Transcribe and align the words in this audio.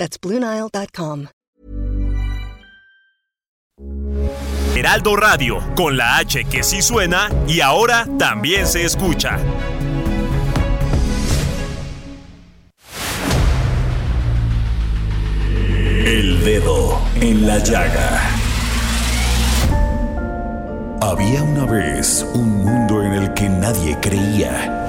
That's 0.00 0.18
BlueNile.com. 0.18 1.26
Heraldo 4.74 5.14
Radio, 5.14 5.58
con 5.76 5.98
la 5.98 6.16
H 6.16 6.46
que 6.46 6.62
sí 6.62 6.80
suena 6.80 7.28
y 7.46 7.60
ahora 7.60 8.06
también 8.18 8.66
se 8.66 8.82
escucha. 8.86 9.38
El 16.06 16.42
dedo 16.46 16.98
en 17.20 17.46
la 17.46 17.58
llaga. 17.58 18.22
Había 21.02 21.42
una 21.42 21.66
vez 21.66 22.26
un 22.32 22.64
mundo 22.64 23.02
en 23.02 23.12
el 23.12 23.34
que 23.34 23.50
nadie 23.50 23.98
creía. 24.00 24.88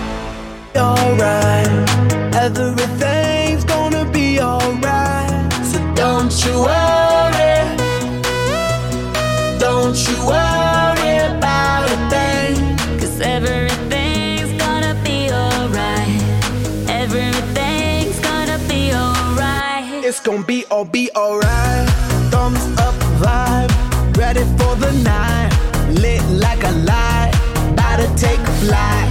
Alright. 0.75 1.67
Everything's 2.35 3.63
gonna 3.65 4.05
be 4.05 4.39
alright. 4.39 5.53
So 5.63 5.79
don't 5.93 6.33
you 6.45 6.61
worry. 6.61 7.57
Don't 9.59 9.97
you 10.07 10.17
worry 10.25 11.17
about 11.31 11.89
a 11.89 11.97
thing. 12.09 12.77
Cause 12.99 13.19
everything's 13.21 14.53
gonna 14.61 14.95
be 15.03 15.29
alright. 15.31 16.21
Everything's 16.89 18.19
gonna 18.19 18.59
be 18.67 18.93
alright. 18.93 20.03
It's 20.05 20.19
gonna 20.19 20.43
be 20.43 20.65
all 20.71 20.85
be 20.85 21.11
alright. 21.15 21.89
Thumbs 22.31 22.63
up 22.79 22.95
vibe. 23.21 23.71
Ready 24.17 24.43
for 24.57 24.75
the 24.75 24.91
night. 25.03 25.51
Lit 25.99 26.23
like 26.45 26.63
a 26.63 26.71
light. 26.71 27.31
About 27.73 27.97
to 27.97 28.07
take 28.15 28.39
a 28.39 28.51
flight. 28.63 29.10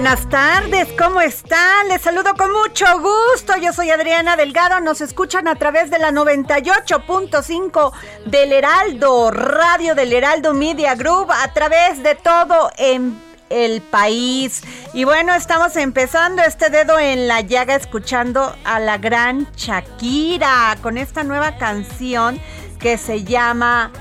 buenas 0.00 0.30
tardes, 0.30 0.88
¿cómo 0.98 1.20
están? 1.20 1.88
Les 1.88 2.00
saludo 2.00 2.34
con 2.34 2.50
mucho 2.50 2.86
gusto. 3.00 3.54
Yo 3.60 3.74
soy 3.74 3.90
Adriana 3.90 4.34
Delgado. 4.34 4.80
Nos 4.80 5.02
escuchan 5.02 5.46
a 5.46 5.56
través 5.56 5.90
de 5.90 5.98
la 5.98 6.10
98.5 6.10 7.92
del 8.24 8.54
Heraldo, 8.54 9.30
Radio 9.30 9.94
del 9.94 10.14
Heraldo 10.14 10.54
Media 10.54 10.94
Group, 10.94 11.30
a 11.30 11.52
través 11.52 12.02
de 12.02 12.14
todo 12.14 12.70
en 12.78 13.20
el 13.50 13.82
país. 13.82 14.62
Y 14.94 15.04
bueno, 15.04 15.34
estamos 15.34 15.76
empezando 15.76 16.40
este 16.40 16.70
dedo 16.70 16.98
en 16.98 17.28
la 17.28 17.42
llaga 17.42 17.74
escuchando 17.74 18.56
a 18.64 18.80
la 18.80 18.96
gran 18.96 19.52
Shakira 19.54 20.78
con 20.80 20.96
esta 20.96 21.24
nueva 21.24 21.58
canción 21.58 22.40
que 22.78 22.96
se 22.96 23.22
llama 23.24 23.92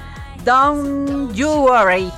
Don't 0.45 1.33
You 1.33 1.49
Worry. 1.49 2.09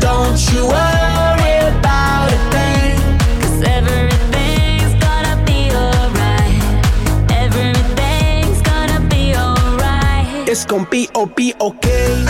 Don't 0.00 0.40
you 0.52 0.66
worry 0.66 1.56
about 1.68 2.32
a 2.32 2.49
oh, 10.52 11.26
be 11.36 11.54
okay. 11.60 12.24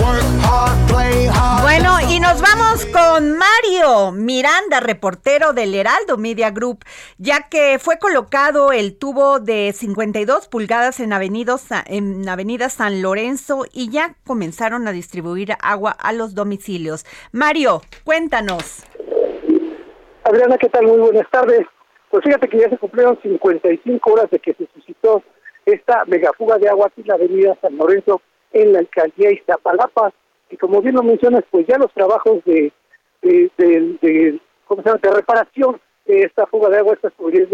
Work 0.00 0.22
hard, 0.44 0.86
play 0.88 1.26
hard. 1.26 1.62
Bueno, 1.62 1.96
y 2.08 2.20
nos 2.20 2.40
vamos 2.40 2.86
con 2.86 3.36
Mario 3.36 4.12
Miranda, 4.12 4.78
reportero 4.78 5.52
del 5.52 5.74
Heraldo 5.74 6.16
Media 6.16 6.50
Group, 6.50 6.84
ya 7.18 7.48
que 7.48 7.80
fue 7.80 7.98
colocado 7.98 8.70
el 8.70 8.96
tubo 8.96 9.40
de 9.40 9.72
52 9.72 10.46
pulgadas 10.46 11.00
en, 11.00 11.12
Avenida 11.12 11.58
Sa- 11.58 11.82
en 11.84 12.28
Avenida 12.28 12.68
San 12.68 13.02
Lorenzo 13.02 13.64
y 13.72 13.90
ya 13.90 14.14
comenzaron 14.24 14.86
a 14.86 14.92
distribuir 14.92 15.54
agua 15.60 15.90
a 15.90 16.12
los 16.12 16.36
domicilios. 16.36 17.04
Mario, 17.32 17.82
cuéntanos. 18.04 18.84
Adriana, 20.22 20.56
¿qué 20.58 20.68
tal? 20.68 20.86
Muy 20.86 20.98
buenas 20.98 21.28
tardes. 21.30 21.62
Pues 22.10 22.22
fíjate 22.24 22.48
que 22.48 22.58
ya 22.60 22.68
se 22.70 22.78
cumplieron 22.78 23.18
55 23.20 24.12
horas 24.12 24.30
de 24.30 24.38
que 24.38 24.54
se 24.54 24.68
suscitó 24.72 25.24
esta 25.66 26.04
megafuga 26.06 26.58
de 26.58 26.68
agua 26.68 26.86
aquí 26.86 27.00
en 27.02 27.08
la 27.08 27.14
avenida 27.14 27.58
San 27.60 27.76
Lorenzo, 27.76 28.20
en 28.52 28.72
la 28.72 28.80
alcaldía 28.80 29.32
Iztapalapa. 29.32 30.12
Y 30.50 30.56
como 30.56 30.80
bien 30.82 30.94
lo 30.94 31.02
mencionas, 31.02 31.44
pues 31.50 31.66
ya 31.66 31.78
los 31.78 31.92
trabajos 31.92 32.44
de, 32.44 32.72
de, 33.22 34.40
¿cómo 34.66 34.82
se 34.82 34.88
llama? 34.88 35.00
de 35.02 35.10
reparación 35.10 35.80
de 36.06 36.22
esta 36.22 36.46
fuga 36.46 36.68
de 36.68 36.78
agua, 36.78 36.94
estas 36.94 37.12
tuberías 37.14 37.48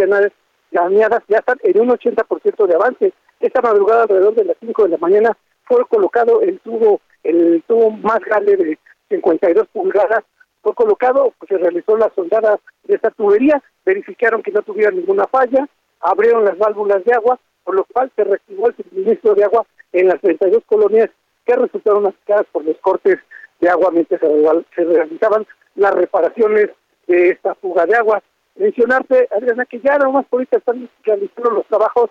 dañadas, 0.71 1.23
ya 1.29 1.39
están 1.39 1.59
en 1.63 1.81
un 1.81 1.89
80% 1.91 2.67
de 2.67 2.75
avance. 2.75 3.13
Esta 3.39 3.63
madrugada, 3.63 4.03
alrededor 4.03 4.35
de 4.35 4.45
las 4.45 4.57
5 4.61 4.85
de 4.85 4.89
la 4.91 4.99
mañana, 4.99 5.37
fue 5.65 5.85
colocado 5.87 6.41
el 6.43 6.59
tubo, 6.61 7.01
el 7.23 7.63
tubo 7.67 7.91
más 7.91 8.21
grande 8.21 8.57
de 8.57 8.79
52 9.09 9.69
pulgadas 9.69 10.25
fue 10.63 10.75
colocado, 10.75 11.33
pues 11.39 11.49
se 11.49 11.59
realizó 11.59 11.97
la 11.97 12.13
soldada 12.15 12.59
de 12.85 12.95
esta 12.95 13.11
tubería, 13.11 13.63
verificaron 13.85 14.43
que 14.43 14.53
no 14.53 14.63
tuviera 14.63 14.91
ninguna 14.91 15.27
falla, 15.27 15.67
abrieron 16.01 16.45
las 16.45 16.59
válvulas 16.59 17.05
de 17.05 17.15
agua, 17.15 17.39
por 17.71 17.77
lo 17.77 17.85
cual 17.85 18.11
se 18.17 18.25
reactivó 18.25 18.67
el 18.69 18.75
suministro 18.75 19.33
de 19.37 19.45
agua 19.45 19.65
en 19.93 20.09
las 20.09 20.21
32 20.23 20.65
colonias 20.67 21.09
que 21.47 21.55
resultaron 21.55 22.05
afectadas 22.05 22.47
por 22.51 22.65
los 22.65 22.77
cortes 22.79 23.19
de 23.61 23.69
agua 23.69 23.91
mientras 23.93 24.21
se 24.21 24.27
real- 24.27 24.67
se 24.75 24.83
realizaban 24.83 25.47
las 25.77 25.95
reparaciones 25.95 26.71
de 27.07 27.29
esta 27.29 27.55
fuga 27.55 27.87
de 27.87 27.95
agua. 27.95 28.21
Mencionarte, 28.57 29.29
Adriana, 29.31 29.67
que 29.67 29.79
ya 29.79 29.99
nomás 29.99 30.27
por 30.27 30.39
ahorita 30.41 30.57
están 30.59 30.89
realizando 31.05 31.51
los 31.51 31.67
trabajos 31.67 32.11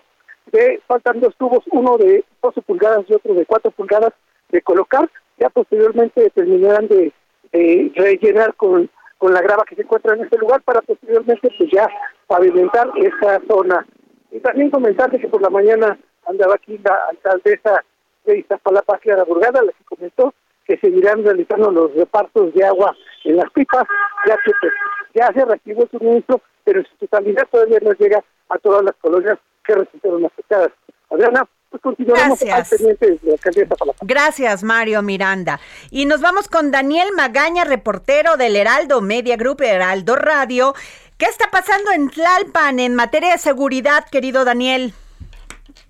de, 0.50 0.80
faltan 0.86 1.20
dos 1.20 1.36
tubos, 1.36 1.62
uno 1.72 1.98
de 1.98 2.24
12 2.42 2.62
pulgadas 2.62 3.04
y 3.06 3.12
otro 3.12 3.34
de 3.34 3.44
4 3.44 3.70
pulgadas 3.72 4.14
de 4.48 4.62
colocar, 4.62 5.10
ya 5.38 5.50
posteriormente 5.50 6.30
terminarán 6.30 6.88
de, 6.88 7.12
de 7.52 7.92
rellenar 7.96 8.54
con, 8.54 8.88
con 9.18 9.34
la 9.34 9.42
grava 9.42 9.64
que 9.68 9.74
se 9.76 9.82
encuentra 9.82 10.14
en 10.14 10.22
este 10.24 10.38
lugar 10.38 10.62
para 10.62 10.80
posteriormente 10.80 11.50
pues 11.58 11.70
ya 11.70 11.86
pavimentar 12.26 12.90
esta 12.96 13.42
zona. 13.46 13.86
Y 14.30 14.40
también 14.40 14.70
comentarte 14.70 15.18
que 15.18 15.28
por 15.28 15.42
la 15.42 15.50
mañana 15.50 15.98
andaba 16.26 16.54
aquí 16.54 16.78
la 16.78 16.96
alcaldesa 17.10 17.84
de 18.24 18.38
Iztapalapa, 18.38 18.98
Clara 18.98 19.24
Burgada, 19.24 19.62
la 19.62 19.72
que 19.72 19.84
comentó 19.84 20.34
que 20.66 20.78
seguirán 20.78 21.24
realizando 21.24 21.70
los 21.70 21.94
repartos 21.94 22.54
de 22.54 22.64
agua 22.64 22.96
en 23.24 23.36
las 23.36 23.50
pipas, 23.50 23.84
ya 24.26 24.36
que 24.44 24.52
pues, 24.60 24.72
ya 25.14 25.32
se 25.32 25.44
reactivó 25.44 25.82
el 25.82 25.90
suministro, 25.90 26.40
pero 26.64 26.80
en 26.80 26.86
su 26.86 26.96
totalidad 26.96 27.48
todavía 27.50 27.78
no 27.82 27.92
llega 27.92 28.22
a 28.48 28.58
todas 28.58 28.84
las 28.84 28.94
colonias 29.00 29.38
que 29.64 29.74
resultaron 29.74 30.24
afectadas. 30.24 30.70
Adriana, 31.10 31.44
pues 31.70 31.82
continuamos 31.82 32.40
Gracias. 32.40 32.72
al 32.72 32.78
pendiente 32.78 33.06
de 33.06 33.18
la 33.22 33.32
alcaldía 33.32 33.60
de 33.60 33.64
Iztapalapa. 33.64 33.98
Gracias, 34.02 34.62
Mario 34.62 35.02
Miranda. 35.02 35.60
Y 35.90 36.06
nos 36.06 36.20
vamos 36.20 36.48
con 36.48 36.70
Daniel 36.70 37.08
Magaña, 37.16 37.64
reportero 37.64 38.36
del 38.36 38.54
Heraldo 38.54 39.00
Media 39.00 39.36
Group, 39.36 39.62
Heraldo 39.62 40.14
Radio. 40.16 40.74
¿Qué 41.20 41.26
está 41.26 41.50
pasando 41.50 41.92
en 41.92 42.08
Tlalpan 42.08 42.80
en 42.80 42.94
materia 42.94 43.32
de 43.32 43.36
seguridad, 43.36 44.06
querido 44.10 44.46
Daniel? 44.46 44.94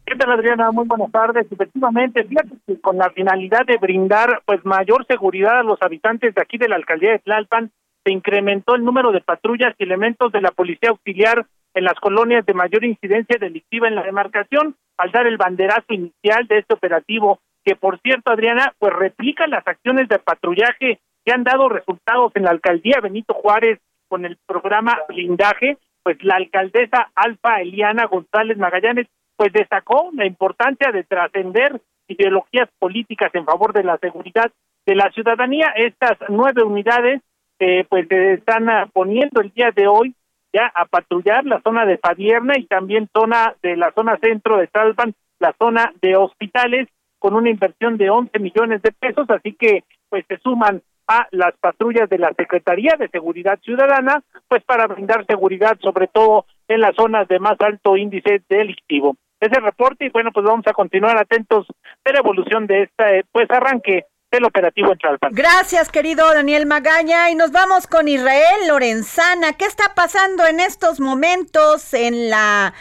¿Qué 0.04 0.16
tal, 0.16 0.32
Adriana? 0.32 0.72
Muy 0.72 0.88
buenas 0.88 1.12
tardes. 1.12 1.46
Efectivamente, 1.48 2.24
fíjate 2.24 2.56
que 2.66 2.80
con 2.80 2.98
la 2.98 3.10
finalidad 3.10 3.64
de 3.64 3.76
brindar 3.76 4.42
pues 4.44 4.64
mayor 4.64 5.06
seguridad 5.06 5.60
a 5.60 5.62
los 5.62 5.80
habitantes 5.82 6.34
de 6.34 6.42
aquí 6.42 6.58
de 6.58 6.68
la 6.68 6.74
alcaldía 6.74 7.12
de 7.12 7.20
Tlalpan, 7.20 7.70
se 8.04 8.12
incrementó 8.12 8.74
el 8.74 8.84
número 8.84 9.12
de 9.12 9.20
patrullas 9.20 9.72
y 9.78 9.84
elementos 9.84 10.32
de 10.32 10.40
la 10.40 10.50
policía 10.50 10.90
auxiliar 10.90 11.46
en 11.74 11.84
las 11.84 11.94
colonias 12.00 12.44
de 12.44 12.54
mayor 12.54 12.84
incidencia 12.84 13.38
delictiva 13.38 13.86
en 13.86 13.94
la 13.94 14.02
demarcación, 14.02 14.74
al 14.96 15.12
dar 15.12 15.28
el 15.28 15.36
banderazo 15.36 15.94
inicial 15.94 16.48
de 16.48 16.58
este 16.58 16.74
operativo, 16.74 17.38
que 17.64 17.76
por 17.76 18.00
cierto, 18.00 18.32
Adriana, 18.32 18.74
pues 18.80 18.92
replica 18.94 19.46
las 19.46 19.64
acciones 19.64 20.08
de 20.08 20.18
patrullaje 20.18 20.98
que 21.24 21.32
han 21.32 21.44
dado 21.44 21.68
resultados 21.68 22.32
en 22.34 22.42
la 22.42 22.50
alcaldía 22.50 22.98
Benito 23.00 23.32
Juárez 23.32 23.78
con 24.10 24.26
el 24.26 24.36
programa 24.44 24.98
Blindaje, 25.08 25.78
pues 26.02 26.22
la 26.24 26.34
alcaldesa 26.34 27.10
Alfa 27.14 27.60
Eliana 27.60 28.06
González 28.06 28.58
Magallanes 28.58 29.06
pues 29.36 29.52
destacó 29.52 30.10
la 30.12 30.26
importancia 30.26 30.90
de 30.92 31.04
trascender 31.04 31.80
ideologías 32.08 32.68
políticas 32.78 33.32
en 33.34 33.46
favor 33.46 33.72
de 33.72 33.84
la 33.84 33.96
seguridad 33.98 34.50
de 34.84 34.94
la 34.96 35.10
ciudadanía. 35.12 35.68
Estas 35.76 36.18
nueve 36.28 36.64
unidades 36.64 37.22
eh, 37.60 37.86
pues 37.88 38.08
se 38.08 38.34
están 38.34 38.66
poniendo 38.92 39.40
el 39.40 39.50
día 39.52 39.70
de 39.70 39.86
hoy 39.86 40.14
ya 40.52 40.66
a 40.74 40.86
patrullar 40.86 41.44
la 41.46 41.60
zona 41.62 41.86
de 41.86 41.98
Padierna 41.98 42.54
y 42.58 42.64
también 42.64 43.08
zona 43.14 43.54
de 43.62 43.76
la 43.76 43.92
zona 43.92 44.18
centro 44.18 44.56
de 44.56 44.66
Salvan, 44.66 45.14
la 45.38 45.54
zona 45.58 45.92
de 46.02 46.16
hospitales 46.16 46.88
con 47.20 47.34
una 47.34 47.50
inversión 47.50 47.96
de 47.96 48.10
11 48.10 48.38
millones 48.40 48.82
de 48.82 48.90
pesos, 48.92 49.30
así 49.30 49.52
que 49.52 49.84
pues 50.08 50.24
se 50.26 50.38
suman 50.38 50.82
a 51.10 51.26
las 51.32 51.54
patrullas 51.60 52.08
de 52.08 52.18
la 52.18 52.32
Secretaría 52.34 52.94
de 52.96 53.08
Seguridad 53.08 53.58
Ciudadana, 53.64 54.22
pues 54.46 54.62
para 54.62 54.86
brindar 54.86 55.26
seguridad 55.26 55.76
sobre 55.80 56.06
todo 56.06 56.46
en 56.68 56.80
las 56.80 56.94
zonas 56.94 57.26
de 57.26 57.40
más 57.40 57.56
alto 57.58 57.96
índice 57.96 58.42
delictivo. 58.48 59.16
Ese 59.40 59.58
reporte 59.58 60.04
y 60.04 60.10
bueno, 60.10 60.30
pues 60.32 60.46
vamos 60.46 60.64
a 60.68 60.72
continuar 60.72 61.18
atentos 61.18 61.66
de 62.04 62.12
la 62.12 62.20
evolución 62.20 62.68
de 62.68 62.84
este 62.84 63.24
pues 63.32 63.50
arranque 63.50 64.04
del 64.30 64.44
operativo 64.44 64.92
en 64.92 64.98
Tlalpan. 64.98 65.32
Gracias, 65.32 65.90
querido 65.90 66.32
Daniel 66.32 66.66
Magaña. 66.66 67.28
Y 67.30 67.34
nos 67.34 67.50
vamos 67.50 67.88
con 67.88 68.06
Israel 68.06 68.68
Lorenzana. 68.68 69.54
¿Qué 69.54 69.64
está 69.64 69.94
pasando 69.96 70.46
en 70.46 70.60
estos 70.60 71.00
momentos 71.00 71.92
en 71.92 72.30
la... 72.30 72.72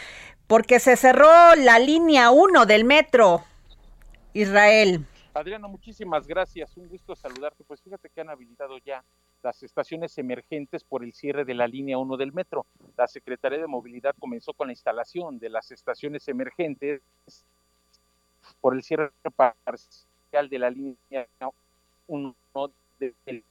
porque 0.46 0.78
se 0.78 0.96
cerró 0.96 1.56
la 1.56 1.80
línea 1.80 2.30
1 2.30 2.66
del 2.66 2.84
metro? 2.84 3.42
Israel. 4.34 5.04
Adriano, 5.32 5.68
muchísimas 5.68 6.26
gracias. 6.26 6.76
Un 6.76 6.88
gusto 6.88 7.14
saludarte. 7.14 7.64
Pues 7.64 7.80
fíjate 7.80 8.08
que 8.10 8.20
han 8.20 8.30
habilitado 8.30 8.78
ya 8.78 9.04
las 9.42 9.62
estaciones 9.62 10.18
emergentes 10.18 10.84
por 10.84 11.04
el 11.04 11.12
cierre 11.12 11.44
de 11.44 11.54
la 11.54 11.66
línea 11.66 11.98
1 11.98 12.16
del 12.16 12.32
metro. 12.32 12.66
La 12.96 13.06
Secretaría 13.06 13.58
de 13.58 13.66
Movilidad 13.66 14.14
comenzó 14.18 14.52
con 14.52 14.68
la 14.68 14.72
instalación 14.72 15.38
de 15.38 15.48
las 15.48 15.70
estaciones 15.70 16.26
emergentes 16.28 17.00
por 18.60 18.74
el 18.74 18.82
cierre 18.82 19.10
parcial 19.36 20.48
de 20.48 20.58
la 20.58 20.70
línea 20.70 21.28
1 22.08 22.34
del 22.98 23.44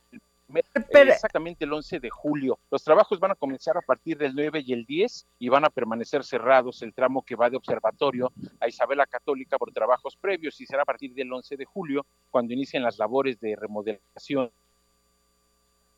Pero- 0.91 1.11
exactamente 1.11 1.65
el 1.65 1.73
11 1.73 1.99
de 1.99 2.09
julio. 2.09 2.59
Los 2.71 2.83
trabajos 2.83 3.19
van 3.19 3.31
a 3.31 3.35
comenzar 3.35 3.77
a 3.77 3.81
partir 3.81 4.17
del 4.17 4.33
9 4.33 4.63
y 4.65 4.73
el 4.73 4.85
10 4.85 5.27
y 5.39 5.49
van 5.49 5.65
a 5.65 5.69
permanecer 5.69 6.23
cerrados 6.23 6.81
el 6.81 6.93
tramo 6.93 7.23
que 7.23 7.35
va 7.35 7.49
de 7.49 7.57
Observatorio 7.57 8.31
a 8.59 8.67
Isabela 8.67 9.05
Católica 9.05 9.57
por 9.57 9.71
trabajos 9.71 10.17
previos 10.17 10.59
y 10.61 10.65
será 10.65 10.83
a 10.83 10.85
partir 10.85 11.13
del 11.13 11.31
11 11.31 11.57
de 11.57 11.65
julio 11.65 12.05
cuando 12.29 12.53
inicien 12.53 12.83
las 12.83 12.97
labores 12.97 13.39
de 13.39 13.55
remodelación 13.55 14.51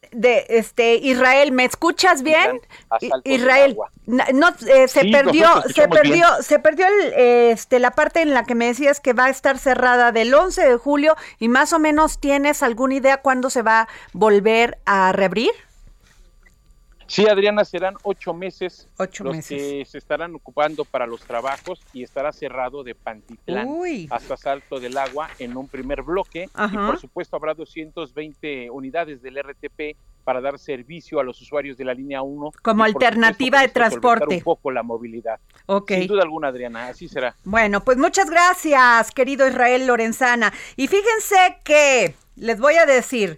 De 0.10 0.46
este 0.50 0.96
Israel, 0.96 1.52
¿me 1.52 1.64
escuchas 1.64 2.24
bien? 2.24 2.60
Israel, 3.24 3.78
no 4.08 4.50
eh, 4.68 4.88
se 4.88 5.02
Sí, 5.02 5.12
perdió, 5.12 5.48
se 5.74 5.88
perdió, 5.88 6.14
bien. 6.14 6.44
se 6.44 6.60
perdió 6.60 6.88
el, 6.88 7.14
eh, 7.14 7.52
este 7.52 7.80
la 7.80 7.92
parte 7.92 8.22
en 8.22 8.34
la 8.34 8.44
que 8.44 8.56
me 8.56 8.66
decías 8.66 9.00
que 9.00 9.14
va 9.14 9.26
a 9.26 9.30
estar 9.30 9.60
cerrada 9.60 10.12
del 10.12 10.34
11 10.34 10.68
de 10.68 10.76
julio 10.78 11.16
y 11.38 11.50
más 11.50 11.72
o 11.72 11.80
menos 11.80 12.20
tienes 12.20 12.64
alguna 12.64 12.96
idea 12.96 13.18
cuándo 13.22 13.50
se 13.52 13.62
va 13.62 13.82
a 13.82 13.88
volver 14.12 14.80
a 14.86 15.12
reabrir? 15.14 15.52
Sí, 17.12 17.28
Adriana, 17.28 17.66
serán 17.66 17.96
ocho 18.04 18.34
meses 18.34 18.88
Ocho 18.98 19.26
los 19.26 19.36
meses. 19.36 19.62
que 19.62 19.84
se 19.84 19.98
estarán 19.98 20.34
ocupando 20.34 20.86
para 20.86 21.06
los 21.06 21.20
trabajos 21.20 21.82
y 21.92 22.04
estará 22.04 22.32
cerrado 22.32 22.86
de 22.86 22.96
Pantitlán 22.96 23.68
Uy. 23.68 24.08
hasta 24.10 24.38
Salto 24.38 24.80
del 24.80 24.98
Agua 24.98 25.30
en 25.38 25.58
un 25.58 25.68
primer 25.68 26.04
bloque. 26.04 26.48
Ajá. 26.54 26.74
Y 26.74 26.78
por 26.88 26.98
supuesto 27.02 27.36
habrá 27.36 27.54
220 27.54 28.70
unidades 28.72 29.22
del 29.22 29.44
RTP 29.44 29.98
para 30.24 30.40
dar 30.40 30.58
servicio 30.58 31.20
a 31.20 31.26
los 31.26 31.42
usuarios 31.42 31.76
de 31.78 31.84
la 31.84 31.94
línea 31.94 32.22
1. 32.22 32.52
Como 32.62 32.86
alternativa 32.86 33.58
supuesto, 33.58 33.68
de 33.68 33.74
transporte. 33.74 34.36
un 34.38 34.42
poco 34.44 34.72
la 34.72 34.82
movilidad. 34.82 35.38
Ok. 35.66 35.92
Sin 35.92 36.08
duda 36.08 36.24
alguna, 36.24 36.48
Adriana, 36.48 36.88
así 36.88 37.10
será. 37.10 37.36
Bueno, 37.44 37.84
pues 37.84 37.98
muchas 37.98 38.30
gracias, 38.30 39.12
querido 39.12 39.46
Israel 39.46 39.86
Lorenzana. 39.86 40.54
Y 40.78 40.88
fíjense 40.88 41.58
que 41.66 42.16
les 42.38 42.58
voy 42.58 42.76
a 42.76 42.86
decir 42.86 43.38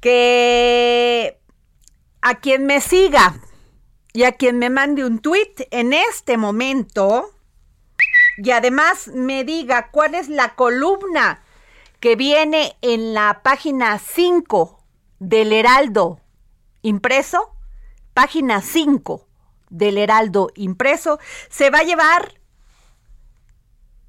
que 0.00 1.38
a 2.20 2.36
quien 2.36 2.66
me 2.66 2.80
siga 2.80 3.40
y 4.12 4.24
a 4.24 4.32
quien 4.32 4.58
me 4.58 4.70
mande 4.70 5.04
un 5.04 5.18
tweet 5.18 5.54
en 5.70 5.92
este 5.92 6.36
momento 6.36 7.30
y 8.38 8.50
además 8.50 9.08
me 9.08 9.44
diga 9.44 9.90
cuál 9.90 10.14
es 10.14 10.28
la 10.28 10.54
columna 10.54 11.42
que 12.00 12.16
viene 12.16 12.76
en 12.82 13.14
la 13.14 13.40
página 13.42 13.98
5 13.98 14.82
del 15.18 15.52
Heraldo 15.52 16.20
impreso, 16.82 17.54
página 18.14 18.60
5 18.60 19.26
del 19.70 19.98
Heraldo 19.98 20.50
impreso, 20.54 21.18
se 21.48 21.70
va 21.70 21.78
a 21.78 21.84
llevar 21.84 22.40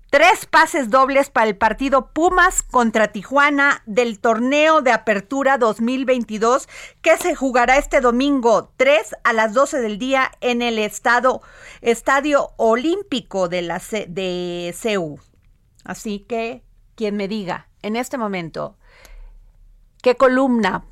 tres 0.10 0.46
pases 0.46 0.90
dobles 0.90 1.30
para 1.30 1.48
el 1.48 1.58
partido 1.58 2.12
Pumas 2.14 2.64
contra 2.64 3.12
Tijuana 3.12 3.84
del 3.86 4.20
torneo 4.20 4.82
de 4.82 4.92
apertura 4.92 5.58
2022 5.58 6.68
que 7.02 7.18
se 7.18 7.36
jugará 7.36 7.78
este 7.78 8.00
domingo 8.02 8.72
3 8.78 9.16
a 9.24 9.34
las 9.34 9.54
12 9.54 9.80
del 9.82 9.98
día 9.98 10.32
en 10.42 10.62
el 10.62 10.80
estado, 10.80 11.42
Estadio 11.82 12.52
Olímpico 12.58 13.50
de, 13.50 13.62
la, 13.62 13.82
de 14.08 14.74
CEU. 14.76 15.20
Así 15.84 16.20
que 16.20 16.64
quien 16.96 17.16
me 17.18 17.28
diga 17.28 17.70
en 17.82 17.96
este 17.96 18.18
momento 18.18 18.78
qué 20.02 20.16
columna 20.16 20.86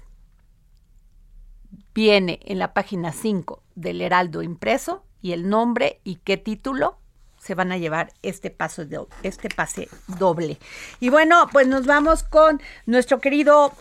viene 1.93 2.39
en 2.43 2.59
la 2.59 2.73
página 2.73 3.13
5 3.13 3.63
del 3.75 4.01
Heraldo 4.01 4.41
impreso 4.41 5.05
y 5.21 5.31
el 5.31 5.49
nombre 5.49 6.01
y 6.03 6.17
qué 6.17 6.37
título 6.37 6.99
se 7.45 7.53
van 7.53 7.71
a 7.71 7.77
llevar 7.77 8.11
este 8.23 8.49
paso 8.49 8.85
de, 8.85 8.99
este 9.21 9.49
pase 9.49 9.87
doble. 10.19 10.57
Y 10.99 11.09
bueno, 11.09 11.47
pues 11.51 11.67
nos 11.67 11.85
vamos 11.85 12.23
con 12.23 12.59
nuestro 12.87 13.19
querido 13.19 13.71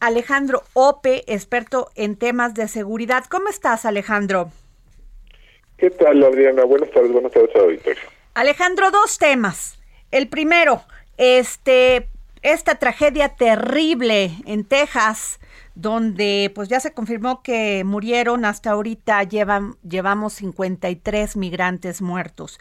Alejandro 0.00 0.64
Ope, 0.72 1.22
experto 1.32 1.90
en 1.94 2.16
temas 2.16 2.54
de 2.54 2.66
seguridad. 2.66 3.24
¿Cómo 3.30 3.48
estás, 3.48 3.84
Alejandro? 3.84 4.50
¿Qué 5.76 5.90
tal, 5.90 6.20
Adriana? 6.24 6.64
Buenas 6.64 6.90
tardes, 6.90 7.12
buenas 7.12 7.30
tardes, 7.30 7.54
auditorio. 7.54 8.02
Alejandro, 8.34 8.90
dos 8.90 9.18
temas. 9.18 9.78
El 10.10 10.28
primero, 10.28 10.82
este, 11.16 12.08
esta 12.42 12.74
tragedia 12.74 13.28
terrible 13.28 14.32
en 14.46 14.64
Texas, 14.64 15.38
donde 15.76 16.50
pues 16.54 16.68
ya 16.68 16.80
se 16.80 16.92
confirmó 16.92 17.42
que 17.42 17.84
murieron 17.84 18.44
hasta 18.44 18.72
ahorita 18.72 19.22
llevan 19.22 19.76
llevamos 19.88 20.34
53 20.34 21.36
migrantes 21.36 22.02
muertos. 22.02 22.58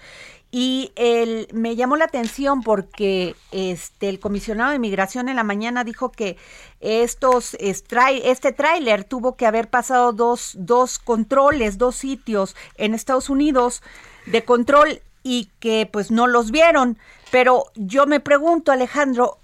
Y 0.51 0.91
el, 0.97 1.47
me 1.53 1.77
llamó 1.77 1.95
la 1.95 2.05
atención 2.05 2.61
porque 2.61 3.35
este 3.51 4.09
el 4.09 4.19
comisionado 4.19 4.71
de 4.71 4.79
migración 4.79 5.29
en 5.29 5.37
la 5.37 5.45
mañana 5.45 5.85
dijo 5.85 6.11
que 6.11 6.35
estos 6.81 7.55
este 7.59 8.51
tráiler 8.51 9.05
tuvo 9.05 9.37
que 9.37 9.45
haber 9.45 9.69
pasado 9.69 10.11
dos, 10.11 10.55
dos 10.57 10.99
controles, 10.99 11.77
dos 11.77 11.95
sitios 11.95 12.57
en 12.75 12.93
Estados 12.93 13.29
Unidos 13.29 13.81
de 14.25 14.43
control 14.43 15.01
y 15.23 15.49
que 15.59 15.89
pues 15.91 16.11
no 16.11 16.27
los 16.27 16.51
vieron. 16.51 16.97
Pero 17.31 17.65
yo 17.75 18.05
me 18.05 18.19
pregunto, 18.19 18.73
Alejandro, 18.73 19.37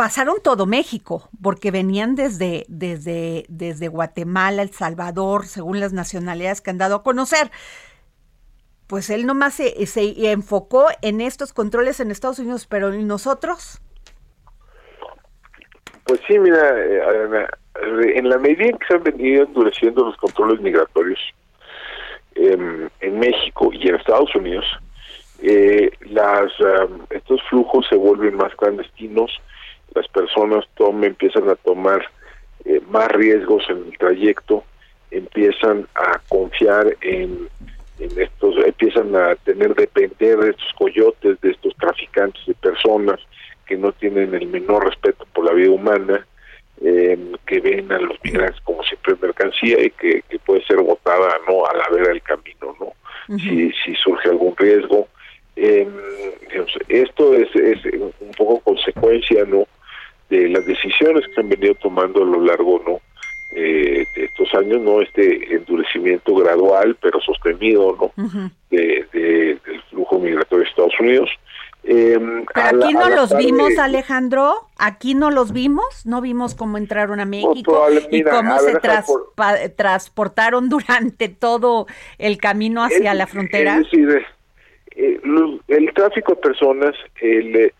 pasaron 0.00 0.36
todo 0.42 0.64
México, 0.64 1.28
porque 1.42 1.70
venían 1.70 2.14
desde, 2.14 2.64
desde, 2.68 3.44
desde 3.50 3.88
Guatemala, 3.88 4.62
El 4.62 4.72
Salvador, 4.72 5.46
según 5.46 5.78
las 5.78 5.92
nacionalidades 5.92 6.62
que 6.62 6.70
han 6.70 6.78
dado 6.78 6.96
a 6.96 7.02
conocer. 7.02 7.50
Pues 8.90 9.08
él 9.08 9.24
nomás 9.24 9.54
se, 9.54 9.86
se 9.86 10.32
enfocó 10.32 10.88
en 11.00 11.20
estos 11.20 11.52
controles 11.52 12.00
en 12.00 12.10
Estados 12.10 12.40
Unidos, 12.40 12.66
pero 12.66 12.92
¿y 12.92 13.04
nosotros? 13.04 13.80
Pues 16.06 16.20
sí, 16.26 16.36
mira, 16.40 16.76
eh, 16.76 17.00
eh, 17.38 18.12
en 18.16 18.28
la 18.28 18.38
medida 18.38 18.64
en 18.64 18.76
que 18.76 18.86
se 18.88 18.94
han 18.94 19.04
venido 19.04 19.44
endureciendo 19.44 20.06
los 20.06 20.16
controles 20.16 20.60
migratorios 20.60 21.20
em, 22.34 22.88
en 22.98 23.20
México 23.20 23.70
y 23.72 23.86
en 23.86 23.94
Estados 23.94 24.34
Unidos, 24.34 24.66
eh, 25.40 25.92
las 26.10 26.50
am, 26.60 27.06
estos 27.10 27.40
flujos 27.48 27.86
se 27.88 27.94
vuelven 27.94 28.34
más 28.38 28.52
clandestinos, 28.56 29.30
las 29.94 30.08
personas 30.08 30.64
toman, 30.74 31.04
empiezan 31.04 31.48
a 31.48 31.54
tomar 31.54 32.04
más 32.88 33.08
riesgos 33.12 33.62
en 33.70 33.84
el 33.86 33.98
trayecto, 33.98 34.64
empiezan 35.12 35.86
a 35.94 36.20
confiar 36.28 36.96
en 37.02 37.48
en 38.00 38.20
estos 38.20 38.56
empiezan 38.64 39.14
a 39.14 39.34
tener 39.36 39.74
depender 39.74 40.38
de 40.38 40.50
estos 40.50 40.72
coyotes, 40.78 41.40
de 41.40 41.50
estos 41.50 41.74
traficantes 41.76 42.44
de 42.46 42.54
personas 42.54 43.20
que 43.66 43.76
no 43.76 43.92
tienen 43.92 44.34
el 44.34 44.46
menor 44.48 44.86
respeto 44.86 45.24
por 45.32 45.44
la 45.44 45.52
vida 45.52 45.70
humana, 45.70 46.26
eh, 46.82 47.18
que 47.46 47.60
ven 47.60 47.92
a 47.92 47.98
los 47.98 48.16
migrantes 48.24 48.60
como 48.62 48.82
siempre 48.84 49.14
mercancía 49.20 49.82
y 49.84 49.90
que, 49.90 50.22
que 50.28 50.38
puede 50.38 50.64
ser 50.64 50.78
botada 50.78 51.28
no 51.46 51.66
a 51.66 51.76
la 51.76 51.88
vera 51.90 52.08
del 52.08 52.22
camino, 52.22 52.74
¿no? 52.80 52.92
si 53.84 53.94
surge 53.96 54.28
algún 54.28 54.56
riesgo. 54.56 55.06
Eh, 55.56 55.86
digamos, 56.48 56.72
esto 56.88 57.34
es, 57.34 57.54
es 57.54 57.84
un 57.94 58.32
poco 58.36 58.60
consecuencia, 58.60 59.44
¿no? 59.44 59.66
de 60.30 60.48
las 60.48 60.64
decisiones 60.64 61.26
que 61.26 61.34
se 61.34 61.40
han 61.40 61.48
venido 61.48 61.74
tomando 61.82 62.22
a 62.22 62.26
lo 62.26 62.40
largo 62.40 62.80
no 62.86 63.00
eh, 63.56 64.06
de 64.14 64.24
estos 64.26 64.54
años 64.54 64.80
no 64.80 65.00
este 65.02 65.56
endurecimiento 65.56 66.36
gradual 66.36 66.96
pero 67.02 67.20
sostenido 67.20 67.96
no 68.00 68.12
de, 68.70 69.04
de- 69.12 69.58
del 69.66 69.82
flujo 69.90 70.20
migratorio 70.20 70.62
de 70.64 70.70
Estados 70.70 70.94
Unidos 71.00 71.28
Eh, 71.82 72.16
Pero 72.54 72.66
a 72.68 72.72
la- 72.72 72.86
aquí 72.86 72.94
a 72.94 73.00
no 73.00 73.00
la 73.00 73.06
los 73.20 73.36
vimos, 73.36 73.78
Alejandro. 73.78 74.54
Aquí 74.78 75.14
no 75.14 75.30
los 75.30 75.52
vimos. 75.52 76.04
No 76.06 76.20
vimos 76.20 76.54
cómo 76.54 76.78
entraron 76.78 77.20
a 77.20 77.24
México 77.24 77.86
y 78.10 78.22
cómo 78.22 78.58
se 78.58 78.72
ver, 78.72 78.80
traspa- 78.82 79.74
transportaron 79.76 80.68
durante 80.68 81.28
todo 81.28 81.86
el 82.18 82.38
camino 82.38 82.82
hacia 82.82 83.14
la 83.14 83.26
frontera. 83.26 83.76
Es 83.78 83.84
decir, 83.90 84.26
eh, 84.96 85.20
lo- 85.22 85.60
el 85.68 85.92
tráfico 85.94 86.34
de 86.34 86.40
personas, 86.40 86.94
el, 87.20 87.56
eh, 87.56 87.74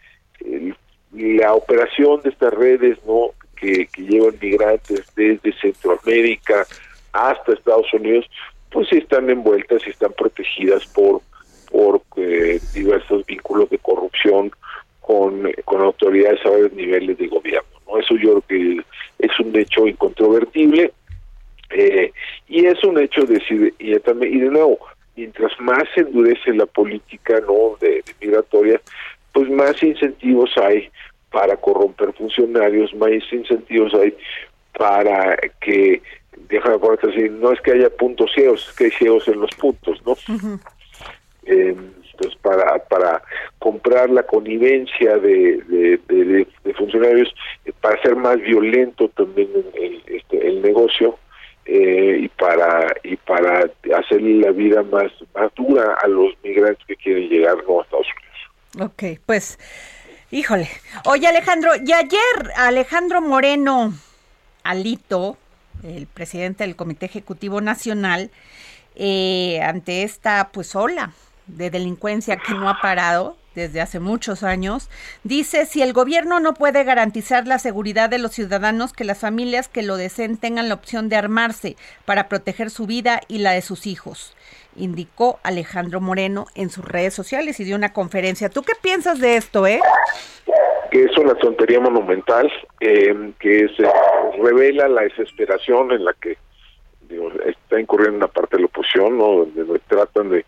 el- 0.44 0.76
la 1.12 1.54
operación 1.54 2.20
de 2.23 2.30
estas 2.30 2.54
redes 2.54 2.99
no 3.06 3.30
que, 3.56 3.87
que 3.88 4.02
llevan 4.02 4.35
migrantes 4.40 5.04
desde 5.16 5.52
Centroamérica 5.61 6.66
hasta 7.12 7.52
Estados 7.52 7.92
Unidos, 7.92 8.25
pues 8.70 8.88
sí 8.88 8.99
están 8.99 9.28
envueltas 9.28 9.82
y 9.87 9.90
están 9.90 10.12
protegidas 10.12 10.87
por 10.87 11.20
por 11.70 12.02
eh, 12.16 12.59
diversos 12.75 13.25
vínculos 13.26 13.70
de 13.70 13.78
corrupción 13.78 14.50
con, 15.11 15.50
con 15.64 15.81
autoridades 15.81 16.38
a 16.47 16.50
varios 16.50 16.73
niveles 16.73 17.19
de 17.19 17.26
gobierno. 17.26 17.69
¿no? 17.85 17.99
Eso 17.99 18.14
yo 18.14 18.40
creo 18.40 18.43
que 18.43 18.83
es 19.19 19.40
un 19.40 19.59
hecho 19.59 19.88
incontrovertible 19.88 20.93
eh, 21.71 22.12
y 22.47 22.64
es 22.64 22.83
un 22.85 22.97
hecho 23.00 23.23
decir 23.26 23.75
y 23.81 23.99
también 23.99 24.37
y 24.37 24.40
de 24.40 24.50
nuevo 24.50 24.79
mientras 25.17 25.50
más 25.59 25.83
se 25.95 26.02
endurece 26.02 26.55
la 26.55 26.67
política 26.67 27.40
no 27.40 27.76
de, 27.81 28.02
de 28.07 28.14
migratoria 28.21 28.81
pues 29.33 29.50
más 29.50 29.83
incentivos 29.83 30.50
hay 30.57 30.88
para 31.33 31.57
corromper 31.57 32.12
funcionarios 32.12 32.95
más 32.95 33.11
incentivos 33.33 33.93
hay 33.95 34.17
para 34.79 35.37
que 35.61 36.02
déjame 36.49 36.79
ponerte 36.79 37.11
así 37.11 37.29
no 37.29 37.52
es 37.52 37.61
que 37.61 37.73
haya 37.73 37.90
puntos 37.90 38.31
ciegos 38.33 38.69
es 38.69 38.76
que 38.76 38.85
hay 38.85 38.90
ciegos 38.93 39.26
en 39.26 39.40
los 39.40 39.50
puntos 39.57 40.00
no 40.07 40.17
eh, 41.47 41.76
pues 42.21 42.37
para 42.37 42.79
para 42.85 43.23
comprar 43.59 44.11
la 44.11 44.23
connivencia 44.23 45.17
de, 45.17 45.99
funcionarios 46.77 47.35
eh, 47.65 47.73
para 47.81 47.97
hacer 47.97 48.15
más 48.17 48.37
violento 48.41 49.09
también 49.09 49.49
el, 49.75 50.03
este, 50.07 50.47
el 50.47 50.61
negocio 50.62 51.19
eh, 51.65 52.19
y 52.21 52.29
para 52.29 52.95
y 53.03 53.17
para 53.17 53.71
hacerle 53.97 54.35
la 54.41 54.50
vida 54.50 54.83
más 54.83 55.11
más 55.35 55.53
dura 55.55 55.97
a 56.03 56.09
los 56.09 56.35
migrantes 56.45 56.85
que 56.87 56.97
quieren 56.97 57.29
llegar 57.29 57.57
no 57.67 57.81
a 57.81 57.83
Estados 57.85 58.07
Unidos 58.07 58.31
Ok, 58.79 59.21
pues, 59.27 59.59
híjole. 60.31 60.69
Oye, 61.05 61.27
Alejandro, 61.27 61.73
y 61.85 61.93
ayer 61.93 62.21
Alejandro 62.55 63.21
Moreno 63.21 63.93
Alito, 64.62 65.37
el 65.83 66.07
presidente 66.07 66.62
del 66.62 66.77
Comité 66.77 67.07
Ejecutivo 67.07 67.61
Nacional, 67.61 68.31
eh, 68.95 69.61
ante 69.61 70.05
esta 70.05 70.50
pues 70.53 70.77
ola 70.77 71.12
de 71.57 71.71
delincuencia 71.71 72.37
que 72.37 72.54
no 72.54 72.69
ha 72.69 72.80
parado 72.80 73.37
desde 73.54 73.80
hace 73.80 73.99
muchos 73.99 74.42
años, 74.42 74.88
dice 75.25 75.66
si 75.66 75.83
el 75.83 75.92
gobierno 75.92 76.40
no 76.40 76.54
puede 76.54 76.85
garantizar 76.85 77.47
la 77.47 77.59
seguridad 77.59 78.09
de 78.09 78.19
los 78.19 78.33
ciudadanos, 78.33 78.92
que 78.92 79.04
las 79.04 79.19
familias 79.19 79.69
que 79.69 79.83
lo 79.83 79.97
deseen 79.97 80.37
tengan 80.37 80.69
la 80.69 80.75
opción 80.75 81.09
de 81.09 81.16
armarse 81.16 81.76
para 82.04 82.28
proteger 82.28 82.71
su 82.71 82.87
vida 82.87 83.21
y 83.28 83.38
la 83.38 83.52
de 83.52 83.62
sus 83.62 83.87
hijos, 83.87 84.37
indicó 84.76 85.40
Alejandro 85.42 86.00
Moreno 86.00 86.47
en 86.54 86.71
sus 86.71 86.85
redes 86.85 87.14
sociales 87.14 87.59
y 87.61 87.64
dio 87.64 87.76
una 87.76 87.92
conferencia. 87.92 88.49
¿Tú 88.49 88.62
qué 88.62 88.73
piensas 88.80 89.19
de 89.19 89.37
esto, 89.37 89.66
eh? 89.66 89.80
que 90.90 91.04
es 91.04 91.16
una 91.19 91.35
tontería 91.35 91.80
monumental 91.80 92.50
eh, 92.80 93.33
que 93.38 93.69
se 93.76 93.88
revela 94.42 94.88
la 94.88 95.02
desesperación 95.02 95.92
en 95.92 96.04
la 96.04 96.12
que 96.14 96.37
está 97.47 97.80
incurriendo 97.80 98.16
una 98.19 98.28
parte 98.28 98.57
de 98.57 98.62
la 98.62 98.66
oposición, 98.66 99.19
¿no? 99.19 99.45
donde 99.45 99.78
tratan 99.88 100.30
de 100.30 100.45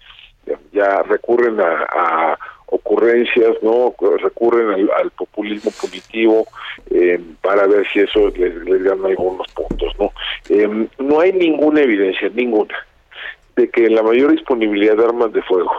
ya, 0.72 1.02
recurren 1.02 1.60
a, 1.60 2.38
ocurrencias, 2.66 3.56
no 3.62 3.94
recurren 4.18 4.88
al, 4.98 5.10
populismo 5.10 5.70
punitivo 5.78 6.46
eh, 6.90 7.20
para 7.42 7.66
ver 7.66 7.86
si 7.92 8.00
eso 8.00 8.28
les, 8.34 8.54
les 8.64 8.82
gana 8.82 9.08
algunos 9.08 9.46
puntos, 9.52 9.92
no 9.98 10.10
Eh, 10.48 10.88
no 10.98 11.20
hay 11.20 11.32
ninguna 11.32 11.80
evidencia, 11.82 12.30
ninguna 12.34 12.74
de 13.56 13.68
que 13.68 13.90
la 13.90 14.02
mayor 14.02 14.30
disponibilidad 14.32 14.96
de 14.96 15.04
armas 15.04 15.32
de 15.34 15.42
fuego, 15.42 15.70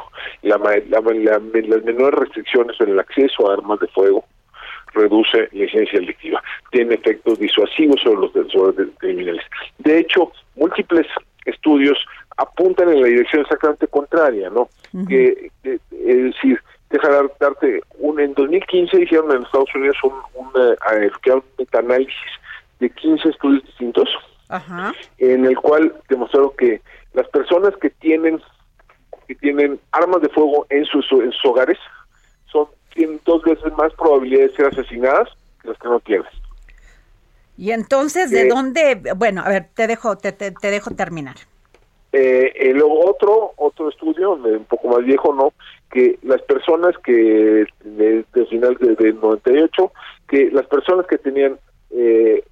la, 0.43 0.57
la- 0.57 1.01
la- 1.01 1.39
las 1.67 1.83
menores 1.83 2.19
restricciones 2.19 2.79
en 2.79 2.89
el 2.89 2.99
acceso 2.99 3.49
a 3.49 3.53
armas 3.55 3.79
de 3.79 3.87
fuego, 3.87 4.23
reduce 4.93 5.37
la 5.39 5.47
licencia 5.65 5.99
delictiva, 5.99 6.43
tiene 6.71 6.93
efectos 6.93 7.39
disuasivos 7.39 7.99
sobre 8.01 8.21
los, 8.21 8.51
sobre 8.51 8.87
criminales. 8.99 9.43
De 9.79 9.97
hecho, 9.99 10.31
múltiples 10.55 11.07
estudios 11.45 11.97
apuntan 12.37 12.89
en 12.89 13.01
la 13.01 13.07
dirección 13.07 13.41
exactamente 13.41 13.87
contraria, 13.87 14.49
¿no? 14.49 14.69
Que, 15.07 15.49
que- 15.63 15.79
es 15.91 16.23
decir, 16.33 16.61
dejar 16.89 17.31
darte 17.39 17.81
un 17.99 18.19
en 18.19 18.33
2015 18.33 19.01
hicieron 19.01 19.31
en 19.31 19.43
Estados 19.43 19.73
Unidos 19.73 19.97
un, 20.03 20.13
un, 20.35 20.51
eh, 20.61 21.11
metaanálisis 21.57 22.13
de 22.79 22.89
15 22.89 23.29
estudios 23.29 23.63
distintos 23.65 24.09
en 25.17 25.45
el 25.45 25.55
cual 25.57 25.95
demostraron 26.09 26.51
que 26.57 26.81
las 27.13 27.27
personas 27.29 27.73
que 27.81 27.89
tienen 27.89 28.41
que 29.27 29.35
tienen 29.35 29.79
armas 29.91 30.21
de 30.21 30.29
fuego 30.29 30.65
en 30.69 30.83
sus, 30.85 31.09
en 31.13 31.31
sus 31.31 31.45
hogares 31.45 31.77
son 32.51 32.67
tienen 32.93 33.19
dos 33.25 33.41
veces 33.43 33.71
más 33.77 33.91
probabilidad 33.93 34.47
de 34.49 34.55
ser 34.55 34.65
asesinadas 34.67 35.29
que 35.61 35.69
las 35.69 35.77
que 35.79 35.87
no 35.87 35.99
tienen. 36.01 36.27
Y 37.57 37.71
entonces, 37.71 38.29
¿de 38.31 38.41
Eh, 38.41 38.47
dónde? 38.49 39.01
Bueno, 39.15 39.41
a 39.45 39.49
ver, 39.49 39.69
te 39.73 39.87
dejo, 39.87 40.17
te, 40.17 40.31
te, 40.31 40.51
te 40.51 40.69
dejo 40.71 40.91
terminar. 40.91 41.35
Eh, 42.15 42.71
luego 42.75 43.09
otro 43.09 43.53
otro 43.55 43.89
estudio 43.89 44.33
un 44.33 44.65
poco 44.65 44.87
más 44.87 45.03
viejo 45.03 45.33
no 45.33 45.51
que 45.91 46.19
las 46.21 46.41
personas 46.43 46.95
que 47.03 47.65
desde 47.83 48.45
final 48.45 48.75
de, 48.75 48.93
de 48.95 49.13
98 49.13 49.91
que 50.27 50.51
las 50.51 50.67
personas 50.67 51.07
que 51.07 51.17
tenían 51.17 51.57
eh, 51.89 52.43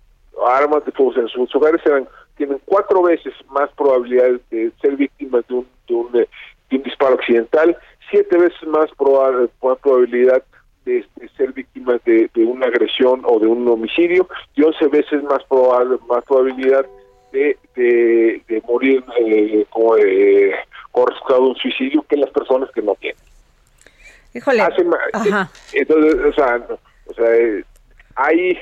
armas 0.47 0.83
de 0.85 0.91
fuego 0.91 1.13
en 1.21 1.27
sus 1.27 1.53
hogares 1.55 1.79
eran 1.85 2.07
tienen 2.37 2.59
cuatro 2.65 3.03
veces 3.03 3.33
más 3.51 3.69
probabilidades 3.73 4.41
de 4.49 4.71
ser 4.81 4.95
víctimas 4.95 5.47
de 5.47 5.53
un 5.53 5.67
de 5.87 5.93
un, 5.93 6.07
eh, 6.15 6.27
de 6.71 6.77
un 6.77 6.83
disparo 6.83 7.13
accidental 7.13 7.77
siete 8.09 8.37
veces 8.39 8.63
más 8.67 8.89
proba- 8.97 9.47
probabilidad 9.83 10.43
de, 10.85 11.05
de 11.17 11.29
ser 11.37 11.53
víctimas 11.53 12.03
de, 12.03 12.31
de 12.33 12.43
una 12.45 12.65
agresión 12.65 13.21
o 13.25 13.37
de 13.39 13.45
un 13.45 13.67
homicidio 13.67 14.27
y 14.55 14.63
11 14.63 14.87
veces 14.87 15.21
más 15.23 15.43
probable 15.43 15.97
más 16.09 16.23
probabilidad 16.25 16.83
de, 17.31 17.57
de, 17.75 18.41
de 18.47 18.61
morir 18.67 19.03
eh, 19.19 19.65
como 19.69 19.97
eh, 19.97 20.53
como 20.91 21.05
resultado 21.07 21.41
de 21.43 21.47
un 21.49 21.55
suicidio 21.55 22.05
que 22.09 22.17
las 22.17 22.29
personas 22.31 22.69
que 22.71 22.81
no 22.81 22.95
tienen. 22.95 23.21
Híjole. 24.33 24.59
Ajá. 25.31 25.51
Entonces, 25.73 26.15
o 26.15 26.33
sea, 26.33 26.67
o 27.07 27.13
sea, 27.13 27.35
eh, 27.35 27.63
hay 28.15 28.57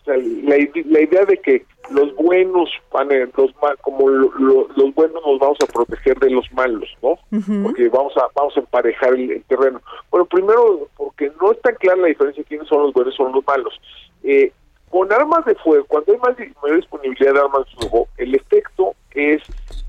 o 0.00 0.04
sea, 0.04 0.16
la, 0.16 0.56
la 0.86 1.00
idea 1.00 1.24
de 1.24 1.36
que 1.38 1.64
los 1.90 2.14
buenos 2.16 2.70
van 2.92 3.10
a- 3.12 3.28
los 3.36 3.54
ma- 3.62 3.76
como 3.82 4.08
lo- 4.08 4.32
lo- 4.38 4.68
los 4.76 4.94
buenos 4.94 5.22
nos 5.26 5.38
vamos 5.38 5.58
a 5.62 5.66
proteger 5.66 6.18
de 6.18 6.30
los 6.30 6.50
malos, 6.52 6.88
¿no? 7.02 7.18
Porque 7.64 7.88
vamos 7.88 8.16
a 8.16 8.26
vamos 8.34 8.56
a 8.56 8.60
emparejar 8.60 9.14
el, 9.14 9.30
el 9.32 9.42
terreno. 9.44 9.80
Bueno, 10.10 10.24
primero 10.26 10.88
porque 10.96 11.30
no 11.40 11.52
está 11.52 11.72
clara 11.74 12.00
la 12.02 12.06
diferencia 12.08 12.42
de 12.42 12.48
quiénes 12.48 12.68
son 12.68 12.82
los 12.84 12.92
buenos 12.92 13.14
y 13.14 13.16
son 13.16 13.32
los 13.32 13.44
malos. 13.46 13.80
Eh, 14.22 14.52
con 14.90 15.10
armas 15.12 15.44
de 15.46 15.54
fuego, 15.54 15.84
cuando 15.86 16.12
hay 16.12 16.18
más 16.18 16.36
mayor 16.62 16.76
disponibilidad 16.76 17.32
de 17.34 17.40
armas 17.40 17.64
de 17.66 17.88
fuego, 17.88 18.08
el 18.18 18.34
efecto 18.34 18.94
es 19.12 19.42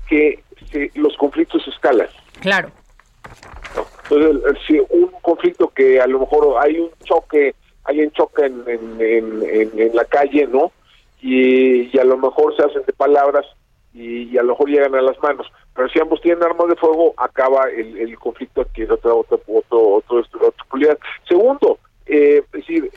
que 0.08 0.42
se- 0.70 0.90
los 0.94 1.16
conflictos 1.16 1.66
escalan. 1.68 2.08
Claro. 2.40 2.70
Entonces, 4.10 4.58
si 4.66 4.78
un 4.90 5.10
conflicto 5.22 5.68
que 5.68 6.00
a 6.00 6.06
lo 6.06 6.20
mejor 6.20 6.56
hay 6.60 6.78
un 6.78 6.90
choque, 7.04 7.54
alguien 7.84 8.10
choca 8.12 8.46
en, 8.46 8.62
en, 8.68 9.42
en, 9.78 9.96
la 9.96 10.04
calle, 10.04 10.46
¿no? 10.46 10.70
Y, 11.20 11.94
y 11.94 11.98
a 11.98 12.04
lo 12.04 12.16
mejor 12.16 12.54
se 12.56 12.62
hacen 12.64 12.82
de 12.86 12.92
palabras 12.92 13.46
y, 13.94 14.24
y 14.24 14.38
a 14.38 14.42
lo 14.42 14.50
mejor 14.52 14.68
llegan 14.68 14.94
a 14.94 15.02
las 15.02 15.18
manos. 15.22 15.46
Pero 15.74 15.88
si 15.88 16.00
ambos 16.00 16.20
tienen 16.20 16.42
armas 16.42 16.68
de 16.68 16.76
fuego, 16.76 17.14
acaba 17.16 17.70
el, 17.70 17.96
el 17.98 18.18
conflicto 18.18 18.66
que 18.74 18.82
es 18.84 18.90
otra, 18.90 19.14
otra, 19.14 19.38
otro, 19.46 19.80
otro, 19.88 20.18
otra 20.18 20.64
cualidad. 20.68 20.98
Segundo, 21.26 21.78
eh, 22.06 22.42
es 22.44 22.52
decir, 22.52 22.90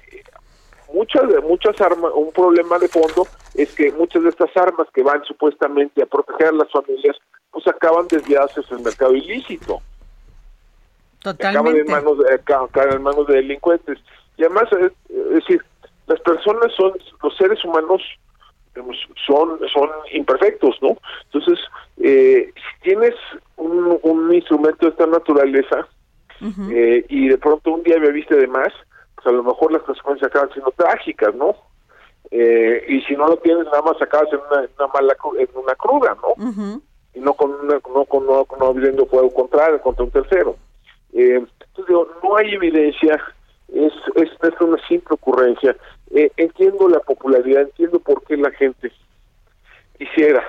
muchas 0.95 1.27
de 1.27 1.39
muchas 1.41 1.79
armas 1.81 2.11
un 2.15 2.31
problema 2.31 2.79
de 2.79 2.87
fondo 2.89 3.27
es 3.53 3.69
que 3.73 3.91
muchas 3.91 4.23
de 4.23 4.29
estas 4.29 4.55
armas 4.55 4.87
que 4.93 5.03
van 5.03 5.23
supuestamente 5.25 6.01
a 6.01 6.05
proteger 6.05 6.47
a 6.47 6.51
las 6.61 6.71
familias 6.71 7.15
pues 7.51 7.67
acaban 7.67 8.07
desviadas 8.09 8.51
hacia 8.57 8.75
el 8.77 8.83
mercado 8.83 9.13
ilícito. 9.15 9.81
Acaban 11.21 11.33
Totalmente. 11.37 11.79
en 11.81 11.87
manos 11.87 12.17
de, 12.19 12.33
aca- 12.33 12.63
acaban 12.63 12.95
en 12.97 13.03
manos 13.03 13.25
de 13.27 13.35
delincuentes. 13.35 13.97
Y 14.37 14.43
además, 14.43 14.65
es, 14.73 14.91
es 15.09 15.29
decir, 15.35 15.61
las 16.07 16.19
personas 16.21 16.71
son, 16.75 16.91
los 17.23 17.35
seres 17.37 17.63
humanos 17.63 18.01
son, 19.25 19.59
son 19.73 19.89
imperfectos, 20.11 20.75
¿no? 20.81 20.97
Entonces, 21.31 21.57
eh, 22.01 22.51
si 22.55 22.89
tienes 22.89 23.15
un, 23.55 23.97
un 24.03 24.33
instrumento 24.33 24.85
de 24.85 24.91
esta 24.91 25.07
naturaleza 25.07 25.87
eh, 26.69 27.05
y 27.07 27.29
de 27.29 27.37
pronto 27.37 27.71
un 27.71 27.83
día 27.83 27.97
bebiste 27.99 28.35
de 28.35 28.47
más, 28.47 28.73
a 29.25 29.31
lo 29.31 29.43
mejor 29.43 29.71
las 29.71 29.81
consecuencias 29.83 30.29
acaban 30.29 30.51
siendo 30.51 30.71
trágicas, 30.71 31.33
¿no? 31.35 31.55
Eh, 32.31 32.83
y 32.87 33.01
si 33.01 33.15
no 33.15 33.27
lo 33.27 33.37
tienes, 33.37 33.65
nada 33.65 33.81
más 33.81 34.01
acabas 34.01 34.27
en 34.33 34.39
una, 34.39 34.67
una 34.77 34.87
mala 34.93 35.15
en 35.39 35.47
una 35.55 35.75
cruda, 35.75 36.17
¿no? 36.21 36.45
Y 37.13 37.19
no 37.19 37.33
con 37.33 37.51
una, 37.51 37.75
no 37.93 38.05
con 38.05 38.25
no, 38.25 38.45
no 38.59 38.65
abriendo 38.65 39.05
fuego 39.05 39.33
contra 39.33 39.77
contra 39.79 40.03
un 40.03 40.11
tercero. 40.11 40.55
Eh, 41.13 41.35
entonces 41.35 41.85
digo, 41.87 42.09
no 42.23 42.35
hay 42.35 42.53
evidencia, 42.55 43.21
es, 43.73 43.93
es, 44.15 44.29
es 44.41 44.61
una 44.61 44.77
simple 44.87 45.13
ocurrencia. 45.13 45.75
Eh, 46.11 46.31
entiendo 46.37 46.89
la 46.89 46.99
popularidad, 46.99 47.61
entiendo 47.61 47.99
por 47.99 48.21
qué 48.23 48.35
la 48.37 48.51
gente 48.51 48.91
quisiera, 49.97 50.43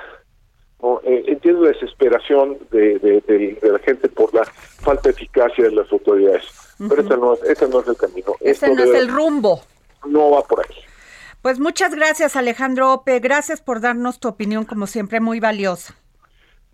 ¿no? 0.82 1.00
Eh, 1.04 1.24
entiendo 1.28 1.62
la 1.62 1.70
desesperación 1.70 2.58
de, 2.70 2.98
de, 2.98 3.20
de- 3.20 3.58
de 3.62 3.70
la 3.72 3.78
gente 3.80 4.08
por 4.08 4.34
la 4.34 4.44
falta 4.44 5.02
de 5.08 5.10
eficacia 5.10 5.64
de 5.64 5.70
las 5.72 5.90
autoridades, 5.92 6.65
pero 6.78 7.02
ese 7.02 7.16
no, 7.16 7.34
es- 7.34 7.42
ese 7.42 7.68
no 7.68 7.80
es 7.80 7.88
el 7.88 7.96
camino. 7.96 8.32
Ese 8.40 8.50
Esto 8.66 8.74
no 8.74 8.82
es 8.84 8.94
el 8.94 9.08
rumbo. 9.08 9.62
no 10.06 10.30
va 10.30 10.42
por 10.42 10.60
ahí. 10.60 10.76
Pues 11.42 11.58
muchas 11.60 11.94
gracias, 11.94 12.34
Alejandro 12.36 12.92
Ope. 12.92 13.20
Gracias 13.20 13.60
por 13.60 13.80
darnos 13.80 14.18
tu 14.18 14.28
opinión, 14.28 14.64
como 14.64 14.86
siempre, 14.86 15.20
muy 15.20 15.38
valiosa. 15.40 15.94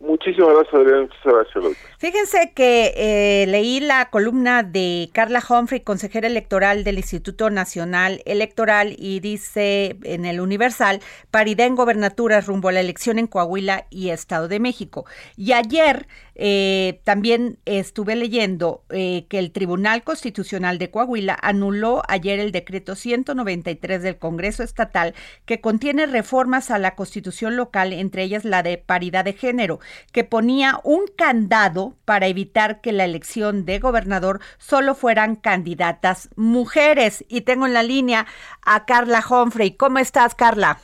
Muchísimas 0.01 0.55
gracias, 0.55 0.75
Adrián. 0.75 1.03
Muchas 1.03 1.53
gracias. 1.55 1.77
Fíjense 1.99 2.53
que 2.57 2.93
eh, 2.97 3.47
leí 3.47 3.79
la 3.79 4.11
columna 4.11 4.65
de 4.65 5.09
Carla 5.13 5.41
Humphrey, 5.49 5.81
consejera 5.83 6.27
electoral 6.27 6.83
del 6.83 6.97
Instituto 6.97 7.51
Nacional 7.51 8.21
Electoral, 8.25 8.97
y 8.99 9.21
dice 9.21 9.97
en 10.03 10.25
el 10.25 10.41
Universal, 10.41 11.01
paridad 11.31 11.69
en 11.69 11.77
gobernaturas 11.77 12.47
rumbo 12.49 12.69
a 12.69 12.73
la 12.73 12.81
elección 12.81 13.21
en 13.21 13.29
Coahuila 13.29 13.87
y 13.91 14.09
Estado 14.11 14.49
de 14.49 14.59
México. 14.59 15.07
Y 15.37 15.53
ayer 15.53 16.09
eh, 16.35 17.01
también 17.05 17.59
estuve 17.65 18.17
leyendo 18.17 18.85
eh, 18.91 19.27
que 19.29 19.39
el 19.39 19.53
Tribunal 19.53 20.03
Constitucional 20.03 20.79
de 20.79 20.91
Coahuila 20.91 21.39
anuló 21.41 22.03
ayer 22.09 22.41
el 22.41 22.53
decreto 22.53 22.95
193 22.95 24.03
del 24.03 24.19
Congreso 24.19 24.63
Estatal 24.63 25.15
que 25.45 25.61
contiene 25.61 26.07
reformas 26.07 26.71
a 26.71 26.79
la 26.79 26.95
constitución 26.95 27.57
local, 27.57 27.93
entre 27.93 28.23
ellas 28.23 28.45
la 28.45 28.63
de 28.63 28.79
paridad 28.79 29.25
de 29.25 29.35
género, 29.35 29.81
que 30.13 30.25
ponía 30.25 30.81
un 30.85 31.03
candado 31.17 31.97
para 32.05 32.27
evitar 32.27 32.81
que 32.81 32.93
la 32.93 33.05
elección 33.05 33.65
de 33.65 33.79
gobernador 33.79 34.41
solo 34.59 34.95
fueran 34.95 35.37
candidatas 35.37 36.31
mujeres. 36.37 37.25
Y 37.29 37.43
tengo 37.43 37.67
en 37.67 37.75
la 37.75 37.83
línea 37.83 38.27
a 38.65 38.85
Carla 38.85 39.25
Humphrey. 39.29 39.73
¿Cómo 39.73 39.99
estás, 39.99 40.35
Carla? 40.35 40.79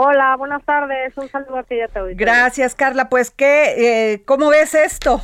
Hola, 0.00 0.36
buenas 0.36 0.64
tardes. 0.64 1.12
Un 1.18 1.28
saludo 1.28 1.56
a 1.56 1.64
ti 1.64 1.74
y 1.74 1.80
a 1.80 1.88
tu 1.88 1.98
auditorio. 1.98 2.24
Gracias, 2.24 2.76
Carla. 2.76 3.08
Pues, 3.08 3.32
¿qué, 3.32 4.12
eh, 4.12 4.22
¿cómo 4.24 4.48
ves 4.50 4.72
esto? 4.72 5.20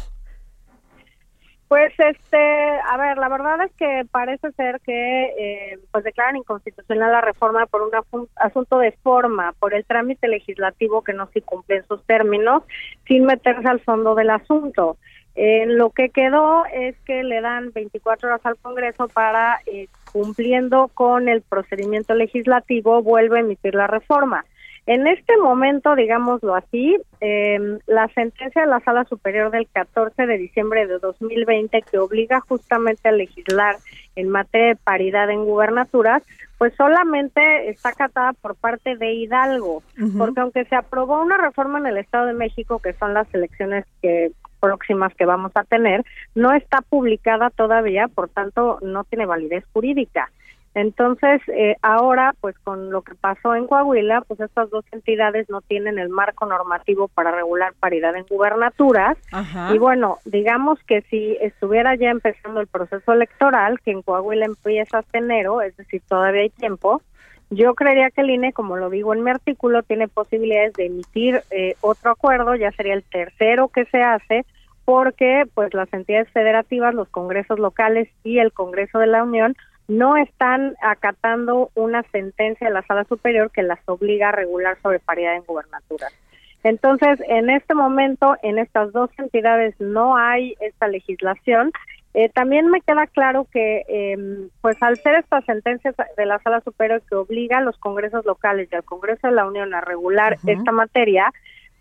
Pues, 1.68 1.92
este, 1.96 2.80
a 2.84 2.96
ver, 2.96 3.16
la 3.18 3.28
verdad 3.28 3.64
es 3.64 3.72
que 3.76 4.04
parece 4.10 4.50
ser 4.50 4.80
que 4.80 5.26
eh, 5.38 5.78
pues 5.92 6.02
declaran 6.02 6.38
inconstitucional 6.38 7.12
la 7.12 7.20
reforma 7.20 7.66
por 7.66 7.82
un 7.82 8.26
asunto 8.34 8.78
de 8.80 8.90
forma, 9.00 9.52
por 9.60 9.74
el 9.74 9.84
trámite 9.84 10.26
legislativo 10.26 11.04
que 11.04 11.12
no 11.12 11.28
se 11.32 11.40
cumple 11.40 11.76
en 11.76 11.86
sus 11.86 12.02
términos, 12.02 12.64
sin 13.06 13.26
meterse 13.26 13.68
al 13.68 13.78
fondo 13.78 14.16
del 14.16 14.30
asunto. 14.30 14.96
Eh, 15.36 15.66
lo 15.66 15.90
que 15.90 16.10
quedó 16.10 16.64
es 16.66 16.96
que 17.06 17.22
le 17.22 17.40
dan 17.40 17.70
24 17.72 18.28
horas 18.28 18.40
al 18.44 18.56
Congreso 18.56 19.06
para, 19.06 19.60
eh, 19.66 19.86
cumpliendo 20.12 20.88
con 20.94 21.28
el 21.28 21.42
procedimiento 21.42 22.14
legislativo, 22.14 23.02
vuelve 23.02 23.36
a 23.36 23.42
emitir 23.42 23.76
la 23.76 23.86
reforma. 23.86 24.44
En 24.86 25.06
este 25.06 25.38
momento, 25.38 25.96
digámoslo 25.96 26.54
así, 26.54 26.96
eh, 27.22 27.78
la 27.86 28.06
sentencia 28.08 28.62
de 28.62 28.68
la 28.68 28.80
Sala 28.80 29.04
Superior 29.04 29.50
del 29.50 29.66
14 29.68 30.26
de 30.26 30.36
diciembre 30.36 30.86
de 30.86 30.98
2020 30.98 31.82
que 31.90 31.98
obliga 31.98 32.40
justamente 32.40 33.08
a 33.08 33.12
legislar 33.12 33.76
en 34.14 34.28
materia 34.28 34.68
de 34.68 34.76
paridad 34.76 35.30
en 35.30 35.46
gubernaturas, 35.46 36.22
pues 36.58 36.74
solamente 36.76 37.70
está 37.70 37.90
acatada 37.90 38.34
por 38.34 38.56
parte 38.56 38.96
de 38.96 39.12
Hidalgo, 39.14 39.82
porque 40.18 40.40
aunque 40.40 40.64
se 40.66 40.76
aprobó 40.76 41.20
una 41.20 41.38
reforma 41.38 41.78
en 41.78 41.86
el 41.86 41.96
Estado 41.96 42.26
de 42.26 42.34
México, 42.34 42.78
que 42.78 42.92
son 42.92 43.14
las 43.14 43.32
elecciones 43.34 43.86
que 44.02 44.32
próximas 44.60 45.14
que 45.14 45.26
vamos 45.26 45.52
a 45.56 45.64
tener, 45.64 46.04
no 46.34 46.52
está 46.52 46.80
publicada 46.80 47.50
todavía, 47.50 48.08
por 48.08 48.28
tanto 48.28 48.78
no 48.82 49.04
tiene 49.04 49.26
validez 49.26 49.64
jurídica. 49.72 50.30
Entonces, 50.74 51.40
eh, 51.48 51.76
ahora, 51.82 52.34
pues 52.40 52.58
con 52.58 52.90
lo 52.90 53.02
que 53.02 53.14
pasó 53.14 53.54
en 53.54 53.68
Coahuila, 53.68 54.22
pues 54.22 54.40
estas 54.40 54.70
dos 54.70 54.84
entidades 54.90 55.48
no 55.48 55.60
tienen 55.60 55.98
el 55.98 56.08
marco 56.08 56.46
normativo 56.46 57.06
para 57.08 57.30
regular 57.30 57.74
paridad 57.78 58.16
en 58.16 58.26
gubernaturas. 58.28 59.16
Ajá. 59.30 59.72
Y 59.72 59.78
bueno, 59.78 60.18
digamos 60.24 60.80
que 60.84 61.02
si 61.02 61.36
estuviera 61.40 61.94
ya 61.94 62.10
empezando 62.10 62.60
el 62.60 62.66
proceso 62.66 63.12
electoral, 63.12 63.80
que 63.80 63.92
en 63.92 64.02
Coahuila 64.02 64.46
empieza 64.46 64.98
hasta 64.98 65.18
enero, 65.18 65.62
es 65.62 65.76
decir, 65.76 66.02
todavía 66.08 66.42
hay 66.42 66.50
tiempo, 66.50 67.00
yo 67.50 67.74
creería 67.74 68.10
que 68.10 68.22
el 68.22 68.30
INE, 68.30 68.52
como 68.52 68.76
lo 68.76 68.90
digo 68.90 69.14
en 69.14 69.22
mi 69.22 69.30
artículo, 69.30 69.82
tiene 69.82 70.08
posibilidades 70.08 70.72
de 70.72 70.86
emitir 70.86 71.42
eh, 71.50 71.76
otro 71.82 72.10
acuerdo, 72.10 72.56
ya 72.56 72.72
sería 72.72 72.94
el 72.94 73.04
tercero 73.04 73.68
que 73.68 73.84
se 73.86 74.02
hace, 74.02 74.44
porque 74.84 75.44
pues 75.54 75.72
las 75.72 75.92
entidades 75.92 76.28
federativas, 76.30 76.94
los 76.94 77.08
congresos 77.08 77.58
locales 77.58 78.08
y 78.24 78.38
el 78.38 78.52
Congreso 78.52 78.98
de 78.98 79.06
la 79.06 79.22
Unión 79.22 79.56
no 79.88 80.16
están 80.16 80.76
acatando 80.80 81.70
una 81.74 82.02
sentencia 82.04 82.68
de 82.68 82.72
la 82.72 82.82
Sala 82.82 83.04
Superior 83.04 83.50
que 83.50 83.62
las 83.62 83.80
obliga 83.86 84.30
a 84.30 84.32
regular 84.32 84.78
sobre 84.82 84.98
paridad 84.98 85.36
en 85.36 85.44
gubernaturas. 85.44 86.12
Entonces, 86.62 87.20
en 87.28 87.50
este 87.50 87.74
momento, 87.74 88.36
en 88.42 88.58
estas 88.58 88.90
dos 88.92 89.10
entidades 89.18 89.78
no 89.78 90.16
hay 90.16 90.54
esta 90.60 90.88
legislación. 90.88 91.70
Eh, 92.14 92.30
también 92.30 92.68
me 92.68 92.80
queda 92.80 93.06
claro 93.06 93.46
que, 93.52 93.84
eh, 93.88 94.48
pues 94.62 94.82
al 94.82 94.96
ser 94.98 95.16
estas 95.16 95.44
sentencias 95.44 95.94
de 96.16 96.26
la 96.26 96.38
Sala 96.38 96.62
Superior 96.62 97.02
que 97.06 97.16
obliga 97.16 97.58
a 97.58 97.60
los 97.60 97.76
congresos 97.76 98.24
locales 98.24 98.68
y 98.72 98.76
al 98.76 98.84
Congreso 98.84 99.26
de 99.26 99.34
la 99.34 99.46
Unión 99.46 99.74
a 99.74 99.82
regular 99.82 100.38
esta 100.46 100.72
materia, 100.72 101.30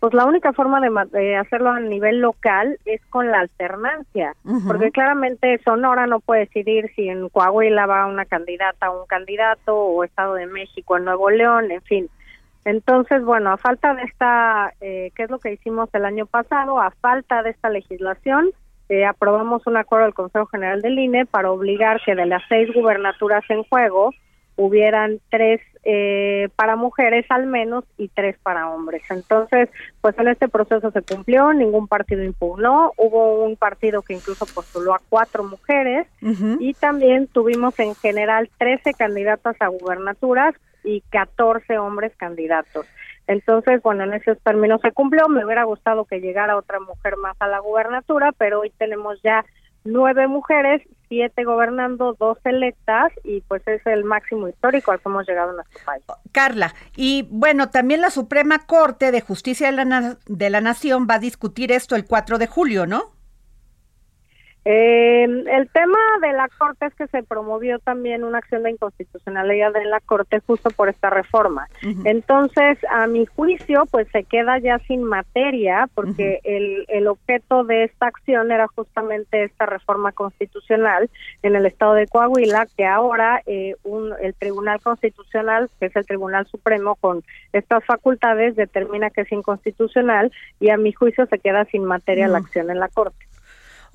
pues 0.04 0.12
la 0.12 0.26
única 0.26 0.52
forma 0.52 0.82
de, 0.82 0.90
de 1.18 1.34
hacerlo 1.34 1.70
a 1.70 1.80
nivel 1.80 2.20
local 2.20 2.78
es 2.84 3.00
con 3.06 3.30
la 3.30 3.40
alternancia, 3.40 4.34
porque 4.66 4.90
claramente 4.90 5.58
Sonora 5.64 6.06
no 6.06 6.20
puede 6.20 6.40
decidir 6.40 6.92
si 6.94 7.08
en 7.08 7.30
Coahuila 7.30 7.86
va 7.86 8.04
una 8.04 8.26
candidata 8.26 8.90
o 8.90 9.00
un 9.00 9.06
candidato, 9.06 9.74
o 9.74 10.04
Estado 10.04 10.34
de 10.34 10.46
México, 10.46 10.98
en 10.98 11.06
Nuevo 11.06 11.30
León, 11.30 11.70
en 11.70 11.80
fin. 11.80 12.10
Entonces, 12.66 13.24
bueno, 13.24 13.50
a 13.50 13.56
falta 13.56 13.94
de 13.94 14.02
esta, 14.02 14.74
eh, 14.82 15.10
¿qué 15.14 15.22
es 15.22 15.30
lo 15.30 15.38
que 15.38 15.54
hicimos 15.54 15.88
el 15.94 16.04
año 16.04 16.26
pasado? 16.26 16.78
A 16.78 16.90
falta 16.90 17.42
de 17.42 17.48
esta 17.48 17.70
legislación, 17.70 18.50
eh, 18.90 19.06
aprobamos 19.06 19.66
un 19.66 19.78
acuerdo 19.78 20.04
del 20.04 20.12
Consejo 20.12 20.44
General 20.48 20.82
del 20.82 20.98
INE 20.98 21.24
para 21.24 21.50
obligar 21.50 22.02
que 22.04 22.14
de 22.14 22.26
las 22.26 22.42
seis 22.50 22.68
gubernaturas 22.74 23.42
en 23.48 23.62
juego 23.62 24.12
hubieran 24.56 25.18
tres 25.30 25.60
eh, 25.84 26.48
para 26.56 26.76
mujeres 26.76 27.26
al 27.28 27.46
menos 27.46 27.84
y 27.98 28.08
tres 28.08 28.36
para 28.42 28.70
hombres. 28.70 29.02
Entonces, 29.10 29.68
pues 30.00 30.18
en 30.18 30.28
este 30.28 30.48
proceso 30.48 30.90
se 30.90 31.02
cumplió, 31.02 31.52
ningún 31.52 31.88
partido 31.88 32.22
impugnó, 32.22 32.92
hubo 32.96 33.44
un 33.44 33.56
partido 33.56 34.02
que 34.02 34.14
incluso 34.14 34.46
postuló 34.46 34.94
a 34.94 35.02
cuatro 35.08 35.44
mujeres 35.44 36.06
y 36.58 36.72
también 36.74 37.26
tuvimos 37.26 37.78
en 37.78 37.94
general 37.96 38.48
13 38.58 38.94
candidatas 38.94 39.56
a 39.60 39.68
gubernaturas 39.68 40.54
y 40.84 41.02
14 41.10 41.78
hombres 41.78 42.12
candidatos. 42.16 42.86
Entonces, 43.26 43.82
bueno, 43.82 44.04
en 44.04 44.14
esos 44.14 44.38
términos 44.40 44.80
se 44.82 44.92
cumplió. 44.92 45.28
Me 45.28 45.44
hubiera 45.44 45.64
gustado 45.64 46.04
que 46.04 46.20
llegara 46.20 46.56
otra 46.56 46.78
mujer 46.80 47.16
más 47.16 47.36
a 47.40 47.48
la 47.48 47.58
gubernatura, 47.58 48.32
pero 48.32 48.60
hoy 48.60 48.70
tenemos 48.78 49.20
ya 49.22 49.44
nueve 49.84 50.26
mujeres, 50.28 50.82
siete 51.08 51.44
gobernando, 51.44 52.16
dos 52.18 52.38
electas, 52.44 53.12
y 53.22 53.42
pues 53.42 53.62
es 53.68 53.86
el 53.86 54.04
máximo 54.04 54.48
histórico 54.48 54.90
al 54.90 55.00
que 55.00 55.08
hemos 55.08 55.26
llegado 55.28 55.50
en 55.50 55.56
nuestro 55.56 55.80
país. 55.84 56.02
Carla, 56.32 56.74
y 56.96 57.28
bueno, 57.30 57.70
también 57.70 58.00
la 58.00 58.10
Suprema 58.10 58.60
Corte 58.66 59.12
de 59.12 59.20
Justicia 59.20 59.66
de 59.66 59.72
la, 59.76 59.84
Na- 59.84 60.18
de 60.26 60.50
la 60.50 60.60
Nación 60.60 61.06
va 61.08 61.14
a 61.14 61.18
discutir 61.18 61.70
esto 61.72 61.96
el 61.96 62.06
4 62.06 62.38
de 62.38 62.46
julio, 62.46 62.86
¿no? 62.86 63.12
Eh, 64.66 65.24
el 65.24 65.68
tema 65.68 65.98
de 66.22 66.32
la 66.32 66.48
Corte 66.56 66.86
es 66.86 66.94
que 66.94 67.06
se 67.08 67.22
promovió 67.22 67.78
también 67.80 68.24
una 68.24 68.38
acción 68.38 68.62
de 68.62 68.70
inconstitucionalidad 68.70 69.72
de 69.72 69.84
la 69.84 70.00
Corte 70.00 70.40
justo 70.46 70.70
por 70.70 70.88
esta 70.88 71.10
reforma. 71.10 71.68
Entonces, 72.04 72.78
a 72.90 73.06
mi 73.06 73.26
juicio, 73.26 73.84
pues 73.90 74.08
se 74.10 74.24
queda 74.24 74.58
ya 74.58 74.78
sin 74.80 75.04
materia 75.04 75.88
porque 75.94 76.40
el, 76.44 76.86
el 76.88 77.08
objeto 77.08 77.64
de 77.64 77.84
esta 77.84 78.06
acción 78.06 78.50
era 78.52 78.66
justamente 78.68 79.44
esta 79.44 79.66
reforma 79.66 80.12
constitucional 80.12 81.10
en 81.42 81.56
el 81.56 81.66
estado 81.66 81.94
de 81.94 82.06
Coahuila, 82.06 82.66
que 82.76 82.86
ahora 82.86 83.42
eh, 83.46 83.76
un, 83.82 84.14
el 84.20 84.34
Tribunal 84.34 84.80
Constitucional, 84.80 85.68
que 85.78 85.86
es 85.86 85.96
el 85.96 86.06
Tribunal 86.06 86.46
Supremo 86.46 86.94
con 86.96 87.22
estas 87.52 87.84
facultades, 87.84 88.56
determina 88.56 89.10
que 89.10 89.22
es 89.22 89.32
inconstitucional 89.32 90.32
y 90.58 90.70
a 90.70 90.78
mi 90.78 90.92
juicio 90.92 91.26
se 91.26 91.38
queda 91.38 91.66
sin 91.66 91.84
materia 91.84 92.28
la 92.28 92.38
acción 92.38 92.70
en 92.70 92.80
la 92.80 92.88
Corte. 92.88 93.26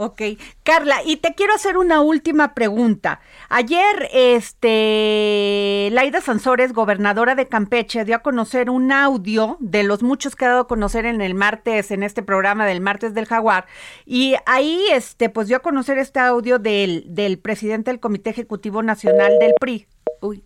Ok, 0.01 0.21
Carla, 0.63 1.03
y 1.03 1.17
te 1.17 1.35
quiero 1.35 1.53
hacer 1.53 1.77
una 1.77 1.99
última 1.99 2.53
pregunta. 2.53 3.19
Ayer, 3.49 4.07
este, 4.13 5.89
Laida 5.91 6.21
Sansores, 6.21 6.71
gobernadora 6.71 7.35
de 7.35 7.49
Campeche, 7.49 8.05
dio 8.05 8.15
a 8.15 8.19
conocer 8.19 8.69
un 8.69 8.93
audio 8.93 9.57
de 9.59 9.83
los 9.83 10.01
muchos 10.01 10.37
que 10.37 10.45
ha 10.45 10.51
dado 10.51 10.61
a 10.61 10.67
conocer 10.69 11.05
en 11.05 11.19
el 11.19 11.35
martes, 11.35 11.91
en 11.91 12.03
este 12.03 12.23
programa 12.23 12.65
del 12.65 12.79
martes 12.79 13.13
del 13.13 13.25
Jaguar, 13.25 13.65
y 14.05 14.35
ahí, 14.45 14.81
este, 14.93 15.27
pues 15.27 15.49
dio 15.49 15.57
a 15.57 15.59
conocer 15.59 15.97
este 15.97 16.21
audio 16.21 16.59
del, 16.59 17.03
del 17.13 17.37
presidente 17.37 17.91
del 17.91 17.99
Comité 17.99 18.29
Ejecutivo 18.29 18.81
Nacional 18.81 19.37
del 19.37 19.51
PRI. 19.59 19.85
Uy, 20.21 20.45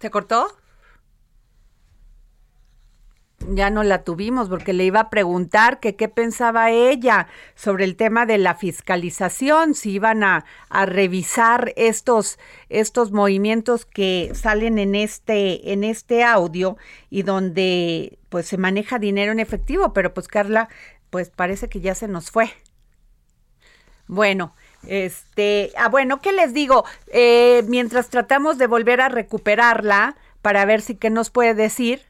¿se 0.00 0.10
cortó? 0.10 0.48
Ya 3.46 3.70
no 3.70 3.82
la 3.82 4.02
tuvimos 4.02 4.48
porque 4.48 4.72
le 4.72 4.84
iba 4.84 5.00
a 5.00 5.10
preguntar 5.10 5.80
que 5.80 5.96
qué 5.96 6.08
pensaba 6.08 6.70
ella 6.70 7.28
sobre 7.54 7.84
el 7.84 7.96
tema 7.96 8.26
de 8.26 8.38
la 8.38 8.54
fiscalización, 8.54 9.74
si 9.74 9.92
iban 9.92 10.24
a, 10.24 10.44
a 10.68 10.86
revisar 10.86 11.72
estos, 11.76 12.38
estos 12.68 13.12
movimientos 13.12 13.84
que 13.86 14.32
salen 14.34 14.78
en 14.78 14.94
este, 14.94 15.72
en 15.72 15.84
este 15.84 16.24
audio 16.24 16.76
y 17.10 17.22
donde 17.22 18.18
pues 18.28 18.46
se 18.46 18.58
maneja 18.58 18.98
dinero 18.98 19.32
en 19.32 19.40
efectivo, 19.40 19.92
pero 19.92 20.12
pues 20.12 20.28
Carla, 20.28 20.68
pues 21.10 21.30
parece 21.30 21.68
que 21.68 21.80
ya 21.80 21.94
se 21.94 22.08
nos 22.08 22.30
fue. 22.30 22.50
Bueno, 24.06 24.54
este, 24.86 25.72
ah, 25.76 25.88
bueno, 25.88 26.20
¿qué 26.20 26.32
les 26.32 26.54
digo? 26.54 26.84
Eh, 27.12 27.62
mientras 27.68 28.08
tratamos 28.08 28.58
de 28.58 28.66
volver 28.66 29.00
a 29.00 29.08
recuperarla 29.08 30.16
para 30.42 30.64
ver 30.64 30.80
si 30.80 30.96
qué 30.96 31.10
nos 31.10 31.30
puede 31.30 31.54
decir, 31.54 32.02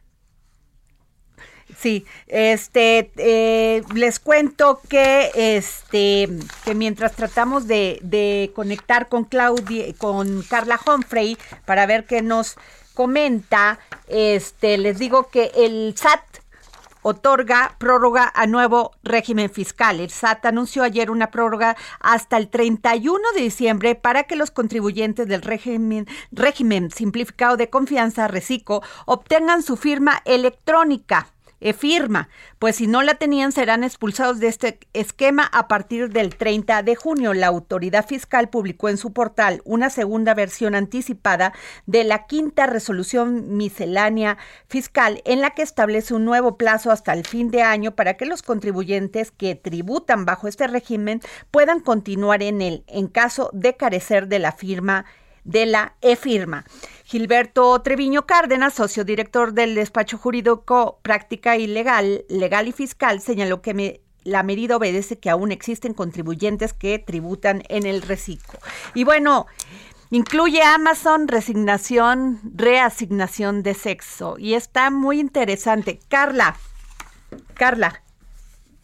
Sí, 1.80 2.04
este, 2.26 3.12
eh, 3.18 3.82
les 3.94 4.18
cuento 4.18 4.80
que, 4.88 5.30
este, 5.36 6.28
que 6.64 6.74
mientras 6.74 7.12
tratamos 7.12 7.68
de, 7.68 8.00
de 8.02 8.50
conectar 8.52 9.08
con 9.08 9.22
Claudia, 9.22 9.84
con 9.96 10.42
Carla 10.42 10.80
Humphrey 10.84 11.38
para 11.66 11.86
ver 11.86 12.04
qué 12.04 12.20
nos 12.20 12.56
comenta, 12.94 13.78
este, 14.08 14.76
les 14.76 14.98
digo 14.98 15.28
que 15.28 15.52
el 15.54 15.94
SAT 15.96 16.20
otorga 17.02 17.76
prórroga 17.78 18.32
a 18.34 18.48
nuevo 18.48 18.90
régimen 19.04 19.48
fiscal. 19.48 20.00
El 20.00 20.10
SAT 20.10 20.46
anunció 20.46 20.82
ayer 20.82 21.12
una 21.12 21.30
prórroga 21.30 21.76
hasta 22.00 22.38
el 22.38 22.48
31 22.48 23.20
de 23.36 23.40
diciembre 23.40 23.94
para 23.94 24.24
que 24.24 24.34
los 24.34 24.50
contribuyentes 24.50 25.28
del 25.28 25.42
régimen, 25.42 26.08
régimen 26.32 26.90
simplificado 26.90 27.56
de 27.56 27.70
confianza, 27.70 28.26
RECICO, 28.26 28.82
obtengan 29.06 29.62
su 29.62 29.76
firma 29.76 30.22
electrónica 30.24 31.28
firma, 31.76 32.28
pues 32.58 32.76
si 32.76 32.86
no 32.86 33.02
la 33.02 33.14
tenían 33.14 33.52
serán 33.52 33.84
expulsados 33.84 34.38
de 34.38 34.48
este 34.48 34.78
esquema 34.92 35.44
a 35.44 35.68
partir 35.68 36.10
del 36.10 36.36
30 36.36 36.82
de 36.82 36.96
junio. 36.96 37.34
La 37.34 37.48
autoridad 37.48 38.06
fiscal 38.06 38.48
publicó 38.48 38.88
en 38.88 38.96
su 38.96 39.12
portal 39.12 39.60
una 39.64 39.90
segunda 39.90 40.34
versión 40.34 40.74
anticipada 40.74 41.52
de 41.86 42.04
la 42.04 42.26
quinta 42.26 42.66
resolución 42.66 43.56
miscelánea 43.56 44.38
fiscal 44.68 45.22
en 45.24 45.40
la 45.40 45.50
que 45.50 45.62
establece 45.62 46.14
un 46.14 46.24
nuevo 46.24 46.56
plazo 46.56 46.90
hasta 46.90 47.12
el 47.12 47.26
fin 47.26 47.50
de 47.50 47.62
año 47.62 47.94
para 47.96 48.14
que 48.14 48.26
los 48.26 48.42
contribuyentes 48.42 49.30
que 49.30 49.54
tributan 49.54 50.24
bajo 50.24 50.48
este 50.48 50.66
régimen 50.66 51.20
puedan 51.50 51.80
continuar 51.80 52.42
en 52.42 52.62
él 52.62 52.84
en 52.86 53.08
caso 53.08 53.50
de 53.52 53.76
carecer 53.76 54.28
de 54.28 54.38
la 54.38 54.52
firma 54.52 55.04
de 55.44 55.66
la 55.66 55.94
e-firma. 56.02 56.64
Gilberto 57.08 57.80
Treviño 57.80 58.26
Cárdenas, 58.26 58.74
socio 58.74 59.02
director 59.02 59.54
del 59.54 59.74
despacho 59.74 60.18
jurídico 60.18 60.98
Práctica 61.00 61.56
y 61.56 61.66
Legal, 61.66 62.26
Legal 62.28 62.68
y 62.68 62.72
Fiscal, 62.72 63.22
señaló 63.22 63.62
que 63.62 64.02
la 64.24 64.42
medida 64.42 64.76
obedece 64.76 65.18
que 65.18 65.30
aún 65.30 65.50
existen 65.50 65.94
contribuyentes 65.94 66.74
que 66.74 66.98
tributan 66.98 67.62
en 67.70 67.86
el 67.86 68.02
reciclo. 68.02 68.58
Y 68.92 69.04
bueno, 69.04 69.46
incluye 70.10 70.62
Amazon 70.62 71.28
resignación, 71.28 72.40
reasignación 72.44 73.62
de 73.62 73.72
sexo. 73.72 74.36
Y 74.38 74.52
está 74.52 74.90
muy 74.90 75.18
interesante. 75.18 76.00
Carla, 76.08 76.56
Carla, 77.54 78.02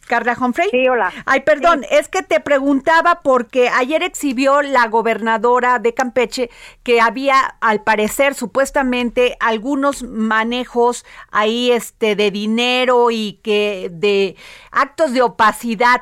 Carla 0.05 0.37
Humphrey. 0.39 0.69
Sí, 0.69 0.87
hola. 0.87 1.11
Ay, 1.25 1.41
perdón, 1.41 1.85
es 1.89 2.07
que 2.07 2.21
te 2.21 2.39
preguntaba 2.39 3.21
porque 3.23 3.69
ayer 3.69 4.03
exhibió 4.03 4.61
la 4.61 4.87
gobernadora 4.87 5.79
de 5.79 5.93
Campeche 5.93 6.49
que 6.83 7.01
había, 7.01 7.39
al 7.61 7.81
parecer, 7.81 8.35
supuestamente, 8.35 9.37
algunos 9.39 10.03
manejos 10.03 11.05
ahí 11.31 11.71
este 11.71 12.15
de 12.15 12.31
dinero 12.31 13.11
y 13.11 13.39
que 13.43 13.89
de 13.91 14.35
actos 14.71 15.13
de 15.13 15.21
opacidad. 15.21 16.01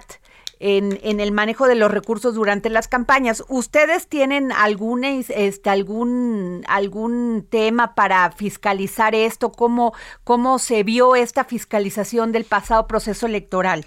En, 0.66 0.98
en, 1.04 1.20
el 1.20 1.34
manejo 1.34 1.68
de 1.68 1.76
los 1.76 1.92
recursos 1.92 2.36
durante 2.36 2.70
las 2.70 2.88
campañas. 2.88 3.44
¿Ustedes 3.50 4.08
tienen 4.08 4.54
algún, 4.54 5.04
este, 5.04 5.70
algún, 5.70 6.64
algún 6.70 7.46
tema 7.50 7.96
para 7.96 8.32
fiscalizar 8.32 9.14
esto? 9.14 9.52
¿Cómo, 9.52 9.94
¿Cómo 10.24 10.60
se 10.60 10.84
vio 10.84 11.18
esta 11.18 11.44
fiscalización 11.44 12.32
del 12.32 12.46
pasado 12.46 12.88
proceso 12.88 13.26
electoral? 13.26 13.86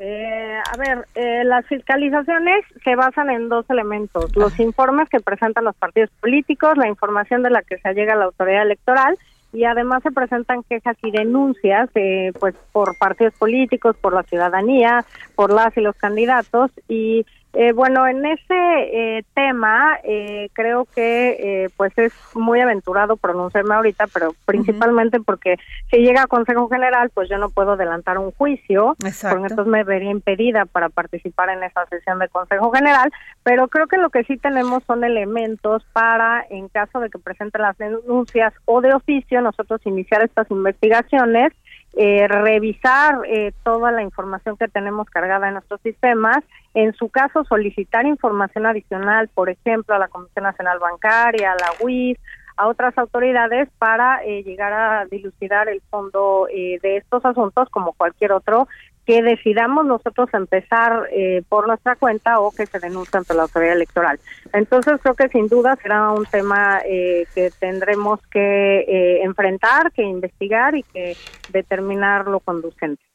Eh, 0.00 0.60
a 0.70 0.76
ver, 0.76 1.06
eh, 1.14 1.44
las 1.44 1.66
fiscalizaciones 1.66 2.64
se 2.84 2.94
basan 2.94 3.30
en 3.30 3.48
dos 3.48 3.64
elementos, 3.70 4.36
los 4.36 4.60
informes 4.60 5.08
que 5.08 5.18
presentan 5.18 5.64
los 5.64 5.74
partidos 5.76 6.10
políticos, 6.20 6.76
la 6.76 6.88
información 6.88 7.42
de 7.42 7.50
la 7.50 7.62
que 7.62 7.78
se 7.78 7.94
llega 7.94 8.12
a 8.12 8.16
la 8.16 8.26
autoridad 8.26 8.62
electoral 8.62 9.18
y 9.52 9.64
además 9.64 10.02
se 10.02 10.10
presentan 10.10 10.62
quejas 10.62 10.96
y 11.02 11.10
denuncias 11.10 11.88
eh, 11.94 12.32
pues 12.38 12.54
por 12.72 12.96
partidos 12.98 13.34
políticos, 13.34 13.96
por 14.00 14.12
la 14.12 14.22
ciudadanía, 14.24 15.04
por 15.34 15.52
las 15.52 15.76
y 15.76 15.80
los 15.80 15.96
candidatos 15.96 16.70
y 16.88 17.24
eh, 17.54 17.72
bueno, 17.72 18.06
en 18.06 18.24
ese 18.26 18.44
eh, 18.50 19.24
tema 19.34 19.98
eh, 20.04 20.50
creo 20.52 20.86
que 20.94 21.64
eh, 21.64 21.70
pues 21.76 21.96
es 21.96 22.12
muy 22.34 22.60
aventurado 22.60 23.16
pronunciarme 23.16 23.74
ahorita, 23.74 24.06
pero 24.08 24.34
principalmente 24.44 25.18
porque 25.20 25.56
si 25.90 25.98
llega 25.98 26.22
a 26.22 26.26
Consejo 26.26 26.68
General, 26.68 27.10
pues 27.14 27.28
yo 27.30 27.38
no 27.38 27.48
puedo 27.48 27.72
adelantar 27.72 28.18
un 28.18 28.32
juicio, 28.32 28.96
porque 28.98 29.46
entonces 29.48 29.66
me 29.66 29.82
vería 29.82 30.10
impedida 30.10 30.66
para 30.66 30.90
participar 30.90 31.48
en 31.48 31.62
esa 31.62 31.86
sesión 31.86 32.18
de 32.18 32.28
Consejo 32.28 32.70
General, 32.70 33.10
pero 33.42 33.68
creo 33.68 33.86
que 33.86 33.96
lo 33.96 34.10
que 34.10 34.24
sí 34.24 34.36
tenemos 34.36 34.84
son 34.84 35.02
elementos 35.02 35.84
para, 35.94 36.44
en 36.50 36.68
caso 36.68 37.00
de 37.00 37.08
que 37.08 37.18
presenten 37.18 37.62
las 37.62 37.78
denuncias 37.78 38.52
o 38.66 38.82
de 38.82 38.92
oficio, 38.92 39.40
nosotros 39.40 39.80
iniciar 39.86 40.22
estas 40.22 40.50
investigaciones 40.50 41.52
eh, 41.96 42.28
revisar 42.28 43.20
eh, 43.26 43.52
toda 43.64 43.90
la 43.90 44.02
información 44.02 44.56
que 44.56 44.68
tenemos 44.68 45.08
cargada 45.10 45.48
en 45.48 45.54
nuestros 45.54 45.80
sistemas, 45.80 46.38
en 46.74 46.92
su 46.94 47.08
caso 47.08 47.44
solicitar 47.44 48.06
información 48.06 48.66
adicional, 48.66 49.28
por 49.28 49.50
ejemplo, 49.50 49.94
a 49.94 49.98
la 49.98 50.08
Comisión 50.08 50.44
Nacional 50.44 50.78
Bancaria, 50.78 51.52
a 51.52 51.56
la 51.56 51.72
UIS, 51.80 52.18
a 52.58 52.66
otras 52.66 52.96
autoridades 52.98 53.68
para 53.78 54.22
eh, 54.24 54.42
llegar 54.42 54.72
a 54.72 55.06
dilucidar 55.06 55.68
el 55.68 55.80
fondo 55.88 56.48
eh, 56.52 56.78
de 56.82 56.98
estos 56.98 57.24
asuntos 57.24 57.68
como 57.70 57.92
cualquier 57.92 58.32
otro 58.32 58.68
que 59.08 59.22
decidamos 59.22 59.86
nosotros 59.86 60.28
empezar 60.34 61.08
eh, 61.10 61.42
por 61.48 61.66
nuestra 61.66 61.96
cuenta 61.96 62.40
o 62.40 62.50
que 62.50 62.66
se 62.66 62.78
denuncie 62.78 63.16
ante 63.16 63.32
la 63.32 63.44
autoridad 63.44 63.72
electoral. 63.72 64.20
Entonces 64.52 65.00
creo 65.02 65.14
que 65.14 65.30
sin 65.30 65.48
duda 65.48 65.78
será 65.82 66.10
un 66.10 66.26
tema 66.26 66.82
que 66.84 67.50
tendremos 67.58 68.20
que 68.30 69.22
enfrentar, 69.22 69.92
que 69.92 70.02
investigar 70.02 70.74
y 70.74 70.82
que 70.82 71.16
determinar 71.50 72.26
lo 72.26 72.40
conducente. 72.40 73.07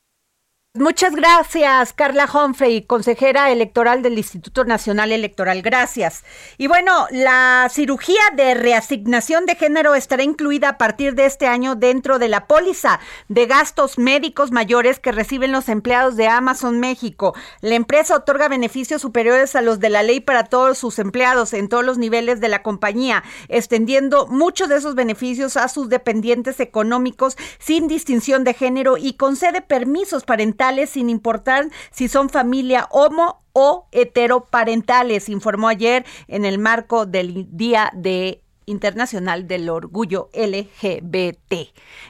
Muchas 0.75 1.15
gracias, 1.15 1.93
Carla 1.93 2.27
Humphrey, 2.33 2.81
consejera 2.81 3.51
electoral 3.51 4.01
del 4.01 4.17
Instituto 4.17 4.65
Nacional 4.65 5.11
Electoral. 5.11 5.61
Gracias. 5.61 6.23
Y 6.57 6.65
bueno, 6.65 7.05
la 7.11 7.67
cirugía 7.71 8.23
de 8.35 8.55
reasignación 8.55 9.45
de 9.45 9.53
género 9.53 9.93
estará 9.93 10.23
incluida 10.23 10.69
a 10.69 10.77
partir 10.79 11.13
de 11.13 11.25
este 11.25 11.45
año 11.45 11.75
dentro 11.75 12.17
de 12.17 12.27
la 12.27 12.47
póliza 12.47 12.99
de 13.27 13.45
gastos 13.45 13.99
médicos 13.99 14.51
mayores 14.51 14.99
que 14.99 15.11
reciben 15.11 15.51
los 15.51 15.69
empleados 15.69 16.15
de 16.15 16.27
Amazon 16.27 16.79
México. 16.79 17.35
La 17.61 17.75
empresa 17.75 18.15
otorga 18.15 18.47
beneficios 18.47 19.03
superiores 19.03 19.55
a 19.55 19.61
los 19.61 19.79
de 19.79 19.91
la 19.91 20.01
ley 20.01 20.21
para 20.21 20.45
todos 20.45 20.79
sus 20.79 20.97
empleados 20.97 21.53
en 21.53 21.69
todos 21.69 21.85
los 21.85 21.99
niveles 21.99 22.41
de 22.41 22.49
la 22.49 22.63
compañía, 22.63 23.23
extendiendo 23.47 24.25
muchos 24.25 24.69
de 24.69 24.77
esos 24.77 24.95
beneficios 24.95 25.55
a 25.55 25.67
sus 25.67 25.89
dependientes 25.89 26.59
económicos 26.59 27.37
sin 27.59 27.87
distinción 27.87 28.43
de 28.43 28.55
género 28.55 28.97
y 28.97 29.13
concede 29.17 29.61
permisos 29.61 30.23
para 30.23 30.41
entrar 30.41 30.62
sin 30.87 31.09
importar 31.09 31.69
si 31.91 32.07
son 32.07 32.29
familia 32.29 32.87
homo 32.89 33.43
o 33.51 33.87
heteroparentales, 33.91 35.29
informó 35.29 35.67
ayer 35.67 36.05
en 36.27 36.45
el 36.45 36.57
marco 36.57 37.05
del 37.05 37.47
Día 37.51 37.91
de 37.93 38.41
Internacional 38.65 39.45
del 39.47 39.69
Orgullo 39.69 40.29
LGBT. 40.33 41.53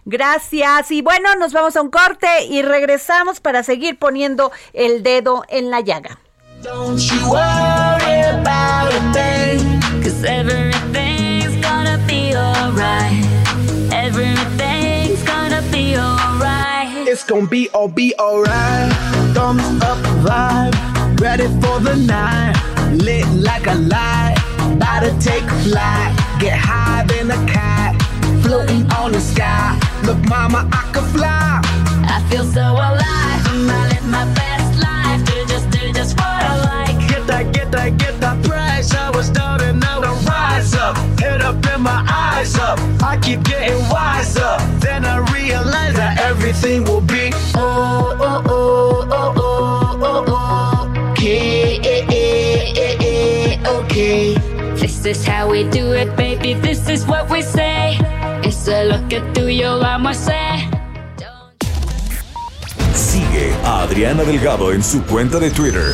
Gracias 0.05 0.91
y 0.91 1.01
bueno, 1.01 1.33
nos 1.35 1.51
vamos 1.51 1.75
a 1.75 1.81
un 1.81 1.89
corte 1.89 2.45
y 2.47 2.61
regresamos 2.61 3.39
para 3.39 3.63
seguir 3.63 3.97
poniendo 3.97 4.51
el 4.73 5.01
dedo 5.01 5.43
en 5.49 5.71
la 5.71 5.81
llaga. 5.81 6.19
Everything's 14.13 15.23
gonna 15.23 15.61
be 15.71 15.95
alright. 15.95 16.72
Everything's 17.13 17.29
gonna 17.29 17.47
be 17.47 17.69
alright. 17.69 17.69
It's 17.69 17.69
gonna 17.69 17.69
be 17.69 17.69
all 17.69 17.87
be 17.87 18.15
alright. 18.17 18.91
Thumbs 19.35 19.83
up 19.83 19.99
vibe, 20.25 21.19
ready 21.19 21.47
for 21.61 21.79
the 21.79 21.95
night. 21.95 22.55
Lit 22.91 23.27
like 23.35 23.67
a 23.67 23.75
light, 23.75 24.35
about 24.57 25.01
to 25.01 25.11
take 25.19 25.47
flight. 25.61 26.11
Get 26.39 26.57
high 26.57 27.05
than 27.05 27.29
a 27.29 27.37
cat, 27.45 27.93
floating 28.41 28.91
on 28.93 29.11
the 29.11 29.21
sky. 29.21 29.79
Look, 30.03 30.17
mama, 30.27 30.67
I 30.71 30.91
can 30.91 31.05
fly. 31.13 31.61
I 32.15 32.17
feel 32.31 32.45
so 32.45 32.61
alive. 32.61 33.41
I'm 33.45 33.67
live 33.67 34.07
my 34.07 34.25
best 34.33 34.81
life. 34.81 35.23
Do 35.25 35.45
just, 35.45 35.69
do 35.69 35.93
just 35.93 36.17
what 36.17 36.25
I 36.25 36.57
like. 36.65 37.07
Get 37.07 37.27
that, 37.27 37.53
get 37.53 37.71
that, 37.73 37.97
get 37.99 38.19
that 38.21 38.43
price. 38.43 38.91
I 38.91 39.11
was 39.11 39.27
starting 39.27 39.83
out 39.83 40.01
to 40.01 40.13
rise 40.27 40.73
up. 40.73 40.97
Head 41.19 41.41
up 41.41 41.63
and 41.67 41.83
my 41.83 42.03
eyes 42.09 42.22
up. 42.59 42.77
I 43.01 43.17
keep 43.17 43.43
getting 43.43 43.79
wiser. 43.89 44.57
Then 44.79 45.05
I 45.05 45.17
realize 45.31 45.95
that 45.95 46.19
everything 46.19 46.83
will 46.83 47.01
be 47.01 47.31
oh, 47.55 48.17
oh, 48.19 48.43
oh, 48.45 49.07
oh, 49.09 49.33
oh, 49.37 49.99
oh, 50.03 50.25
oh. 50.27 51.11
Okay, 51.11 51.79
eh, 51.79 52.05
eh, 52.09 52.73
eh, 52.75 52.97
eh, 52.99 53.69
okay. 53.79 54.35
This 54.75 55.05
is 55.05 55.25
how 55.25 55.49
we 55.49 55.63
do 55.69 55.93
it, 55.93 56.15
baby. 56.17 56.53
This 56.55 56.89
is 56.89 57.05
what 57.07 57.29
we 57.29 57.41
say. 57.41 57.97
It's 58.43 58.67
a 58.67 58.83
look 58.91 59.13
at 59.13 59.23
tuyo, 59.33 59.79
vamos 59.79 60.27
a 60.27 60.31
hacer. 60.31 60.69
Sigue 62.93 63.53
a 63.63 63.83
Adriana 63.83 64.23
Delgado 64.23 64.73
en 64.73 64.83
su 64.83 65.01
cuenta 65.03 65.39
de 65.39 65.49
Twitter, 65.49 65.93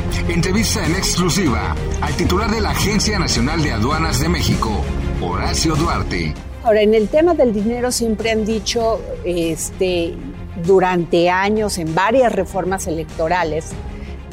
entrevista 0.29 0.85
en 0.85 0.95
exclusiva 0.95 1.75
al 2.01 2.13
titular 2.15 2.49
de 2.49 2.61
la 2.61 2.71
Agencia 2.71 3.17
Nacional 3.19 3.61
de 3.63 3.71
Aduanas 3.71 4.21
de 4.21 4.29
México, 4.29 4.69
Horacio 5.21 5.75
Duarte. 5.75 6.33
Ahora, 6.63 6.81
en 6.81 6.93
el 6.93 7.07
tema 7.07 7.33
del 7.33 7.53
dinero 7.53 7.91
siempre 7.91 8.31
han 8.31 8.45
dicho, 8.45 9.01
este, 9.23 10.13
durante 10.65 11.29
años, 11.29 11.77
en 11.77 11.93
varias 11.95 12.31
reformas 12.31 12.87
electorales, 12.87 13.71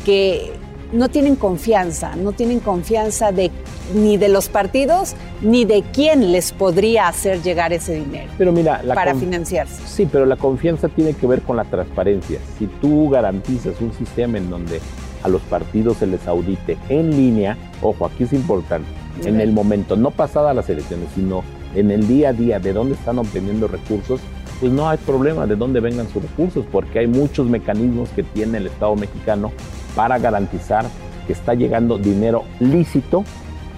que 0.04 0.52
no 0.92 1.08
tienen 1.08 1.36
confianza, 1.36 2.16
no 2.16 2.32
tienen 2.32 2.60
confianza 2.60 3.32
de, 3.32 3.50
ni 3.94 4.16
de 4.16 4.28
los 4.28 4.48
partidos 4.48 5.14
ni 5.42 5.64
de 5.64 5.82
quién 5.92 6.32
les 6.32 6.52
podría 6.52 7.08
hacer 7.08 7.42
llegar 7.42 7.72
ese 7.72 7.94
dinero 7.94 8.30
Pero 8.38 8.52
mira, 8.52 8.82
la 8.82 8.94
para 8.94 9.14
financiarse. 9.14 9.82
Sí, 9.86 10.08
pero 10.10 10.26
la 10.26 10.36
confianza 10.36 10.88
tiene 10.88 11.14
que 11.14 11.26
ver 11.26 11.42
con 11.42 11.56
la 11.56 11.64
transparencia. 11.64 12.38
Si 12.58 12.66
tú 12.66 13.08
garantizas 13.10 13.80
un 13.80 13.92
sistema 13.92 14.38
en 14.38 14.50
donde 14.50 14.80
a 15.22 15.28
los 15.28 15.42
partidos 15.42 15.98
se 15.98 16.06
les 16.06 16.26
audite 16.26 16.76
en 16.88 17.10
línea, 17.10 17.56
ojo, 17.82 18.06
aquí 18.06 18.24
es 18.24 18.32
importante, 18.32 18.88
en 19.24 19.40
el 19.40 19.52
momento, 19.52 19.96
no 19.96 20.10
pasada 20.10 20.54
las 20.54 20.68
elecciones, 20.70 21.08
sino 21.14 21.42
en 21.74 21.90
el 21.90 22.06
día 22.06 22.30
a 22.30 22.32
día 22.32 22.60
de 22.60 22.72
dónde 22.72 22.94
están 22.94 23.18
obteniendo 23.18 23.68
recursos, 23.68 24.20
pues 24.60 24.72
no 24.72 24.88
hay 24.88 24.98
problema 24.98 25.46
de 25.46 25.56
dónde 25.56 25.80
vengan 25.80 26.08
sus 26.08 26.22
recursos, 26.22 26.64
porque 26.70 27.00
hay 27.00 27.06
muchos 27.06 27.48
mecanismos 27.48 28.08
que 28.10 28.22
tiene 28.22 28.58
el 28.58 28.66
Estado 28.66 28.96
mexicano 28.96 29.52
para 29.94 30.18
garantizar 30.18 30.86
que 31.26 31.32
está 31.32 31.54
llegando 31.54 31.98
dinero 31.98 32.44
lícito 32.58 33.24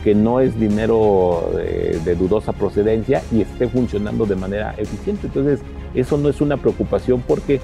que 0.04 0.14
no 0.14 0.40
es 0.40 0.58
dinero 0.58 1.50
de, 1.54 2.00
de 2.04 2.14
dudosa 2.14 2.52
procedencia 2.52 3.22
y 3.30 3.42
esté 3.42 3.68
funcionando 3.68 4.24
de 4.24 4.36
manera 4.36 4.74
eficiente. 4.78 5.26
Entonces, 5.26 5.60
eso 5.94 6.16
no 6.16 6.28
es 6.28 6.40
una 6.40 6.56
preocupación 6.56 7.22
porque 7.26 7.60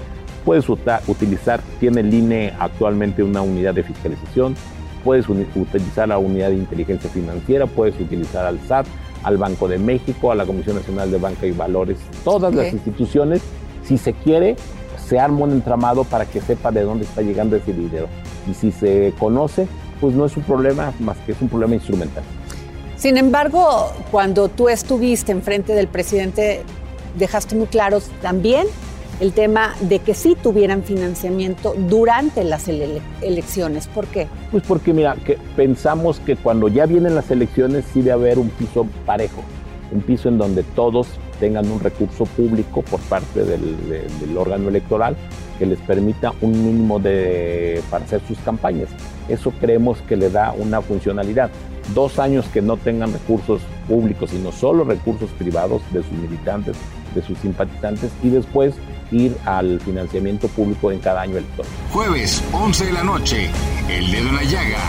puedes 0.47 0.69
utilizar, 0.69 1.59
tiene 1.77 1.99
el 1.99 2.13
INE 2.13 2.53
actualmente 2.57 3.21
una 3.21 3.41
unidad 3.41 3.73
de 3.73 3.83
fiscalización, 3.83 4.55
puedes 5.03 5.27
utilizar 5.27 6.07
la 6.07 6.19
unidad 6.19 6.51
de 6.51 6.55
inteligencia 6.55 7.09
financiera, 7.09 7.65
puedes 7.65 7.99
utilizar 7.99 8.45
al 8.45 8.57
SAT, 8.65 8.87
al 9.23 9.35
Banco 9.35 9.67
de 9.67 9.77
México, 9.77 10.31
a 10.31 10.35
la 10.35 10.45
Comisión 10.45 10.77
Nacional 10.77 11.11
de 11.11 11.17
Banca 11.17 11.45
y 11.45 11.51
Valores, 11.51 11.97
todas 12.23 12.55
las 12.55 12.71
instituciones, 12.71 13.41
si 13.83 13.97
se 13.97 14.13
quiere, 14.13 14.55
se 15.05 15.19
arma 15.19 15.39
un 15.39 15.51
entramado 15.51 16.05
para 16.05 16.23
que 16.23 16.39
sepa 16.39 16.71
de 16.71 16.83
dónde 16.83 17.03
está 17.03 17.21
llegando 17.21 17.57
ese 17.57 17.73
dinero. 17.73 18.07
Y 18.49 18.53
si 18.53 18.71
se 18.71 19.13
conoce, 19.19 19.67
pues 19.99 20.15
no 20.15 20.25
es 20.25 20.37
un 20.37 20.43
problema 20.43 20.93
más 21.01 21.17
que 21.25 21.33
es 21.33 21.41
un 21.41 21.49
problema 21.49 21.75
instrumental. 21.75 22.23
Sin 22.95 23.17
embargo, 23.17 23.91
cuando 24.11 24.47
tú 24.47 24.69
estuviste 24.69 25.33
enfrente 25.33 25.73
del 25.73 25.89
presidente, 25.89 26.61
dejaste 27.17 27.53
muy 27.53 27.67
claro 27.67 27.99
también 28.21 28.65
el 29.19 29.33
tema 29.33 29.73
de 29.81 29.99
que 29.99 30.13
sí 30.13 30.35
tuvieran 30.41 30.83
financiamiento 30.83 31.73
durante 31.89 32.43
las 32.43 32.67
ele- 32.67 33.01
elecciones. 33.21 33.87
¿Por 33.87 34.05
qué? 34.07 34.27
Pues 34.51 34.63
porque 34.67 34.93
mira, 34.93 35.15
que 35.25 35.37
pensamos 35.55 36.19
que 36.19 36.35
cuando 36.35 36.67
ya 36.67 36.85
vienen 36.85 37.15
las 37.15 37.31
elecciones 37.31 37.85
sí 37.93 38.01
debe 38.01 38.11
haber 38.13 38.39
un 38.39 38.49
piso 38.49 38.85
parejo, 39.05 39.41
un 39.91 40.01
piso 40.01 40.29
en 40.29 40.37
donde 40.37 40.63
todos 40.63 41.07
tengan 41.39 41.69
un 41.71 41.79
recurso 41.79 42.25
público 42.25 42.81
por 42.81 42.99
parte 43.01 43.43
del, 43.43 43.75
del 43.89 44.37
órgano 44.37 44.69
electoral 44.69 45.15
que 45.59 45.65
les 45.65 45.79
permita 45.79 46.33
un 46.41 46.51
mínimo 46.51 46.99
de, 46.99 47.81
para 47.89 48.05
hacer 48.05 48.21
sus 48.27 48.37
campañas. 48.39 48.89
Eso 49.29 49.51
creemos 49.59 49.99
que 50.07 50.15
le 50.15 50.29
da 50.29 50.53
una 50.57 50.81
funcionalidad. 50.81 51.49
Dos 51.95 52.19
años 52.19 52.45
que 52.53 52.61
no 52.61 52.77
tengan 52.77 53.13
recursos 53.13 53.61
públicos, 53.87 54.29
sino 54.31 54.51
solo 54.51 54.83
recursos 54.83 55.29
privados 55.31 55.81
de 55.91 56.03
sus 56.03 56.11
militantes, 56.11 56.75
de 57.15 57.21
sus 57.21 57.37
simpatizantes 57.39 58.11
y 58.23 58.29
después 58.29 58.75
ir 59.11 59.35
al 59.45 59.79
financiamiento 59.79 60.47
público 60.47 60.91
en 60.91 60.99
cada 60.99 61.21
año 61.21 61.37
electoral. 61.37 61.71
Jueves, 61.91 62.43
11 62.51 62.85
de 62.85 62.93
la 62.93 63.03
noche, 63.03 63.49
El 63.89 64.11
Dedo 64.11 64.29
en 64.29 64.35
la 64.35 64.43
Llaga, 64.43 64.83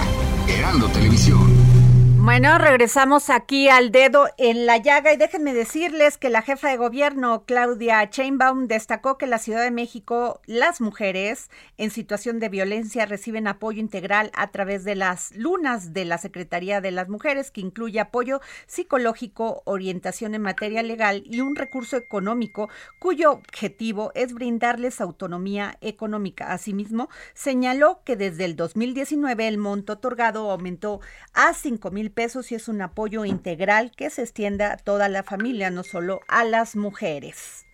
Heraldo 0.49 0.89
Televisión. 0.89 1.88
Bueno, 2.29 2.59
regresamos 2.59 3.31
aquí 3.31 3.71
al 3.71 3.91
dedo 3.91 4.29
en 4.37 4.67
la 4.67 4.77
llaga 4.77 5.15
y 5.15 5.17
déjenme 5.17 5.55
decirles 5.55 6.19
que 6.19 6.29
la 6.29 6.43
jefa 6.43 6.69
de 6.69 6.77
gobierno, 6.77 7.45
Claudia 7.47 8.11
Chainbaum, 8.11 8.67
destacó 8.67 9.17
que 9.17 9.25
en 9.25 9.31
la 9.31 9.39
Ciudad 9.39 9.63
de 9.63 9.71
México 9.71 10.43
las 10.45 10.83
mujeres 10.83 11.49
en 11.79 11.91
situación 11.91 12.39
de 12.39 12.51
violencia 12.51 13.07
reciben 13.07 13.49
apoyo 13.49 13.81
integral 13.81 14.31
a 14.35 14.51
través 14.51 14.85
de 14.85 14.95
las 14.95 15.35
lunas 15.37 15.95
de 15.95 16.05
la 16.05 16.19
Secretaría 16.19 16.83
de 16.83 16.91
las 16.91 17.09
Mujeres, 17.09 17.51
que 17.51 17.63
incluye 17.63 17.99
apoyo 17.99 18.43
psicológico, 18.67 19.63
orientación 19.65 20.35
en 20.35 20.43
materia 20.43 20.83
legal 20.83 21.23
y 21.25 21.41
un 21.41 21.57
recurso 21.57 21.97
económico 21.97 22.69
cuyo 22.99 23.33
objetivo 23.33 24.13
es 24.15 24.35
brindarles 24.35 25.01
autonomía 25.01 25.79
económica. 25.81 26.53
Asimismo, 26.53 27.09
señaló 27.33 28.03
que 28.05 28.17
desde 28.17 28.45
el 28.45 28.55
2019 28.55 29.49
el 29.49 29.57
monto 29.57 29.95
otorgado 29.95 30.51
aumentó 30.51 31.01
a 31.33 31.55
5 31.55 31.91
mil 31.91 32.13
pesos 32.19 32.51
y 32.51 32.57
es 32.57 32.67
un 32.67 32.83
apoyo 32.83 33.25
integral 33.25 33.93
que 33.97 34.11
se 34.11 34.23
extienda 34.23 34.73
a 34.73 34.77
toda 34.77 35.09
la 35.09 35.23
familia, 35.23 35.71
no 35.71 35.85
solo 35.85 36.19
a 36.27 36.43
las 36.45 36.75
mujeres. 36.75 37.65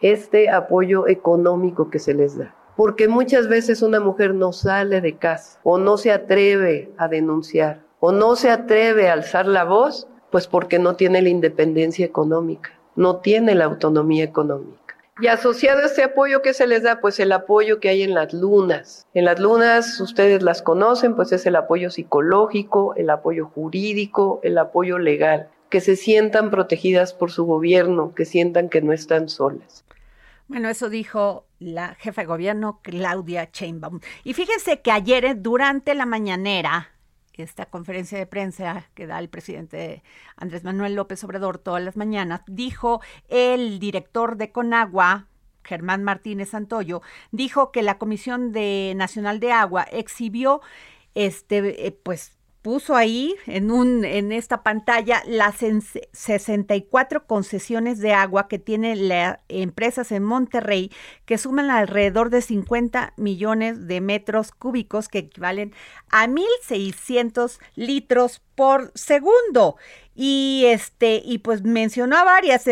Este 0.00 0.48
apoyo 0.48 1.08
económico 1.08 1.90
que 1.90 1.98
se 1.98 2.14
les 2.14 2.38
da. 2.38 2.54
Porque 2.76 3.08
muchas 3.08 3.48
veces 3.48 3.82
una 3.82 3.98
mujer 3.98 4.32
no 4.32 4.52
sale 4.52 5.00
de 5.00 5.16
casa 5.16 5.58
o 5.64 5.76
no 5.76 5.96
se 5.96 6.12
atreve 6.12 6.92
a 6.96 7.08
denunciar 7.08 7.80
o 7.98 8.12
no 8.12 8.36
se 8.36 8.50
atreve 8.50 9.08
a 9.08 9.14
alzar 9.14 9.46
la 9.46 9.64
voz, 9.64 10.06
pues 10.30 10.46
porque 10.46 10.78
no 10.78 10.94
tiene 10.94 11.20
la 11.20 11.30
independencia 11.30 12.06
económica, 12.06 12.70
no 12.94 13.16
tiene 13.16 13.56
la 13.56 13.64
autonomía 13.64 14.22
económica. 14.22 14.83
Y 15.20 15.28
asociado 15.28 15.80
a 15.80 15.86
este 15.86 16.02
apoyo 16.02 16.42
que 16.42 16.54
se 16.54 16.66
les 16.66 16.82
da, 16.82 17.00
pues 17.00 17.20
el 17.20 17.30
apoyo 17.30 17.78
que 17.78 17.88
hay 17.88 18.02
en 18.02 18.14
las 18.14 18.32
lunas. 18.32 19.06
En 19.14 19.24
las 19.26 19.38
lunas, 19.38 20.00
ustedes 20.00 20.42
las 20.42 20.60
conocen, 20.60 21.14
pues 21.14 21.30
es 21.30 21.46
el 21.46 21.54
apoyo 21.54 21.90
psicológico, 21.90 22.94
el 22.96 23.08
apoyo 23.10 23.46
jurídico, 23.46 24.40
el 24.42 24.58
apoyo 24.58 24.98
legal, 24.98 25.48
que 25.70 25.80
se 25.80 25.94
sientan 25.94 26.50
protegidas 26.50 27.12
por 27.12 27.30
su 27.30 27.44
gobierno, 27.44 28.12
que 28.14 28.24
sientan 28.24 28.68
que 28.68 28.82
no 28.82 28.92
están 28.92 29.28
solas. 29.28 29.84
Bueno, 30.48 30.68
eso 30.68 30.90
dijo 30.90 31.46
la 31.60 31.94
jefa 31.94 32.22
de 32.22 32.26
gobierno, 32.26 32.80
Claudia 32.82 33.50
Chainbaum. 33.50 34.00
Y 34.24 34.34
fíjense 34.34 34.80
que 34.80 34.90
ayer, 34.90 35.40
durante 35.40 35.94
la 35.94 36.06
mañanera, 36.06 36.90
esta 37.42 37.66
conferencia 37.66 38.18
de 38.18 38.26
prensa 38.26 38.88
que 38.94 39.06
da 39.06 39.18
el 39.18 39.28
presidente 39.28 40.02
Andrés 40.36 40.64
Manuel 40.64 40.94
López 40.94 41.22
Obrador 41.24 41.58
todas 41.58 41.82
las 41.82 41.96
mañanas, 41.96 42.42
dijo 42.46 43.00
el 43.28 43.78
director 43.78 44.36
de 44.36 44.52
Conagua, 44.52 45.26
Germán 45.64 46.04
Martínez 46.04 46.50
Santoyo, 46.50 47.02
dijo 47.32 47.72
que 47.72 47.82
la 47.82 47.98
Comisión 47.98 48.52
de 48.52 48.92
Nacional 48.96 49.40
de 49.40 49.52
Agua 49.52 49.82
exhibió 49.90 50.60
este 51.14 51.86
eh, 51.86 51.92
pues 51.92 52.33
puso 52.64 52.96
ahí 52.96 53.36
en 53.46 53.70
un 53.70 54.06
en 54.06 54.32
esta 54.32 54.62
pantalla 54.62 55.22
las 55.26 55.56
64 56.12 57.26
concesiones 57.26 57.98
de 57.98 58.14
agua 58.14 58.48
que 58.48 58.58
tienen 58.58 59.06
las 59.08 59.38
empresas 59.48 60.10
en 60.12 60.24
Monterrey 60.24 60.90
que 61.26 61.36
suman 61.36 61.68
alrededor 61.68 62.30
de 62.30 62.40
50 62.40 63.12
millones 63.18 63.86
de 63.86 64.00
metros 64.00 64.50
cúbicos 64.50 65.08
que 65.08 65.18
equivalen 65.18 65.74
a 66.08 66.26
1600 66.26 67.60
litros 67.74 68.40
por 68.54 68.92
segundo. 68.94 69.76
Y 70.14 70.64
este 70.66 71.20
y 71.22 71.38
pues 71.38 71.64
mencionó 71.64 72.16
a 72.16 72.24
varias 72.24 72.64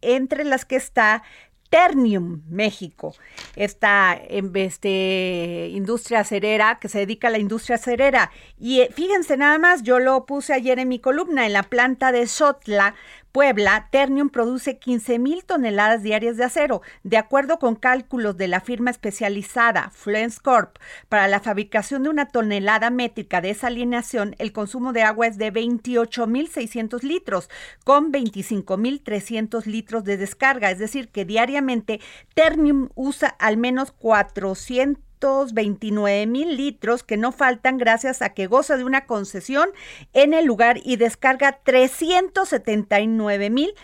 entre 0.00 0.44
las 0.44 0.64
que 0.64 0.76
está 0.76 1.22
Ternium 1.70 2.42
México, 2.48 3.14
esta 3.54 4.14
este, 4.14 5.68
industria 5.72 6.24
cerera 6.24 6.78
que 6.80 6.88
se 6.88 7.00
dedica 7.00 7.28
a 7.28 7.30
la 7.30 7.38
industria 7.38 7.76
cerera. 7.76 8.30
Y 8.58 8.80
eh, 8.80 8.90
fíjense 8.92 9.36
nada 9.36 9.58
más, 9.58 9.82
yo 9.82 9.98
lo 9.98 10.24
puse 10.24 10.54
ayer 10.54 10.78
en 10.78 10.88
mi 10.88 10.98
columna, 10.98 11.46
en 11.46 11.52
la 11.52 11.64
planta 11.64 12.10
de 12.10 12.26
Sotla, 12.26 12.94
Puebla, 13.32 13.88
Ternium 13.90 14.30
produce 14.30 14.78
15 14.78 15.18
mil 15.18 15.44
toneladas 15.44 16.02
diarias 16.02 16.36
de 16.36 16.44
acero. 16.44 16.82
De 17.02 17.16
acuerdo 17.16 17.58
con 17.58 17.74
cálculos 17.74 18.36
de 18.36 18.48
la 18.48 18.60
firma 18.60 18.90
especializada 18.90 19.90
Fluence 19.90 20.40
Corp, 20.42 20.76
para 21.08 21.28
la 21.28 21.40
fabricación 21.40 22.02
de 22.02 22.08
una 22.08 22.28
tonelada 22.28 22.90
métrica 22.90 23.40
de 23.40 23.50
esa 23.50 23.66
alineación, 23.66 24.34
el 24.38 24.52
consumo 24.52 24.92
de 24.92 25.02
agua 25.02 25.26
es 25.26 25.36
de 25.36 25.50
28 25.50 26.26
mil 26.26 26.48
600 26.48 27.04
litros, 27.04 27.50
con 27.84 28.10
25 28.12 28.76
mil 28.76 29.02
300 29.02 29.66
litros 29.66 30.04
de 30.04 30.16
descarga. 30.16 30.70
Es 30.70 30.78
decir, 30.78 31.08
que 31.08 31.24
diariamente 31.24 32.00
Ternium 32.34 32.88
usa 32.94 33.28
al 33.28 33.56
menos 33.56 33.92
400 33.92 35.07
229 35.20 36.26
mil 36.26 36.56
litros 36.56 37.02
que 37.02 37.16
no 37.16 37.32
faltan 37.32 37.78
gracias 37.78 38.22
a 38.22 38.30
que 38.30 38.46
goza 38.46 38.76
de 38.76 38.84
una 38.84 39.06
concesión 39.06 39.70
en 40.12 40.34
el 40.34 40.44
lugar 40.44 40.80
y 40.84 40.96
descarga 40.96 41.60
379 41.62 43.50
mil 43.50 43.74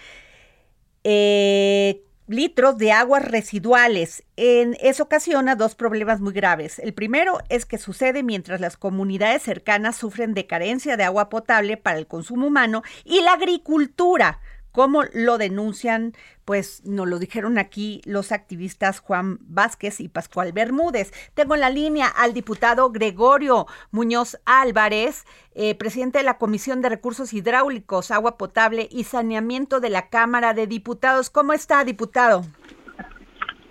eh, 1.04 2.02
litros 2.26 2.78
de 2.78 2.92
aguas 2.92 3.24
residuales. 3.24 4.24
En 4.36 4.76
eso 4.80 5.02
ocasiona 5.02 5.56
dos 5.56 5.74
problemas 5.74 6.20
muy 6.20 6.32
graves. 6.32 6.78
El 6.78 6.94
primero 6.94 7.38
es 7.48 7.66
que 7.66 7.78
sucede 7.78 8.22
mientras 8.22 8.60
las 8.60 8.76
comunidades 8.76 9.42
cercanas 9.42 9.96
sufren 9.96 10.34
de 10.34 10.46
carencia 10.46 10.96
de 10.96 11.04
agua 11.04 11.28
potable 11.28 11.76
para 11.76 11.98
el 11.98 12.06
consumo 12.06 12.46
humano 12.46 12.82
y 13.04 13.20
la 13.20 13.34
agricultura 13.34 14.40
¿Cómo 14.74 15.04
lo 15.12 15.38
denuncian? 15.38 16.14
Pues 16.44 16.84
nos 16.84 17.06
lo 17.06 17.20
dijeron 17.20 17.58
aquí 17.58 18.02
los 18.06 18.32
activistas 18.32 18.98
Juan 18.98 19.38
Vázquez 19.42 20.00
y 20.00 20.08
Pascual 20.08 20.50
Bermúdez. 20.50 21.12
Tengo 21.34 21.54
en 21.54 21.60
la 21.60 21.70
línea 21.70 22.08
al 22.08 22.34
diputado 22.34 22.90
Gregorio 22.90 23.68
Muñoz 23.92 24.37
Álvarez, 24.44 25.26
eh, 25.54 25.76
presidente 25.76 26.18
de 26.18 26.24
la 26.24 26.38
Comisión 26.38 26.82
de 26.82 26.88
Recursos 26.88 27.32
Hidráulicos, 27.32 28.10
Agua 28.10 28.37
Potable 28.37 28.88
y 28.90 29.04
Saneamiento 29.04 29.78
de 29.78 29.90
la 29.90 30.08
Cámara 30.08 30.54
de 30.54 30.66
Diputados. 30.66 31.30
¿Cómo 31.30 31.52
está, 31.52 31.84
diputado? 31.84 32.42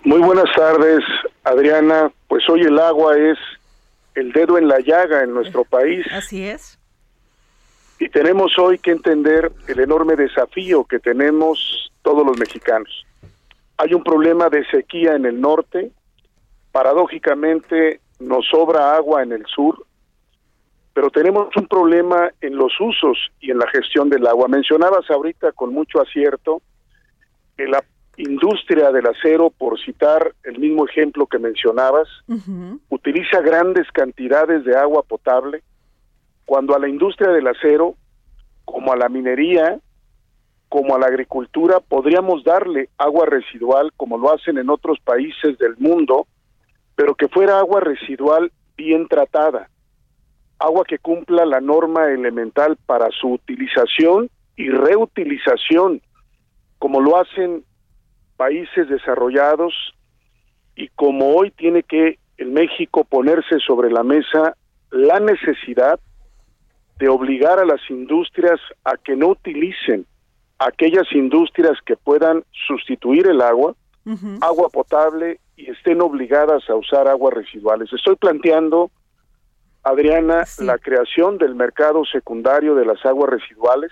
Muy 0.04 0.20
buenas 0.20 0.50
tardes, 0.56 1.04
Adriana. 1.42 2.10
Pues 2.28 2.48
hoy 2.48 2.62
el 2.62 2.78
agua 2.78 3.14
es 3.18 3.36
el 4.14 4.32
dedo 4.32 4.56
en 4.56 4.68
la 4.68 4.80
llaga 4.80 5.22
en 5.22 5.34
nuestro 5.34 5.64
país. 5.64 6.06
Así 6.10 6.46
es. 6.46 6.78
Y 7.98 8.08
tenemos 8.08 8.58
hoy 8.58 8.78
que 8.78 8.90
entender 8.90 9.52
el 9.68 9.80
enorme 9.80 10.16
desafío 10.16 10.84
que 10.84 10.98
tenemos 10.98 11.92
todos 12.02 12.26
los 12.26 12.38
mexicanos. 12.38 13.06
Hay 13.76 13.94
un 13.94 14.02
problema 14.02 14.48
de 14.48 14.64
sequía 14.66 15.14
en 15.14 15.26
el 15.26 15.40
norte, 15.40 15.90
paradójicamente 16.72 18.00
nos 18.20 18.46
sobra 18.46 18.96
agua 18.96 19.22
en 19.22 19.32
el 19.32 19.44
sur, 19.46 19.84
pero 20.92 21.10
tenemos 21.10 21.48
un 21.56 21.66
problema 21.66 22.30
en 22.40 22.56
los 22.56 22.72
usos 22.80 23.18
y 23.40 23.50
en 23.50 23.58
la 23.58 23.68
gestión 23.68 24.08
del 24.08 24.26
agua. 24.26 24.46
Mencionabas 24.48 25.10
ahorita 25.10 25.52
con 25.52 25.72
mucho 25.72 26.00
acierto 26.00 26.62
que 27.56 27.66
la 27.66 27.82
industria 28.16 28.92
del 28.92 29.06
acero, 29.08 29.50
por 29.50 29.78
citar 29.80 30.34
el 30.44 30.58
mismo 30.58 30.86
ejemplo 30.86 31.26
que 31.26 31.38
mencionabas, 31.38 32.08
utiliza 32.88 33.40
grandes 33.40 33.90
cantidades 33.90 34.64
de 34.64 34.76
agua 34.76 35.02
potable 35.02 35.62
cuando 36.44 36.74
a 36.74 36.78
la 36.78 36.88
industria 36.88 37.30
del 37.30 37.46
acero, 37.46 37.94
como 38.64 38.92
a 38.92 38.96
la 38.96 39.08
minería, 39.08 39.78
como 40.68 40.94
a 40.94 40.98
la 40.98 41.06
agricultura, 41.06 41.80
podríamos 41.80 42.44
darle 42.44 42.88
agua 42.98 43.26
residual 43.26 43.92
como 43.96 44.18
lo 44.18 44.32
hacen 44.32 44.58
en 44.58 44.70
otros 44.70 44.98
países 45.00 45.56
del 45.58 45.76
mundo, 45.78 46.26
pero 46.96 47.14
que 47.14 47.28
fuera 47.28 47.58
agua 47.58 47.80
residual 47.80 48.50
bien 48.76 49.06
tratada, 49.08 49.70
agua 50.58 50.84
que 50.84 50.98
cumpla 50.98 51.46
la 51.46 51.60
norma 51.60 52.06
elemental 52.06 52.76
para 52.86 53.10
su 53.10 53.28
utilización 53.32 54.30
y 54.56 54.68
reutilización, 54.68 56.00
como 56.78 57.00
lo 57.00 57.18
hacen 57.18 57.64
países 58.36 58.88
desarrollados 58.88 59.74
y 60.76 60.88
como 60.88 61.36
hoy 61.36 61.50
tiene 61.52 61.82
que 61.82 62.18
el 62.36 62.50
México 62.50 63.04
ponerse 63.04 63.58
sobre 63.64 63.90
la 63.90 64.02
mesa 64.02 64.56
la 64.90 65.20
necesidad 65.20 65.98
de 66.98 67.08
obligar 67.08 67.58
a 67.58 67.64
las 67.64 67.80
industrias 67.90 68.60
a 68.84 68.96
que 68.96 69.16
no 69.16 69.28
utilicen 69.28 70.06
aquellas 70.58 71.10
industrias 71.12 71.78
que 71.84 71.96
puedan 71.96 72.44
sustituir 72.66 73.26
el 73.26 73.40
agua, 73.40 73.74
agua 74.40 74.68
potable 74.68 75.40
y 75.56 75.70
estén 75.70 76.00
obligadas 76.00 76.68
a 76.68 76.74
usar 76.74 77.08
aguas 77.08 77.34
residuales. 77.34 77.92
Estoy 77.92 78.16
planteando, 78.16 78.90
Adriana, 79.82 80.44
la 80.58 80.78
creación 80.78 81.38
del 81.38 81.54
mercado 81.54 82.04
secundario 82.04 82.74
de 82.74 82.86
las 82.86 83.04
aguas 83.04 83.30
residuales, 83.30 83.90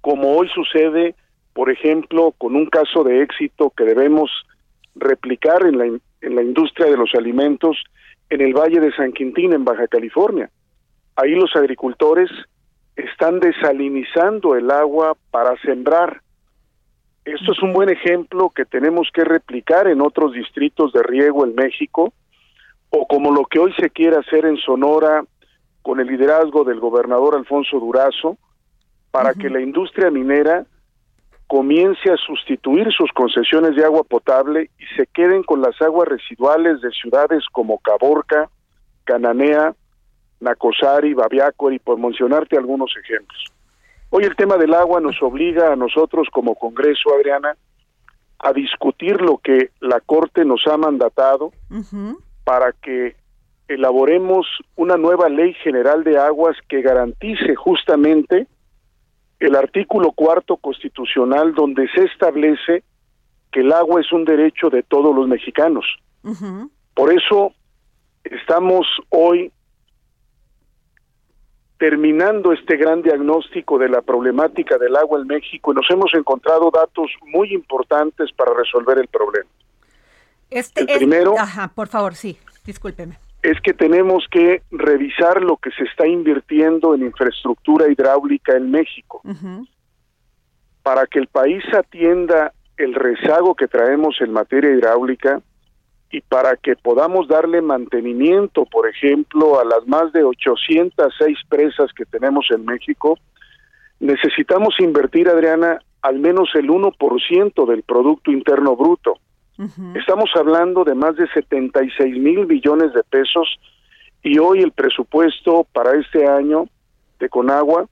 como 0.00 0.36
hoy 0.36 0.48
sucede 0.54 1.14
por 1.52 1.70
ejemplo, 1.70 2.32
con 2.38 2.56
un 2.56 2.66
caso 2.66 3.04
de 3.04 3.22
éxito 3.22 3.72
que 3.76 3.84
debemos 3.84 4.30
replicar 4.94 5.64
en 5.66 5.78
la, 5.78 5.84
en 5.86 6.34
la 6.34 6.42
industria 6.42 6.86
de 6.90 6.96
los 6.96 7.14
alimentos 7.14 7.76
en 8.28 8.40
el 8.40 8.54
Valle 8.54 8.80
de 8.80 8.92
San 8.92 9.12
Quintín, 9.12 9.52
en 9.52 9.64
Baja 9.64 9.88
California. 9.88 10.50
Ahí 11.20 11.34
los 11.34 11.54
agricultores 11.54 12.30
están 12.96 13.40
desalinizando 13.40 14.56
el 14.56 14.70
agua 14.70 15.14
para 15.30 15.54
sembrar. 15.60 16.22
Esto 17.26 17.52
es 17.52 17.62
un 17.62 17.74
buen 17.74 17.90
ejemplo 17.90 18.48
que 18.48 18.64
tenemos 18.64 19.08
que 19.12 19.24
replicar 19.24 19.86
en 19.88 20.00
otros 20.00 20.32
distritos 20.32 20.94
de 20.94 21.02
riego 21.02 21.44
en 21.44 21.54
México, 21.54 22.14
o 22.88 23.06
como 23.06 23.32
lo 23.32 23.44
que 23.44 23.58
hoy 23.58 23.74
se 23.78 23.90
quiere 23.90 24.16
hacer 24.16 24.46
en 24.46 24.56
Sonora 24.56 25.22
con 25.82 26.00
el 26.00 26.06
liderazgo 26.06 26.64
del 26.64 26.80
gobernador 26.80 27.36
Alfonso 27.36 27.78
Durazo, 27.78 28.38
para 29.10 29.34
que 29.34 29.50
la 29.50 29.60
industria 29.60 30.10
minera 30.10 30.64
comience 31.46 32.10
a 32.10 32.16
sustituir 32.16 32.90
sus 32.92 33.12
concesiones 33.12 33.76
de 33.76 33.84
agua 33.84 34.04
potable 34.04 34.70
y 34.78 34.86
se 34.96 35.06
queden 35.06 35.42
con 35.42 35.60
las 35.60 35.80
aguas 35.82 36.08
residuales 36.08 36.80
de 36.80 36.90
ciudades 36.92 37.44
como 37.52 37.78
Caborca, 37.78 38.48
Cananea, 39.04 39.74
Nacosari, 40.40 41.14
Babiácori, 41.14 41.78
por 41.78 41.98
mencionarte 41.98 42.56
algunos 42.56 42.92
ejemplos. 42.96 43.44
Hoy 44.10 44.24
el 44.24 44.34
tema 44.34 44.56
del 44.56 44.74
agua 44.74 45.00
nos 45.00 45.22
obliga 45.22 45.72
a 45.72 45.76
nosotros 45.76 46.28
como 46.32 46.56
Congreso, 46.56 47.14
Adriana, 47.14 47.56
a 48.38 48.52
discutir 48.52 49.20
lo 49.20 49.38
que 49.38 49.70
la 49.80 50.00
Corte 50.00 50.44
nos 50.44 50.66
ha 50.66 50.76
mandatado 50.76 51.52
para 52.42 52.72
que 52.72 53.14
elaboremos 53.68 54.46
una 54.74 54.96
nueva 54.96 55.28
ley 55.28 55.54
general 55.62 56.02
de 56.02 56.18
aguas 56.18 56.56
que 56.68 56.82
garantice 56.82 57.54
justamente 57.54 58.48
el 59.38 59.54
artículo 59.54 60.12
cuarto 60.12 60.56
constitucional 60.56 61.54
donde 61.54 61.88
se 61.94 62.04
establece 62.04 62.82
que 63.52 63.60
el 63.60 63.72
agua 63.72 64.00
es 64.00 64.10
un 64.12 64.24
derecho 64.24 64.70
de 64.70 64.82
todos 64.82 65.14
los 65.14 65.28
mexicanos. 65.28 65.84
Por 66.94 67.12
eso 67.12 67.52
estamos 68.24 68.86
hoy 69.10 69.52
terminando 71.80 72.52
este 72.52 72.76
gran 72.76 73.00
diagnóstico 73.00 73.78
de 73.78 73.88
la 73.88 74.02
problemática 74.02 74.76
del 74.76 74.94
agua 74.96 75.18
en 75.18 75.26
México 75.26 75.72
y 75.72 75.74
nos 75.74 75.90
hemos 75.90 76.12
encontrado 76.12 76.70
datos 76.70 77.10
muy 77.32 77.54
importantes 77.54 78.30
para 78.36 78.52
resolver 78.52 78.98
el 78.98 79.08
problema. 79.08 79.48
Este, 80.50 80.82
el 80.82 80.98
primero, 80.98 81.38
ajá, 81.38 81.72
por 81.74 81.88
favor, 81.88 82.14
sí, 82.14 82.36
discúlpeme. 82.66 83.16
Es 83.42 83.58
que 83.62 83.72
tenemos 83.72 84.26
que 84.30 84.60
revisar 84.70 85.42
lo 85.42 85.56
que 85.56 85.70
se 85.70 85.84
está 85.84 86.06
invirtiendo 86.06 86.94
en 86.94 87.00
infraestructura 87.00 87.90
hidráulica 87.90 88.54
en 88.58 88.70
México 88.70 89.22
para 90.82 91.06
que 91.06 91.18
el 91.18 91.28
país 91.28 91.64
atienda 91.72 92.52
el 92.76 92.94
rezago 92.94 93.54
que 93.54 93.68
traemos 93.68 94.20
en 94.20 94.32
materia 94.32 94.70
hidráulica 94.70 95.40
y 96.10 96.20
para 96.22 96.56
que 96.56 96.74
podamos 96.74 97.28
darle 97.28 97.62
mantenimiento, 97.62 98.64
por 98.64 98.88
ejemplo, 98.88 99.60
a 99.60 99.64
las 99.64 99.86
más 99.86 100.12
de 100.12 100.24
806 100.24 101.38
presas 101.48 101.92
que 101.92 102.04
tenemos 102.04 102.46
en 102.50 102.64
México, 102.64 103.18
necesitamos 104.00 104.74
invertir, 104.80 105.28
Adriana, 105.28 105.78
al 106.02 106.18
menos 106.18 106.48
el 106.54 106.68
1% 106.68 107.66
del 107.66 107.82
Producto 107.82 108.32
Interno 108.32 108.74
Bruto. 108.74 109.14
Estamos 109.94 110.30
hablando 110.36 110.84
de 110.84 110.94
más 110.94 111.16
de 111.16 111.28
76 111.28 112.16
mil 112.16 112.46
billones 112.46 112.94
de 112.94 113.02
pesos 113.02 113.60
y 114.22 114.38
hoy 114.38 114.60
el 114.60 114.72
presupuesto 114.72 115.66
para 115.70 115.98
este 116.00 116.26
año 116.26 116.64
de 117.18 117.28
Conagua, 117.28 117.86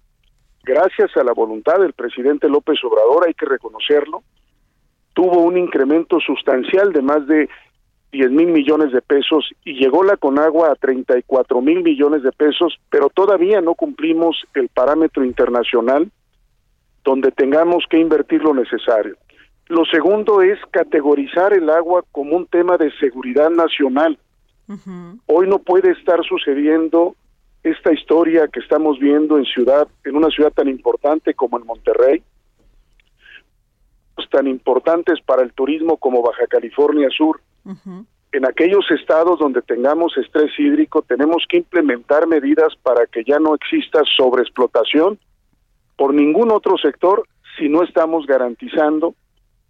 gracias 0.65 1.15
a 1.19 1.23
la 1.23 1.35
voluntad 1.35 1.79
del 1.79 1.93
presidente 1.93 2.49
López 2.49 2.79
Obrador, 2.83 3.27
hay 3.27 3.35
que 3.35 3.45
reconocerlo, 3.45 4.23
tuvo 5.13 5.43
un 5.43 5.59
incremento 5.59 6.19
sustancial 6.21 6.91
de 6.95 7.03
más 7.03 7.27
de 7.27 7.51
10 8.13 8.31
mil 8.31 8.49
millones 8.49 8.93
de 8.93 9.03
pesos 9.03 9.51
y 9.65 9.75
llegó 9.75 10.03
la 10.03 10.17
Conagua 10.17 10.71
a 10.73 10.75
34 10.75 11.61
mil 11.61 11.83
millones 11.83 12.23
de 12.23 12.33
pesos, 12.33 12.79
pero 12.91 13.11
todavía 13.11 13.61
no 13.61 13.75
cumplimos 13.75 14.47
el 14.55 14.69
parámetro 14.69 15.25
internacional 15.25 16.11
donde 17.05 17.31
tengamos 17.33 17.85
que 17.89 17.99
invertir 17.99 18.43
lo 18.43 18.55
necesario. 18.55 19.17
Lo 19.67 19.85
segundo 19.85 20.43
es 20.43 20.59
categorizar 20.71 21.53
el 21.53 21.69
agua 21.71 22.03
como 22.13 22.37
un 22.37 22.47
tema 22.47 22.77
de 22.77 22.91
seguridad 22.99 23.51
nacional. 23.51 24.19
Hoy 25.27 25.49
no 25.49 25.59
puede 25.61 25.93
estar 25.93 26.23
sucediendo 26.25 27.15
esta 27.63 27.93
historia 27.93 28.49
que 28.49 28.61
estamos 28.61 28.99
viendo 28.99 29.39
en 29.39 29.45
ciudad, 29.45 29.89
en 30.05 30.17
una 30.17 30.29
ciudad 30.29 30.53
tan 30.53 30.69
importante 30.69 31.35
como 31.35 31.59
en 31.59 31.67
Monterrey, 31.67 32.23
tan 34.31 34.47
importantes 34.47 35.21
para 35.21 35.43
el 35.43 35.53
turismo 35.53 35.97
como 35.97 36.23
Baja 36.23 36.47
California 36.47 37.09
Sur, 37.17 37.41
en 38.33 38.47
aquellos 38.47 38.85
estados 38.91 39.39
donde 39.39 39.63
tengamos 39.63 40.17
estrés 40.19 40.51
hídrico, 40.59 41.03
tenemos 41.03 41.45
que 41.49 41.59
implementar 41.59 42.27
medidas 42.27 42.75
para 42.83 43.07
que 43.07 43.25
ya 43.25 43.39
no 43.39 43.55
exista 43.55 44.03
sobreexplotación 44.17 45.19
por 45.97 46.13
ningún 46.13 46.51
otro 46.51 46.77
sector 46.77 47.27
si 47.57 47.69
no 47.69 47.83
estamos 47.83 48.27
garantizando 48.27 49.15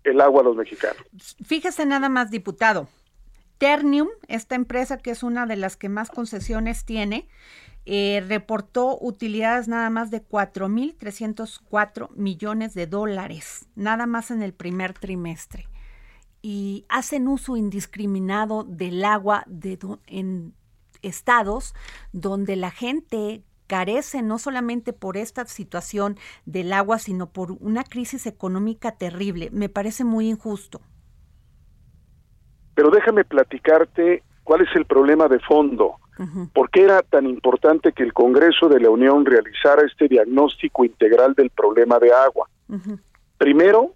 el 0.04 0.20
agua 0.20 0.40
a 0.42 0.44
los 0.44 0.56
mexicanos. 0.56 1.02
Fíjese 1.44 1.86
nada 1.86 2.08
más, 2.08 2.30
diputado. 2.30 2.88
Ternium, 3.58 4.08
esta 4.28 4.54
empresa 4.54 4.98
que 4.98 5.10
es 5.10 5.22
una 5.22 5.46
de 5.46 5.56
las 5.56 5.76
que 5.76 5.88
más 5.88 6.10
concesiones 6.10 6.84
tiene, 6.84 7.28
eh, 7.86 8.22
reportó 8.28 8.98
utilidades 9.00 9.66
nada 9.66 9.88
más 9.88 10.10
de 10.10 10.22
4.304 10.22 12.10
millones 12.14 12.74
de 12.74 12.86
dólares, 12.86 13.68
nada 13.74 14.06
más 14.06 14.30
en 14.30 14.42
el 14.42 14.52
primer 14.52 14.92
trimestre 14.92 15.66
y 16.42 16.84
hacen 16.88 17.28
uso 17.28 17.56
indiscriminado 17.56 18.64
del 18.64 19.04
agua 19.04 19.44
de 19.46 19.78
en 20.06 20.54
estados 21.02 21.74
donde 22.12 22.56
la 22.56 22.70
gente 22.70 23.42
carece 23.66 24.22
no 24.22 24.38
solamente 24.38 24.92
por 24.92 25.16
esta 25.16 25.44
situación 25.44 26.16
del 26.46 26.72
agua, 26.72 26.98
sino 26.98 27.30
por 27.30 27.52
una 27.52 27.84
crisis 27.84 28.26
económica 28.26 28.96
terrible. 28.96 29.50
Me 29.52 29.68
parece 29.68 30.04
muy 30.04 30.28
injusto. 30.28 30.80
Pero 32.74 32.90
déjame 32.90 33.24
platicarte 33.24 34.22
cuál 34.42 34.62
es 34.62 34.74
el 34.74 34.86
problema 34.86 35.28
de 35.28 35.38
fondo. 35.40 35.96
¿Por 36.52 36.68
qué 36.70 36.82
era 36.82 37.02
tan 37.02 37.26
importante 37.26 37.92
que 37.92 38.02
el 38.02 38.12
Congreso 38.12 38.68
de 38.68 38.80
la 38.80 38.90
Unión 38.90 39.24
realizara 39.24 39.86
este 39.86 40.08
diagnóstico 40.08 40.84
integral 40.84 41.34
del 41.34 41.50
problema 41.50 42.00
de 42.00 42.12
agua? 42.12 42.48
Primero, 43.36 43.94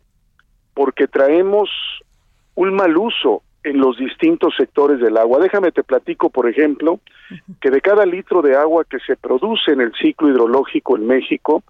porque 0.72 1.08
traemos 1.08 1.68
un 2.54 2.74
mal 2.74 2.96
uso 2.96 3.42
en 3.64 3.78
los 3.78 3.96
distintos 3.96 4.54
sectores 4.56 5.00
del 5.00 5.16
agua. 5.16 5.38
Déjame 5.38 5.70
te 5.72 5.82
platico, 5.84 6.30
por 6.30 6.48
ejemplo, 6.48 7.00
que 7.60 7.70
de 7.70 7.80
cada 7.80 8.04
litro 8.04 8.42
de 8.42 8.56
agua 8.56 8.84
que 8.84 8.98
se 9.00 9.16
produce 9.16 9.72
en 9.72 9.80
el 9.80 9.92
ciclo 9.94 10.28
hidrológico 10.28 10.96
en 10.96 11.06
México, 11.06 11.62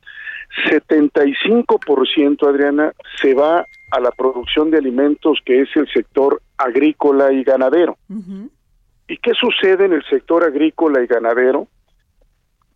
75%, 0.71 2.49
Adriana, 2.49 2.93
se 3.21 3.35
va 3.35 3.67
a 3.91 4.01
la 4.01 4.11
producción 4.11 4.71
de 4.71 4.79
alimentos 4.79 5.41
que 5.45 5.63
es 5.63 5.69
el 5.77 5.87
sector 5.89 6.41
agrícola 6.57 7.33
y 7.33 7.45
ganadero. 7.45 7.99
¿Y 9.09 9.17
qué 9.19 9.33
sucede 9.35 9.85
en 9.85 9.93
el 9.93 10.05
sector 10.05 10.45
agrícola 10.45 11.03
y 11.03 11.07
ganadero? 11.07 11.69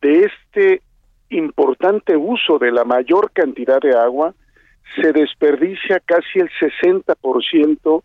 De 0.02 0.24
este 0.24 0.82
importante 1.30 2.16
uso 2.16 2.58
de 2.58 2.70
la 2.70 2.84
mayor 2.84 3.30
cantidad 3.32 3.80
de 3.80 3.96
agua, 3.96 4.34
se 4.94 5.12
desperdicia 5.12 6.00
casi 6.00 6.38
el 6.38 6.50
60% 6.60 8.02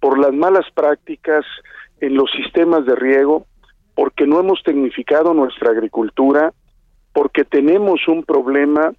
por 0.00 0.18
las 0.18 0.32
malas 0.32 0.66
prácticas 0.74 1.44
en 2.00 2.14
los 2.14 2.30
sistemas 2.30 2.86
de 2.86 2.94
riego, 2.94 3.46
porque 3.94 4.26
no 4.26 4.40
hemos 4.40 4.62
tecnificado 4.62 5.34
nuestra 5.34 5.70
agricultura, 5.70 6.52
porque 7.12 7.44
tenemos 7.44 8.06
un 8.08 8.24
problema 8.24 8.92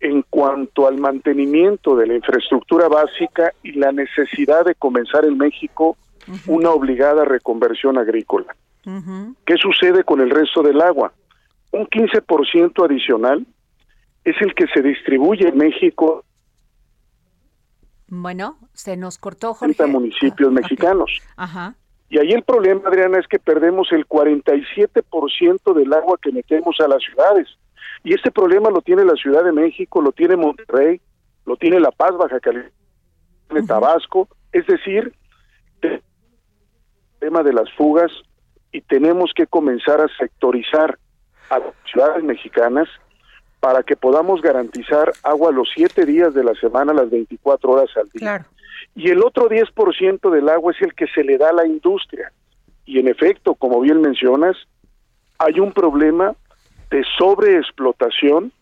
en 0.00 0.22
cuanto 0.30 0.86
al 0.86 0.98
mantenimiento 0.98 1.96
de 1.96 2.06
la 2.06 2.14
infraestructura 2.14 2.88
básica 2.88 3.52
y 3.62 3.72
la 3.72 3.92
necesidad 3.92 4.64
de 4.64 4.74
comenzar 4.74 5.24
en 5.24 5.36
México 5.36 5.96
una 6.46 6.70
obligada 6.70 7.24
reconversión 7.24 7.98
agrícola. 7.98 8.54
¿Qué 9.44 9.56
sucede 9.56 10.04
con 10.04 10.20
el 10.20 10.30
resto 10.30 10.62
del 10.62 10.80
agua? 10.80 11.12
Un 11.72 11.86
15% 11.86 12.84
adicional 12.84 13.44
es 14.24 14.36
el 14.40 14.54
que 14.54 14.66
se 14.68 14.80
distribuye 14.80 15.48
en 15.48 15.58
México 15.58 16.24
bueno, 18.08 18.56
se 18.72 18.96
nos 18.96 19.18
cortó 19.18 19.54
Jorge. 19.54 19.86
municipios 19.86 20.50
mexicanos. 20.50 21.10
Ajá. 21.36 21.74
Y 22.10 22.18
ahí 22.18 22.32
el 22.32 22.42
problema, 22.42 22.88
Adriana, 22.88 23.18
es 23.18 23.26
que 23.26 23.38
perdemos 23.38 23.92
el 23.92 24.06
47% 24.06 25.74
del 25.74 25.92
agua 25.92 26.18
que 26.20 26.32
metemos 26.32 26.76
a 26.80 26.88
las 26.88 27.02
ciudades. 27.02 27.48
Y 28.02 28.14
este 28.14 28.30
problema 28.30 28.70
lo 28.70 28.80
tiene 28.80 29.04
la 29.04 29.14
Ciudad 29.14 29.44
de 29.44 29.52
México, 29.52 30.00
lo 30.00 30.12
tiene 30.12 30.36
Monterrey, 30.36 31.00
lo 31.44 31.56
tiene 31.56 31.80
La 31.80 31.90
Paz, 31.90 32.12
Baja 32.16 32.40
California, 32.40 32.72
Tabasco. 33.66 34.28
Es 34.52 34.66
decir, 34.66 35.12
el 35.82 36.02
tema 37.20 37.42
de 37.42 37.52
las 37.52 37.70
fugas 37.72 38.10
y 38.72 38.80
tenemos 38.82 39.32
que 39.34 39.46
comenzar 39.46 40.00
a 40.00 40.08
sectorizar 40.18 40.98
a 41.50 41.58
las 41.58 41.74
ciudades 41.90 42.22
mexicanas 42.24 42.88
para 43.60 43.82
que 43.82 43.96
podamos 43.96 44.40
garantizar 44.40 45.12
agua 45.22 45.50
los 45.50 45.68
siete 45.74 46.06
días 46.06 46.32
de 46.34 46.44
la 46.44 46.54
semana, 46.54 46.92
las 46.92 47.10
24 47.10 47.70
horas 47.70 47.90
al 47.96 48.08
día. 48.10 48.46
Y 48.94 49.10
el 49.10 49.22
otro 49.22 49.48
10% 49.48 50.30
del 50.30 50.48
agua 50.48 50.72
es 50.72 50.82
el 50.82 50.94
que 50.94 51.06
se 51.08 51.24
le 51.24 51.38
da 51.38 51.50
a 51.50 51.54
la 51.54 51.66
industria. 51.66 52.32
Y 52.86 53.00
en 53.00 53.08
efecto, 53.08 53.54
como 53.54 53.80
bien 53.80 54.00
mencionas, 54.00 54.56
hay 55.38 55.60
un 55.60 55.72
problema 55.72 56.34
de 56.90 57.04
sobreexplotación 57.18 58.52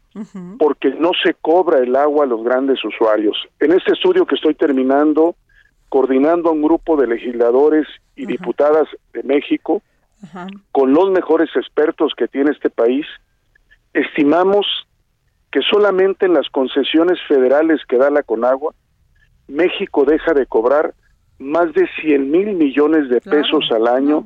porque 0.58 0.90
no 0.98 1.10
se 1.22 1.34
cobra 1.34 1.78
el 1.78 1.94
agua 1.94 2.24
a 2.24 2.26
los 2.26 2.42
grandes 2.42 2.82
usuarios. 2.82 3.36
En 3.60 3.72
este 3.72 3.92
estudio 3.92 4.24
que 4.24 4.36
estoy 4.36 4.54
terminando, 4.54 5.36
coordinando 5.90 6.48
a 6.48 6.52
un 6.52 6.62
grupo 6.62 6.96
de 6.96 7.06
legisladores 7.06 7.86
y 8.16 8.24
diputadas 8.24 8.88
de 9.12 9.22
México, 9.24 9.82
con 10.72 10.94
los 10.94 11.10
mejores 11.10 11.50
expertos 11.54 12.14
que 12.16 12.28
tiene 12.28 12.52
este 12.52 12.70
país, 12.70 13.06
estimamos 13.96 14.66
que 15.50 15.60
solamente 15.62 16.26
en 16.26 16.34
las 16.34 16.48
concesiones 16.50 17.18
federales 17.26 17.80
que 17.88 17.96
da 17.96 18.10
la 18.10 18.22
Conagua, 18.22 18.74
México 19.48 20.04
deja 20.04 20.34
de 20.34 20.46
cobrar 20.46 20.94
más 21.38 21.72
de 21.72 21.88
100 22.00 22.30
mil 22.30 22.54
millones 22.54 23.08
de 23.08 23.20
pesos 23.20 23.70
al 23.70 23.86
año 23.86 24.24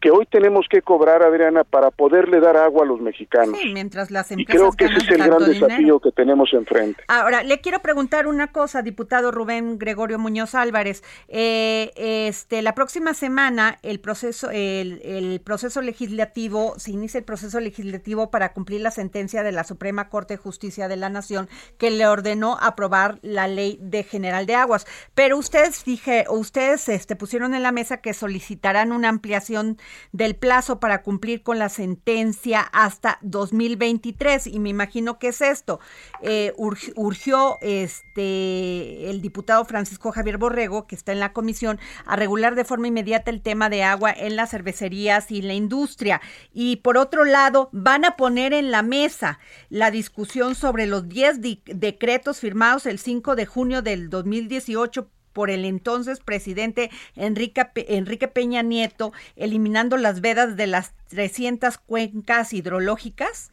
que 0.00 0.10
hoy 0.10 0.26
tenemos 0.26 0.66
que 0.68 0.82
cobrar, 0.82 1.22
Adriana, 1.22 1.64
para 1.64 1.90
poderle 1.90 2.40
dar 2.40 2.56
agua 2.56 2.84
a 2.84 2.86
los 2.86 3.00
mexicanos. 3.00 3.58
Sí, 3.60 3.72
mientras 3.72 4.10
las 4.10 4.30
empresas 4.30 4.54
y 4.54 4.58
creo 4.58 4.72
que 4.72 4.84
ese 4.84 4.98
es 4.98 5.10
el 5.10 5.24
gran 5.24 5.44
desafío 5.44 5.98
que 6.00 6.12
tenemos 6.12 6.52
enfrente. 6.52 7.02
Ahora, 7.08 7.42
le 7.42 7.60
quiero 7.60 7.80
preguntar 7.80 8.26
una 8.26 8.52
cosa, 8.52 8.82
diputado 8.82 9.30
Rubén 9.30 9.78
Gregorio 9.78 10.18
Muñoz 10.18 10.54
Álvarez. 10.54 11.02
Eh, 11.28 11.92
este, 11.96 12.62
la 12.62 12.74
próxima 12.74 13.14
semana 13.14 13.78
el 13.82 14.00
proceso, 14.00 14.50
el, 14.50 15.00
el, 15.02 15.40
proceso 15.40 15.80
legislativo, 15.82 16.74
se 16.78 16.92
inicia 16.92 17.18
el 17.18 17.24
proceso 17.24 17.58
legislativo 17.60 18.30
para 18.30 18.52
cumplir 18.52 18.80
la 18.80 18.90
sentencia 18.90 19.42
de 19.42 19.52
la 19.52 19.64
Suprema 19.64 20.08
Corte 20.08 20.34
de 20.34 20.38
Justicia 20.38 20.88
de 20.88 20.96
la 20.96 21.08
Nación 21.08 21.48
que 21.76 21.90
le 21.90 22.06
ordenó 22.06 22.56
aprobar 22.60 23.18
la 23.22 23.48
ley 23.48 23.78
de 23.80 24.02
general 24.04 24.46
de 24.46 24.54
aguas. 24.54 24.86
Pero 25.14 25.36
ustedes 25.38 25.84
dije, 25.84 26.24
ustedes 26.30 26.88
este, 26.88 27.16
pusieron 27.16 27.54
en 27.54 27.62
la 27.62 27.72
mesa 27.72 27.98
que 27.98 28.14
solicitarán 28.14 28.92
una 28.92 29.08
ampliación 29.08 29.78
del 30.12 30.36
plazo 30.36 30.80
para 30.80 31.02
cumplir 31.02 31.42
con 31.42 31.58
la 31.58 31.68
sentencia 31.68 32.60
hasta 32.60 33.18
2023 33.22 34.46
y 34.46 34.58
me 34.58 34.70
imagino 34.70 35.18
que 35.18 35.28
es 35.28 35.40
esto. 35.40 35.80
Eh, 36.22 36.52
urgió 36.56 37.58
este 37.60 39.10
el 39.10 39.20
diputado 39.20 39.64
Francisco 39.64 40.12
Javier 40.12 40.38
Borrego, 40.38 40.86
que 40.86 40.94
está 40.94 41.12
en 41.12 41.20
la 41.20 41.32
comisión, 41.32 41.78
a 42.06 42.16
regular 42.16 42.54
de 42.54 42.64
forma 42.64 42.88
inmediata 42.88 43.30
el 43.30 43.42
tema 43.42 43.68
de 43.68 43.82
agua 43.82 44.12
en 44.12 44.36
las 44.36 44.50
cervecerías 44.50 45.30
y 45.30 45.42
la 45.42 45.54
industria. 45.54 46.20
Y 46.52 46.76
por 46.76 46.96
otro 46.96 47.24
lado, 47.24 47.68
van 47.72 48.04
a 48.04 48.16
poner 48.16 48.52
en 48.52 48.70
la 48.70 48.82
mesa 48.82 49.38
la 49.68 49.90
discusión 49.90 50.54
sobre 50.54 50.86
los 50.86 51.08
10 51.08 51.38
decretos 51.64 52.40
firmados 52.40 52.86
el 52.86 52.98
5 52.98 53.36
de 53.36 53.46
junio 53.46 53.82
del 53.82 54.10
2018 54.10 55.08
por 55.38 55.50
el 55.50 55.64
entonces 55.64 56.18
presidente 56.18 56.90
Enrique, 57.14 57.64
Enrique 57.86 58.26
Peña 58.26 58.62
Nieto, 58.62 59.12
eliminando 59.36 59.96
las 59.96 60.20
vedas 60.20 60.56
de 60.56 60.66
las 60.66 60.96
300 61.10 61.78
cuencas 61.78 62.52
hidrológicas? 62.52 63.52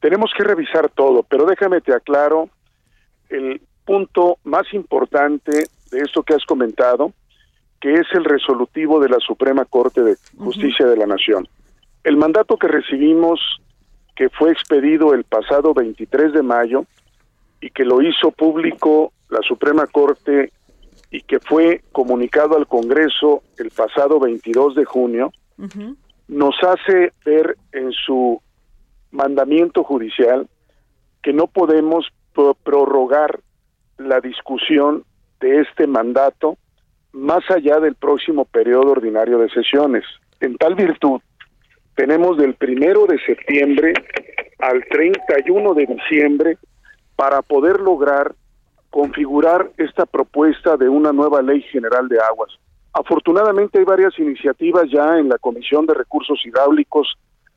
Tenemos 0.00 0.32
que 0.36 0.42
revisar 0.42 0.88
todo, 0.88 1.22
pero 1.22 1.46
déjame 1.46 1.80
te 1.82 1.94
aclaro 1.94 2.50
el 3.28 3.60
punto 3.84 4.38
más 4.42 4.66
importante 4.74 5.68
de 5.92 6.00
esto 6.00 6.24
que 6.24 6.34
has 6.34 6.44
comentado, 6.44 7.12
que 7.80 7.94
es 7.94 8.08
el 8.14 8.24
resolutivo 8.24 8.98
de 8.98 9.10
la 9.10 9.20
Suprema 9.20 9.66
Corte 9.66 10.02
de 10.02 10.16
Justicia 10.36 10.84
de 10.84 10.96
la 10.96 11.06
Nación. 11.06 11.46
El 12.02 12.16
mandato 12.16 12.56
que 12.56 12.66
recibimos, 12.66 13.38
que 14.16 14.30
fue 14.30 14.50
expedido 14.50 15.14
el 15.14 15.22
pasado 15.22 15.74
23 15.74 16.32
de 16.32 16.42
mayo 16.42 16.86
y 17.60 17.70
que 17.70 17.84
lo 17.84 18.02
hizo 18.02 18.32
público 18.32 19.12
la 19.28 19.40
Suprema 19.42 19.86
Corte 19.86 20.52
y 21.16 21.22
que 21.22 21.40
fue 21.40 21.80
comunicado 21.92 22.58
al 22.58 22.66
Congreso 22.66 23.42
el 23.56 23.70
pasado 23.70 24.20
22 24.20 24.74
de 24.74 24.84
junio, 24.84 25.32
nos 26.28 26.54
hace 26.62 27.14
ver 27.24 27.56
en 27.72 27.90
su 27.92 28.42
mandamiento 29.12 29.82
judicial 29.82 30.46
que 31.22 31.32
no 31.32 31.46
podemos 31.46 32.12
prorrogar 32.62 33.40
la 33.96 34.20
discusión 34.20 35.04
de 35.40 35.62
este 35.62 35.86
mandato 35.86 36.58
más 37.12 37.50
allá 37.50 37.80
del 37.80 37.94
próximo 37.94 38.44
periodo 38.44 38.90
ordinario 38.90 39.38
de 39.38 39.48
sesiones. 39.48 40.04
En 40.40 40.58
tal 40.58 40.74
virtud, 40.74 41.22
tenemos 41.94 42.36
del 42.36 42.56
primero 42.56 43.06
de 43.06 43.18
septiembre 43.24 43.94
al 44.58 44.84
31 44.90 45.72
de 45.72 45.86
diciembre 45.86 46.58
para 47.16 47.40
poder 47.40 47.80
lograr 47.80 48.34
configurar 48.96 49.72
esta 49.76 50.06
propuesta 50.06 50.78
de 50.78 50.88
una 50.88 51.12
nueva 51.12 51.42
ley 51.42 51.60
general 51.70 52.08
de 52.08 52.18
aguas. 52.18 52.50
Afortunadamente 52.94 53.78
hay 53.78 53.84
varias 53.84 54.18
iniciativas 54.18 54.84
ya 54.90 55.18
en 55.18 55.28
la 55.28 55.36
Comisión 55.36 55.84
de 55.84 55.92
Recursos 55.92 56.40
Hidráulicos, 56.46 57.14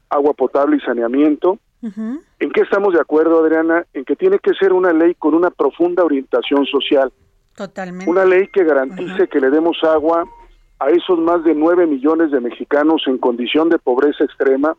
Agua 0.10 0.34
Potable 0.34 0.76
y 0.76 0.82
Saneamiento. 0.82 1.58
¿En 1.82 2.52
qué 2.52 2.60
estamos 2.60 2.94
de 2.94 3.00
acuerdo, 3.00 3.40
Adriana? 3.40 3.86
En 3.94 4.04
que 4.04 4.18
tiene 4.18 4.40
que 4.40 4.54
ser 4.56 4.74
una 4.74 4.92
ley 4.92 5.16
con 5.16 5.34
una 5.34 5.50
profunda 5.50 6.04
orientación 6.04 6.66
social. 6.66 7.10
Totalmente. 7.56 8.12
Una 8.12 8.26
ley 8.26 8.50
que 8.50 8.66
garantice 8.66 9.30
que 9.30 9.40
le 9.40 9.50
demos 9.50 9.82
agua 9.86 10.26
a 10.78 10.90
esos 10.90 11.20
más 11.20 11.42
de 11.46 11.56
nueve 11.56 11.88
millones 11.88 12.32
de 12.32 12.42
mexicanos 12.42 13.04
en 13.08 13.18
condición 13.18 13.70
de 13.70 13.80
pobreza 13.80 14.26
extrema. 14.26 14.76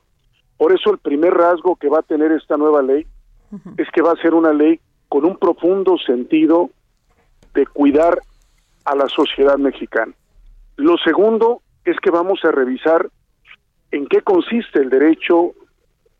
Por 0.59 0.75
eso 0.75 0.91
el 0.91 0.99
primer 0.99 1.33
rasgo 1.33 1.77
que 1.77 1.89
va 1.89 2.01
a 2.01 2.03
tener 2.03 2.33
esta 2.33 2.59
nueva 2.59 2.83
ley 2.83 3.07
es 3.79 3.89
que 3.95 4.03
va 4.03 4.13
a 4.13 4.21
ser 4.21 4.35
una 4.35 4.53
ley 4.53 4.79
con 5.11 5.25
un 5.25 5.37
profundo 5.37 5.99
sentido 5.99 6.71
de 7.53 7.67
cuidar 7.67 8.21
a 8.85 8.95
la 8.95 9.09
sociedad 9.09 9.59
mexicana. 9.59 10.15
Lo 10.77 10.97
segundo 10.99 11.63
es 11.85 11.99
que 11.99 12.11
vamos 12.11 12.45
a 12.45 12.53
revisar 12.53 13.11
en 13.91 14.07
qué 14.07 14.23
consiste 14.23 14.79
el 14.79 14.89
derecho 14.89 15.51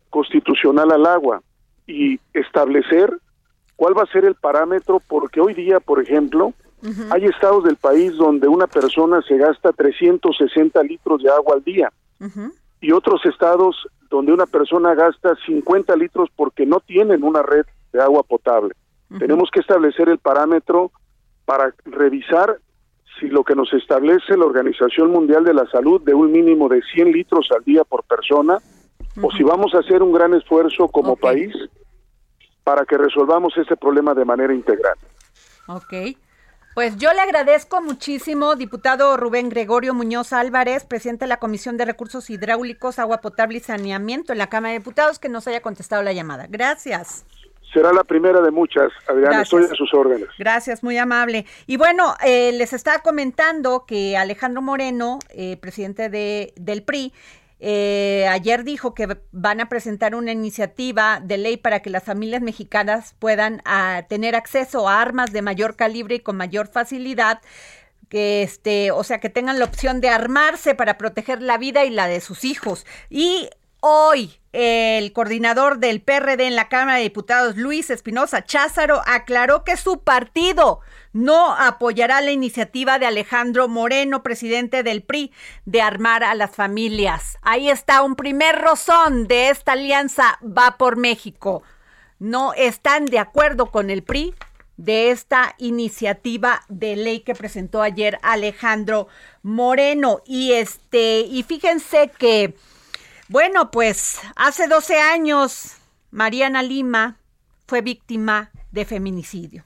constitucional 0.09 0.91
al 0.91 1.05
agua 1.05 1.41
y 1.87 2.19
establecer 2.33 3.17
cuál 3.77 3.97
va 3.97 4.03
a 4.03 4.11
ser 4.11 4.25
el 4.25 4.35
parámetro, 4.35 5.01
porque 5.07 5.39
hoy 5.39 5.53
día, 5.53 5.79
por 5.79 6.01
ejemplo, 6.01 6.53
hay 7.11 7.25
estados 7.25 7.63
del 7.63 7.77
país 7.77 8.17
donde 8.17 8.49
una 8.49 8.67
persona 8.67 9.21
se 9.21 9.37
gasta 9.37 9.71
360 9.71 10.83
litros 10.83 11.23
de 11.23 11.29
agua 11.31 11.55
al 11.55 11.63
día 11.63 11.93
y 12.81 12.91
otros 12.91 13.25
estados 13.25 13.87
donde 14.09 14.33
una 14.33 14.47
persona 14.47 14.93
gasta 14.95 15.33
50 15.45 15.95
litros 15.95 16.29
porque 16.35 16.65
no 16.65 16.81
tienen 16.81 17.23
una 17.23 17.41
red 17.41 17.65
de 17.93 18.01
agua 18.01 18.23
potable. 18.23 18.73
Tenemos 19.19 19.49
que 19.51 19.59
establecer 19.59 20.09
el 20.09 20.19
parámetro 20.19 20.91
para 21.45 21.73
revisar 21.85 22.59
si 23.19 23.27
lo 23.27 23.43
que 23.43 23.55
nos 23.55 23.71
establece 23.73 24.37
la 24.37 24.45
Organización 24.45 25.11
Mundial 25.11 25.43
de 25.43 25.53
la 25.53 25.65
Salud 25.69 26.01
de 26.01 26.13
un 26.13 26.31
mínimo 26.31 26.69
de 26.69 26.81
100 26.93 27.11
litros 27.11 27.49
al 27.55 27.63
día 27.63 27.83
por 27.83 28.03
persona, 28.03 28.59
o 29.21 29.31
si 29.31 29.43
vamos 29.43 29.73
a 29.75 29.79
hacer 29.79 30.01
un 30.01 30.13
gran 30.13 30.33
esfuerzo 30.33 30.87
como 30.87 31.15
país 31.15 31.53
para 32.63 32.85
que 32.85 32.97
resolvamos 32.97 33.53
este 33.57 33.75
problema 33.75 34.13
de 34.13 34.23
manera 34.23 34.53
integral. 34.53 34.97
Ok. 35.67 36.17
Pues 36.73 36.95
yo 36.95 37.11
le 37.11 37.19
agradezco 37.19 37.81
muchísimo, 37.81 38.55
diputado 38.55 39.17
Rubén 39.17 39.49
Gregorio 39.49 39.93
Muñoz 39.93 40.31
Álvarez, 40.31 40.85
presidente 40.85 41.25
de 41.25 41.29
la 41.29 41.37
Comisión 41.37 41.75
de 41.75 41.83
Recursos 41.83 42.29
Hidráulicos, 42.29 42.97
Agua 42.97 43.19
Potable 43.19 43.57
y 43.57 43.59
Saneamiento 43.59 44.31
en 44.31 44.37
la 44.37 44.47
Cámara 44.47 44.71
de 44.71 44.79
Diputados, 44.79 45.19
que 45.19 45.27
nos 45.27 45.47
haya 45.47 45.61
contestado 45.61 46.01
la 46.01 46.13
llamada. 46.13 46.47
Gracias 46.49 47.25
será 47.73 47.93
la 47.93 48.03
primera 48.03 48.41
de 48.41 48.51
muchas. 48.51 48.91
Adriana, 49.07 49.41
estoy 49.41 49.63
a 49.63 49.75
sus 49.75 49.93
órdenes. 49.93 50.29
Gracias, 50.37 50.83
muy 50.83 50.97
amable. 50.97 51.45
Y 51.67 51.77
bueno, 51.77 52.15
eh, 52.23 52.51
les 52.53 52.73
estaba 52.73 52.99
comentando 52.99 53.85
que 53.85 54.17
Alejandro 54.17 54.61
Moreno, 54.61 55.19
eh, 55.29 55.57
presidente 55.57 56.09
de, 56.09 56.53
del 56.55 56.83
PRI, 56.83 57.13
eh, 57.63 58.27
ayer 58.27 58.63
dijo 58.63 58.95
que 58.95 59.07
van 59.31 59.61
a 59.61 59.69
presentar 59.69 60.15
una 60.15 60.31
iniciativa 60.31 61.19
de 61.23 61.37
ley 61.37 61.57
para 61.57 61.81
que 61.81 61.91
las 61.91 62.03
familias 62.03 62.41
mexicanas 62.41 63.15
puedan 63.19 63.61
ah, 63.65 64.03
tener 64.09 64.35
acceso 64.35 64.89
a 64.89 64.99
armas 64.99 65.31
de 65.31 65.43
mayor 65.43 65.75
calibre 65.75 66.15
y 66.15 66.19
con 66.21 66.37
mayor 66.37 66.67
facilidad 66.67 67.39
que 68.09 68.43
este, 68.43 68.91
o 68.91 69.03
sea, 69.05 69.19
que 69.19 69.29
tengan 69.29 69.57
la 69.57 69.65
opción 69.65 70.01
de 70.01 70.09
armarse 70.09 70.75
para 70.75 70.97
proteger 70.97 71.41
la 71.41 71.57
vida 71.57 71.85
y 71.85 71.91
la 71.91 72.07
de 72.07 72.19
sus 72.19 72.43
hijos. 72.43 72.85
Y 73.09 73.49
Hoy, 73.83 74.37
el 74.53 75.11
coordinador 75.11 75.79
del 75.79 76.03
PRD 76.03 76.45
en 76.45 76.55
la 76.55 76.69
Cámara 76.69 76.97
de 76.97 77.03
Diputados, 77.03 77.57
Luis 77.57 77.89
Espinosa 77.89 78.45
Cházaro, 78.45 79.01
aclaró 79.07 79.63
que 79.63 79.75
su 79.75 80.03
partido 80.03 80.81
no 81.13 81.55
apoyará 81.55 82.21
la 82.21 82.29
iniciativa 82.29 82.99
de 82.99 83.07
Alejandro 83.07 83.67
Moreno, 83.67 84.21
presidente 84.21 84.83
del 84.83 85.01
PRI, 85.01 85.33
de 85.65 85.81
armar 85.81 86.23
a 86.23 86.35
las 86.35 86.51
familias. 86.51 87.39
Ahí 87.41 87.71
está 87.71 88.03
un 88.03 88.15
primer 88.15 88.61
rozón 88.61 89.27
de 89.27 89.49
esta 89.49 89.71
alianza 89.71 90.37
Va 90.43 90.77
por 90.77 90.95
México. 90.95 91.63
No 92.19 92.53
están 92.53 93.05
de 93.05 93.17
acuerdo 93.17 93.71
con 93.71 93.89
el 93.89 94.03
PRI 94.03 94.35
de 94.77 95.09
esta 95.09 95.55
iniciativa 95.57 96.61
de 96.69 96.95
ley 96.95 97.21
que 97.21 97.33
presentó 97.33 97.81
ayer 97.81 98.19
Alejandro 98.21 99.07
Moreno. 99.41 100.21
Y 100.27 100.51
este, 100.51 101.21
y 101.21 101.41
fíjense 101.41 102.11
que 102.15 102.53
bueno, 103.31 103.71
pues 103.71 104.19
hace 104.35 104.67
12 104.67 104.99
años 104.99 105.77
Mariana 106.11 106.61
Lima 106.61 107.17
fue 107.65 107.79
víctima 107.79 108.51
de 108.71 108.83
feminicidio. 108.83 109.63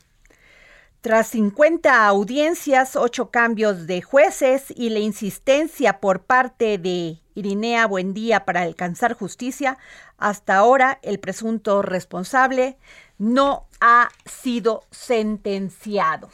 Tras 1.02 1.30
50 1.30 2.06
audiencias, 2.06 2.96
ocho 2.96 3.32
cambios 3.32 3.88
de 3.88 4.04
jueces 4.04 4.66
y 4.70 4.92
la 4.92 5.00
insistencia 5.00 6.00
por 6.00 6.22
parte 6.22 6.78
de 6.78 7.18
Irinea 7.34 7.88
Buendía 7.88 8.46
para 8.46 8.62
alcanzar 8.62 9.14
justicia, 9.16 9.80
hasta 10.20 10.58
ahora 10.58 11.00
el 11.02 11.20
presunto 11.20 11.82
responsable 11.82 12.78
no 13.18 13.66
ha 13.82 14.10
sido 14.26 14.84
sentenciado. 14.92 16.30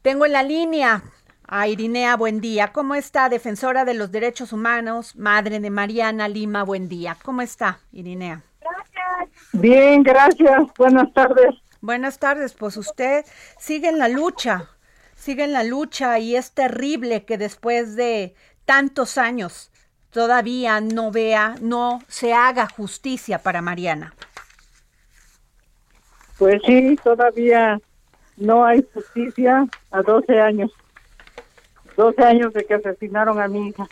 Tengo 0.00 0.24
en 0.24 0.32
la 0.32 0.42
línea 0.42 1.02
a 1.50 1.66
Irinea 1.66 2.16
Buendía. 2.16 2.68
¿Cómo 2.68 2.94
está, 2.94 3.28
defensora 3.28 3.84
de 3.84 3.94
los 3.94 4.12
derechos 4.12 4.52
humanos, 4.52 5.16
madre 5.16 5.58
de 5.58 5.68
Mariana 5.68 6.28
Lima 6.28 6.62
Buendía? 6.62 7.16
¿Cómo 7.24 7.42
está, 7.42 7.80
Irinea? 7.90 8.42
Bien, 9.52 10.04
gracias. 10.04 10.62
Buenas 10.78 11.12
tardes. 11.12 11.56
Buenas 11.80 12.18
tardes, 12.20 12.54
pues 12.54 12.76
usted 12.76 13.24
sigue 13.58 13.88
en 13.88 13.98
la 13.98 14.08
lucha, 14.08 14.68
sigue 15.16 15.44
en 15.44 15.52
la 15.52 15.64
lucha 15.64 16.18
y 16.20 16.36
es 16.36 16.52
terrible 16.52 17.24
que 17.24 17.36
después 17.36 17.96
de 17.96 18.34
tantos 18.64 19.18
años 19.18 19.72
todavía 20.10 20.80
no 20.80 21.10
vea, 21.10 21.56
no 21.60 22.00
se 22.06 22.32
haga 22.32 22.68
justicia 22.68 23.42
para 23.42 23.60
Mariana. 23.60 24.14
Pues 26.38 26.60
sí, 26.64 26.96
todavía 27.02 27.80
no 28.36 28.64
hay 28.64 28.86
justicia 28.94 29.66
a 29.90 30.02
12 30.02 30.38
años. 30.38 30.70
12 32.00 32.22
años 32.24 32.52
de 32.52 32.64
que 32.64 32.74
asesinaron 32.74 33.40
a 33.40 33.48
mi 33.48 33.68
hija. 33.68 33.86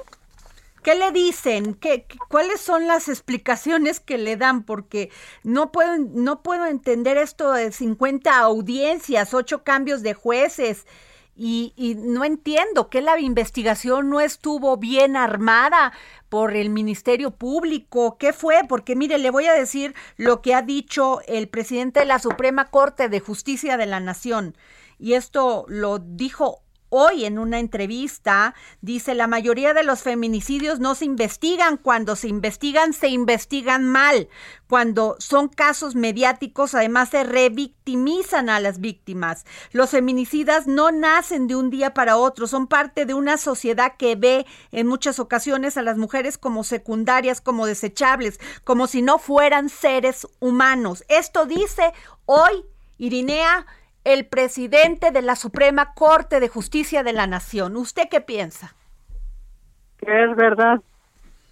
¿Qué 0.82 0.94
le 0.94 1.12
dicen? 1.12 1.74
¿Qué, 1.74 2.06
¿Cuáles 2.28 2.60
son 2.60 2.86
las 2.86 3.08
explicaciones 3.08 4.00
que 4.00 4.16
le 4.16 4.36
dan? 4.36 4.62
Porque 4.62 5.10
no 5.42 5.70
puedo, 5.70 5.98
no 5.98 6.42
puedo 6.42 6.66
entender 6.66 7.18
esto 7.18 7.52
de 7.52 7.72
50 7.72 8.38
audiencias, 8.38 9.34
8 9.34 9.64
cambios 9.64 10.02
de 10.02 10.14
jueces. 10.14 10.86
Y, 11.36 11.72
y, 11.76 11.94
no 11.94 12.24
entiendo 12.24 12.88
que 12.88 13.00
la 13.00 13.20
investigación 13.20 14.10
no 14.10 14.20
estuvo 14.20 14.76
bien 14.76 15.14
armada 15.14 15.92
por 16.28 16.56
el 16.56 16.70
Ministerio 16.70 17.30
Público. 17.30 18.16
¿Qué 18.18 18.32
fue? 18.32 18.62
Porque 18.68 18.96
mire, 18.96 19.18
le 19.18 19.30
voy 19.30 19.46
a 19.46 19.52
decir 19.52 19.94
lo 20.16 20.42
que 20.42 20.54
ha 20.54 20.62
dicho 20.62 21.20
el 21.28 21.48
presidente 21.48 22.00
de 22.00 22.06
la 22.06 22.18
Suprema 22.18 22.70
Corte 22.70 23.08
de 23.08 23.20
Justicia 23.20 23.76
de 23.76 23.86
la 23.86 24.00
Nación. 24.00 24.56
Y 24.98 25.12
esto 25.12 25.64
lo 25.68 26.00
dijo 26.00 26.62
Hoy 26.90 27.26
en 27.26 27.38
una 27.38 27.58
entrevista 27.58 28.54
dice 28.80 29.14
la 29.14 29.26
mayoría 29.26 29.74
de 29.74 29.82
los 29.82 30.02
feminicidios 30.02 30.80
no 30.80 30.94
se 30.94 31.04
investigan, 31.04 31.76
cuando 31.76 32.16
se 32.16 32.28
investigan 32.28 32.94
se 32.94 33.08
investigan 33.08 33.86
mal, 33.86 34.28
cuando 34.68 35.16
son 35.18 35.48
casos 35.48 35.94
mediáticos 35.94 36.74
además 36.74 37.10
se 37.10 37.24
revictimizan 37.24 38.48
a 38.48 38.58
las 38.58 38.80
víctimas. 38.80 39.44
Los 39.72 39.90
feminicidas 39.90 40.66
no 40.66 40.90
nacen 40.90 41.46
de 41.46 41.56
un 41.56 41.68
día 41.68 41.92
para 41.92 42.16
otro, 42.16 42.46
son 42.46 42.66
parte 42.66 43.04
de 43.04 43.12
una 43.12 43.36
sociedad 43.36 43.96
que 43.98 44.16
ve 44.16 44.46
en 44.72 44.86
muchas 44.86 45.18
ocasiones 45.18 45.76
a 45.76 45.82
las 45.82 45.98
mujeres 45.98 46.38
como 46.38 46.64
secundarias, 46.64 47.42
como 47.42 47.66
desechables, 47.66 48.40
como 48.64 48.86
si 48.86 49.02
no 49.02 49.18
fueran 49.18 49.68
seres 49.68 50.26
humanos. 50.40 51.04
Esto 51.08 51.44
dice 51.44 51.92
hoy 52.24 52.64
Irinea 52.98 53.66
el 54.08 54.24
presidente 54.24 55.10
de 55.10 55.20
la 55.20 55.36
Suprema 55.36 55.92
Corte 55.92 56.40
de 56.40 56.48
Justicia 56.48 57.02
de 57.02 57.12
la 57.12 57.26
Nación. 57.26 57.76
¿Usted 57.76 58.08
qué 58.10 58.22
piensa? 58.22 58.74
Que 59.98 60.24
es 60.24 60.34
verdad. 60.34 60.80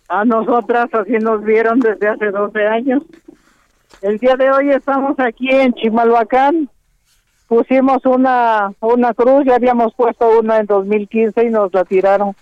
A 0.09 0.25
nosotras 0.25 0.87
así 0.95 1.13
nos 1.21 1.45
vieron 1.45 1.81
desde 1.81 2.09
hace 2.09 2.31
12 2.31 2.67
años. 2.67 3.03
El 4.01 4.17
día 4.17 4.37
de 4.37 4.51
hoy 4.51 4.71
estamos 4.71 5.21
aquí 5.21 5.51
en 5.51 5.75
Chimalhuacán. 5.75 6.71
Pusimos 7.47 8.07
una, 8.07 8.73
una 8.81 9.13
cruz, 9.13 9.45
ya 9.45 9.57
habíamos 9.57 9.95
puesto 9.95 10.39
una 10.41 10.57
en 10.57 10.67
2015 10.67 11.45
y 11.45 11.51
nos 11.51 11.75
la 11.75 11.85
tiraron. 11.85 12.35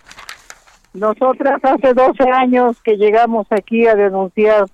Nosotras 0.92 1.58
hace 1.64 1.92
12 1.92 2.22
años 2.30 2.80
que 2.82 2.96
llegamos 2.96 3.48
aquí 3.50 3.88
a 3.88 3.96
denunciar, 3.96 4.66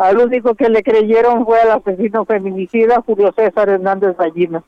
al 0.00 0.16
único 0.16 0.54
que 0.54 0.70
le 0.70 0.82
creyeron 0.82 1.44
fue 1.44 1.60
al 1.60 1.72
asesino 1.72 2.24
feminicida 2.24 3.02
Julio 3.02 3.32
César 3.36 3.68
Hernández 3.68 4.16
Ballina. 4.16 4.64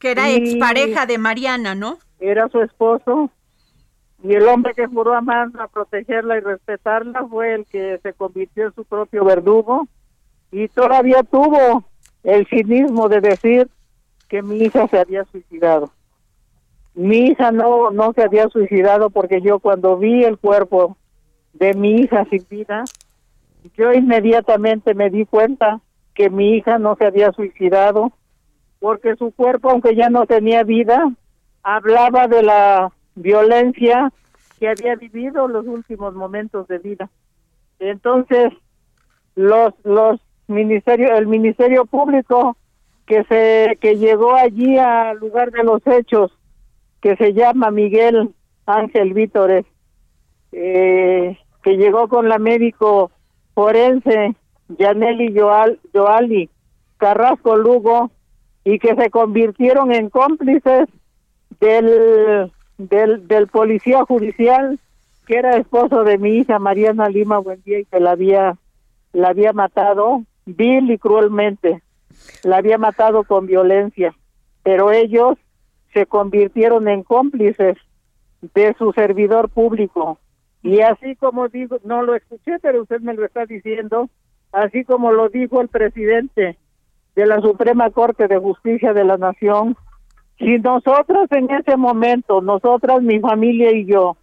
Que 0.00 0.10
era 0.10 0.28
expareja 0.28 1.06
de 1.06 1.16
Mariana, 1.16 1.76
¿no? 1.76 1.98
Era 2.18 2.48
su 2.48 2.60
esposo. 2.60 3.30
Y 4.24 4.34
el 4.34 4.48
hombre 4.48 4.74
que 4.74 4.88
juró 4.88 5.14
amarla, 5.14 5.68
protegerla 5.68 6.38
y 6.38 6.40
respetarla 6.40 7.24
fue 7.28 7.54
el 7.54 7.66
que 7.66 8.00
se 8.02 8.14
convirtió 8.14 8.66
en 8.66 8.74
su 8.74 8.84
propio 8.84 9.24
verdugo. 9.24 9.86
Y 10.50 10.66
todavía 10.66 11.22
tuvo 11.22 11.84
el 12.24 12.48
cinismo 12.48 13.08
de 13.08 13.20
decir 13.20 13.68
que 14.26 14.42
mi 14.42 14.56
hija 14.56 14.88
se 14.88 14.98
había 14.98 15.24
suicidado. 15.26 15.92
Mi 16.94 17.28
hija 17.28 17.52
no, 17.52 17.92
no 17.92 18.12
se 18.12 18.24
había 18.24 18.48
suicidado 18.48 19.10
porque 19.10 19.40
yo 19.40 19.60
cuando 19.60 19.96
vi 19.96 20.24
el 20.24 20.36
cuerpo 20.36 20.96
de 21.52 21.74
mi 21.74 22.00
hija 22.00 22.24
sin 22.28 22.44
vida, 22.50 22.82
yo 23.76 23.92
inmediatamente 23.92 24.94
me 24.94 25.10
di 25.10 25.24
cuenta 25.24 25.80
que 26.14 26.30
mi 26.30 26.56
hija 26.56 26.78
no 26.78 26.96
se 26.96 27.06
había 27.06 27.32
suicidado 27.32 28.12
porque 28.80 29.16
su 29.16 29.32
cuerpo, 29.32 29.70
aunque 29.70 29.94
ya 29.94 30.10
no 30.10 30.26
tenía 30.26 30.62
vida, 30.62 31.10
hablaba 31.62 32.28
de 32.28 32.42
la 32.42 32.92
violencia 33.14 34.12
que 34.58 34.68
había 34.68 34.96
vivido 34.96 35.48
los 35.48 35.66
últimos 35.66 36.14
momentos 36.14 36.68
de 36.68 36.78
vida. 36.78 37.10
Entonces, 37.78 38.52
los 39.34 39.74
los 39.84 40.20
ministerios, 40.48 41.10
el 41.18 41.26
ministerio 41.26 41.84
público 41.84 42.56
que 43.06 43.24
se 43.24 43.78
que 43.80 43.96
llegó 43.96 44.34
allí 44.34 44.78
al 44.78 45.18
lugar 45.18 45.50
de 45.50 45.64
los 45.64 45.84
hechos, 45.86 46.32
que 47.00 47.16
se 47.16 47.32
llama 47.32 47.70
Miguel 47.70 48.30
Ángel 48.66 49.12
Vítores, 49.12 49.64
eh, 50.52 51.38
que 51.62 51.76
llegó 51.76 52.08
con 52.08 52.28
la 52.28 52.38
médico 52.38 53.10
forense 53.56 54.36
Yaneli 54.68 55.34
Joal, 55.34 55.80
Joali 55.94 56.50
Carrasco 56.98 57.56
Lugo, 57.56 58.10
y 58.64 58.78
que 58.78 58.94
se 58.94 59.08
convirtieron 59.10 59.92
en 59.92 60.10
cómplices 60.10 60.88
del, 61.58 62.52
del, 62.76 63.26
del 63.26 63.46
policía 63.46 64.04
judicial 64.04 64.78
que 65.26 65.38
era 65.38 65.56
esposo 65.56 66.04
de 66.04 66.18
mi 66.18 66.38
hija 66.38 66.58
Mariana 66.58 67.08
Lima 67.08 67.38
Buendía 67.38 67.80
y 67.80 67.84
que 67.86 67.98
la 67.98 68.12
había 68.12 68.56
la 69.12 69.28
había 69.28 69.52
matado 69.52 70.22
vil 70.44 70.90
y 70.90 70.98
cruelmente. 70.98 71.82
La 72.44 72.58
había 72.58 72.76
matado 72.76 73.24
con 73.24 73.46
violencia. 73.46 74.14
Pero 74.62 74.92
ellos 74.92 75.38
se 75.94 76.06
convirtieron 76.06 76.88
en 76.88 77.02
cómplices 77.02 77.78
de 78.54 78.74
su 78.78 78.92
servidor 78.92 79.48
público 79.48 80.18
y 80.62 80.80
así 80.80 81.16
como 81.16 81.48
digo 81.48 81.78
no 81.84 82.02
lo 82.02 82.14
escuché 82.14 82.58
pero 82.60 82.82
usted 82.82 83.00
me 83.00 83.14
lo 83.14 83.24
está 83.24 83.46
diciendo 83.46 84.08
así 84.52 84.84
como 84.84 85.12
lo 85.12 85.28
dijo 85.28 85.60
el 85.60 85.68
presidente 85.68 86.56
de 87.16 87.26
la 87.26 87.40
Suprema 87.40 87.90
Corte 87.90 88.28
de 88.28 88.38
Justicia 88.38 88.92
de 88.92 89.04
la 89.04 89.16
Nación, 89.16 89.76
si 90.38 90.58
nosotros 90.58 91.26
en 91.32 91.50
ese 91.50 91.76
momento, 91.76 92.42
nosotras, 92.42 93.02
mi 93.02 93.18
familia 93.20 93.72
y 93.72 93.86
yo, 93.86 94.18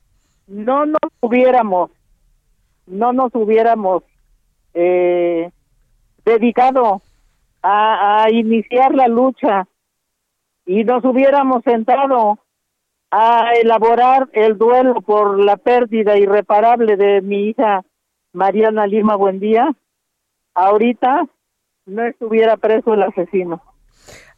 no 0.47 0.86
nos 0.86 1.11
hubiéramos, 1.19 1.89
no 2.86 3.11
nos 3.13 3.34
hubiéramos 3.34 4.03
eh, 4.75 5.49
dedicado 6.23 7.01
a, 7.63 8.23
a 8.23 8.31
iniciar 8.31 8.93
la 8.93 9.07
lucha 9.07 9.67
y 10.67 10.84
nos 10.84 11.03
hubiéramos 11.03 11.63
sentado 11.63 12.38
a 13.16 13.51
elaborar 13.61 14.28
el 14.34 14.57
duelo 14.57 14.95
por 15.01 15.39
la 15.39 15.57
pérdida 15.57 16.18
irreparable 16.18 16.97
de 16.97 17.22
mi 17.22 17.49
hija 17.49 17.84
Mariana 18.34 18.88
Lima 18.88 19.16
Buendía, 19.16 19.72
ahorita 20.55 21.28
no 21.86 22.05
estuviera 22.05 22.57
preso 22.57 22.95
el 22.95 23.03
asesino. 23.03 23.61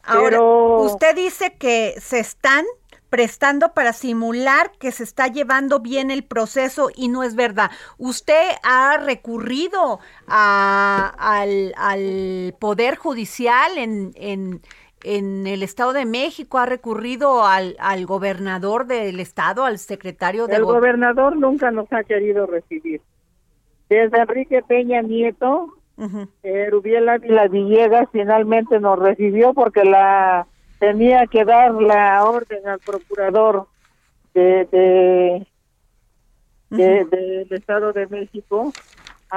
Ahora, 0.04 0.42
usted 0.42 1.16
dice 1.16 1.56
que 1.58 1.96
se 2.00 2.20
están 2.20 2.66
prestando 3.10 3.74
para 3.74 3.94
simular 3.94 4.74
que 4.78 4.92
se 4.92 5.06
está 5.06 5.28
llevando 5.28 5.80
bien 5.80 6.12
el 6.12 6.26
proceso 6.26 6.90
y 6.94 7.08
no 7.08 7.24
es 7.24 7.36
verdad. 7.36 7.72
Usted 7.98 8.44
ha 8.62 8.98
recurrido 8.98 10.02
al, 10.28 11.74
Poder 12.60 12.98
Judicial 12.98 13.78
en, 13.78 14.12
en, 14.16 14.62
en, 15.06 15.48
el 15.48 15.64
Estado 15.64 15.94
de 15.94 16.06
México, 16.06 16.58
ha 16.58 16.66
recurrido 16.66 17.46
al, 17.46 17.76
al 17.80 18.06
gobernador 18.06 18.86
del 18.88 19.20
Estado, 19.20 19.64
al 19.64 19.80
secretario 19.80 20.48
de... 20.48 20.56
El 20.56 20.66
gobernador 20.66 21.38
nunca 21.38 21.72
nos 21.72 21.92
ha 21.94 22.04
querido 22.04 22.46
recibir. 22.46 23.02
Desde 23.90 24.18
Enrique 24.18 24.62
Peña 24.64 25.02
Nieto 25.02 25.74
Uh 25.98 26.28
Ávila 26.44 27.48
Villegas 27.48 28.10
finalmente 28.12 28.80
nos 28.80 29.00
recibió 29.00 29.54
porque 29.54 29.86
la 29.86 30.46
tenía 30.80 31.26
que 31.28 31.46
dar 31.46 31.74
la 31.74 32.24
orden 32.26 32.68
al 32.68 32.80
procurador 32.80 33.68
de, 34.34 35.48
del 36.70 37.48
Estado 37.50 37.94
de 37.94 38.08
México 38.08 38.74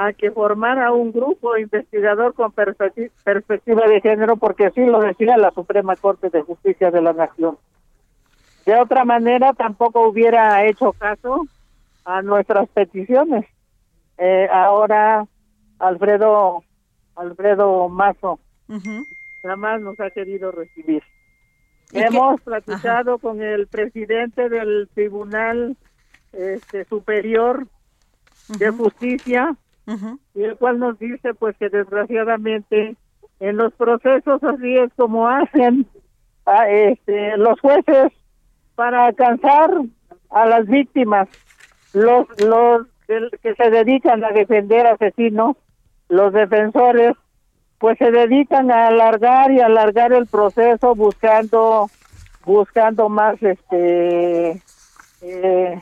a 0.01 0.13
que 0.13 0.31
formara 0.31 0.93
un 0.93 1.11
grupo 1.11 1.57
investigador 1.57 2.33
con 2.33 2.53
perspecti- 2.53 3.11
perspectiva 3.25 3.85
de 3.85 3.99
género, 3.99 4.37
porque 4.37 4.67
así 4.67 4.85
lo 4.85 5.01
decía 5.01 5.35
la 5.37 5.51
Suprema 5.51 5.97
Corte 5.97 6.29
de 6.29 6.41
Justicia 6.41 6.89
de 6.89 7.01
la 7.01 7.11
Nación. 7.11 7.57
De 8.65 8.75
otra 8.75 9.03
manera, 9.03 9.51
tampoco 9.53 10.07
hubiera 10.07 10.65
hecho 10.65 10.93
caso 10.93 11.45
a 12.05 12.21
nuestras 12.21 12.69
peticiones. 12.69 13.45
Eh, 14.17 14.47
ahora, 14.49 15.25
Alfredo, 15.79 16.63
Alfredo 17.17 17.89
Mazo, 17.89 18.39
jamás 19.43 19.81
nos 19.81 19.99
ha 19.99 20.09
querido 20.11 20.51
recibir. 20.51 21.03
Hemos 21.91 22.39
platicado 22.41 23.17
con 23.17 23.41
el 23.41 23.67
presidente 23.67 24.47
del 24.47 24.87
Tribunal 24.93 25.75
este, 26.31 26.85
Superior 26.85 27.67
de 28.59 28.69
Justicia, 28.69 29.55
y 30.35 30.43
el 30.43 30.55
cual 30.57 30.79
nos 30.79 30.99
dice 30.99 31.33
pues 31.33 31.57
que 31.57 31.69
desgraciadamente 31.69 32.95
en 33.39 33.57
los 33.57 33.73
procesos 33.73 34.43
así 34.43 34.77
es 34.77 34.91
como 34.95 35.27
hacen 35.27 35.87
a, 36.45 36.69
este, 36.69 37.37
los 37.37 37.59
jueces 37.59 38.11
para 38.75 39.07
alcanzar 39.07 39.71
a 40.29 40.45
las 40.45 40.67
víctimas, 40.67 41.27
los, 41.93 42.27
los 42.41 42.87
que, 43.07 43.29
que 43.41 43.55
se 43.55 43.69
dedican 43.69 44.23
a 44.23 44.29
defender 44.29 44.85
asesinos, 44.85 45.57
los 46.07 46.33
defensores, 46.33 47.15
pues 47.79 47.97
se 47.97 48.11
dedican 48.11 48.71
a 48.71 48.87
alargar 48.87 49.51
y 49.51 49.59
alargar 49.59 50.13
el 50.13 50.27
proceso 50.27 50.95
buscando 50.95 51.89
buscando 52.45 53.09
más 53.09 53.41
este 53.41 54.61
eh, 55.21 55.81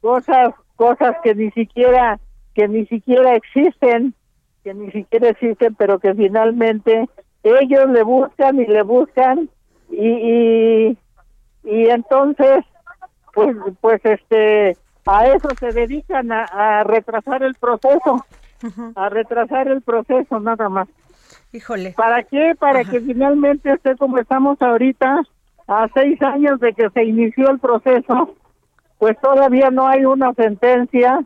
cosas 0.00 0.54
cosas 0.76 1.16
que 1.22 1.34
ni 1.34 1.50
siquiera 1.52 2.18
que 2.58 2.66
ni 2.66 2.86
siquiera 2.86 3.36
existen 3.36 4.14
que 4.64 4.74
ni 4.74 4.90
siquiera 4.90 5.28
existen 5.28 5.76
pero 5.76 6.00
que 6.00 6.12
finalmente 6.12 7.08
ellos 7.44 7.88
le 7.88 8.02
buscan 8.02 8.58
y 8.58 8.66
le 8.66 8.82
buscan 8.82 9.48
y 9.88 10.08
y, 10.08 10.98
y 11.62 11.88
entonces 11.88 12.64
pues 13.32 13.56
pues 13.80 14.04
este 14.04 14.76
a 15.06 15.28
eso 15.28 15.48
se 15.60 15.70
dedican 15.72 16.32
a, 16.32 16.46
a 16.46 16.82
retrasar 16.82 17.44
el 17.44 17.54
proceso 17.54 18.26
a 18.96 19.08
retrasar 19.08 19.68
el 19.68 19.80
proceso 19.82 20.40
nada 20.40 20.68
más 20.68 20.88
Híjole. 21.52 21.94
¿Para 21.96 22.24
qué? 22.24 22.54
Para 22.58 22.84
que 22.84 23.00
finalmente 23.00 23.72
esté 23.72 23.96
como 23.96 24.18
estamos 24.18 24.60
ahorita, 24.60 25.22
a 25.66 25.88
seis 25.94 26.20
años 26.20 26.60
de 26.60 26.74
que 26.74 26.90
se 26.90 27.04
inició 27.04 27.50
el 27.50 27.58
proceso, 27.58 28.34
pues 28.98 29.18
todavía 29.20 29.70
no 29.70 29.88
hay 29.88 30.04
una 30.04 30.34
sentencia 30.34 31.24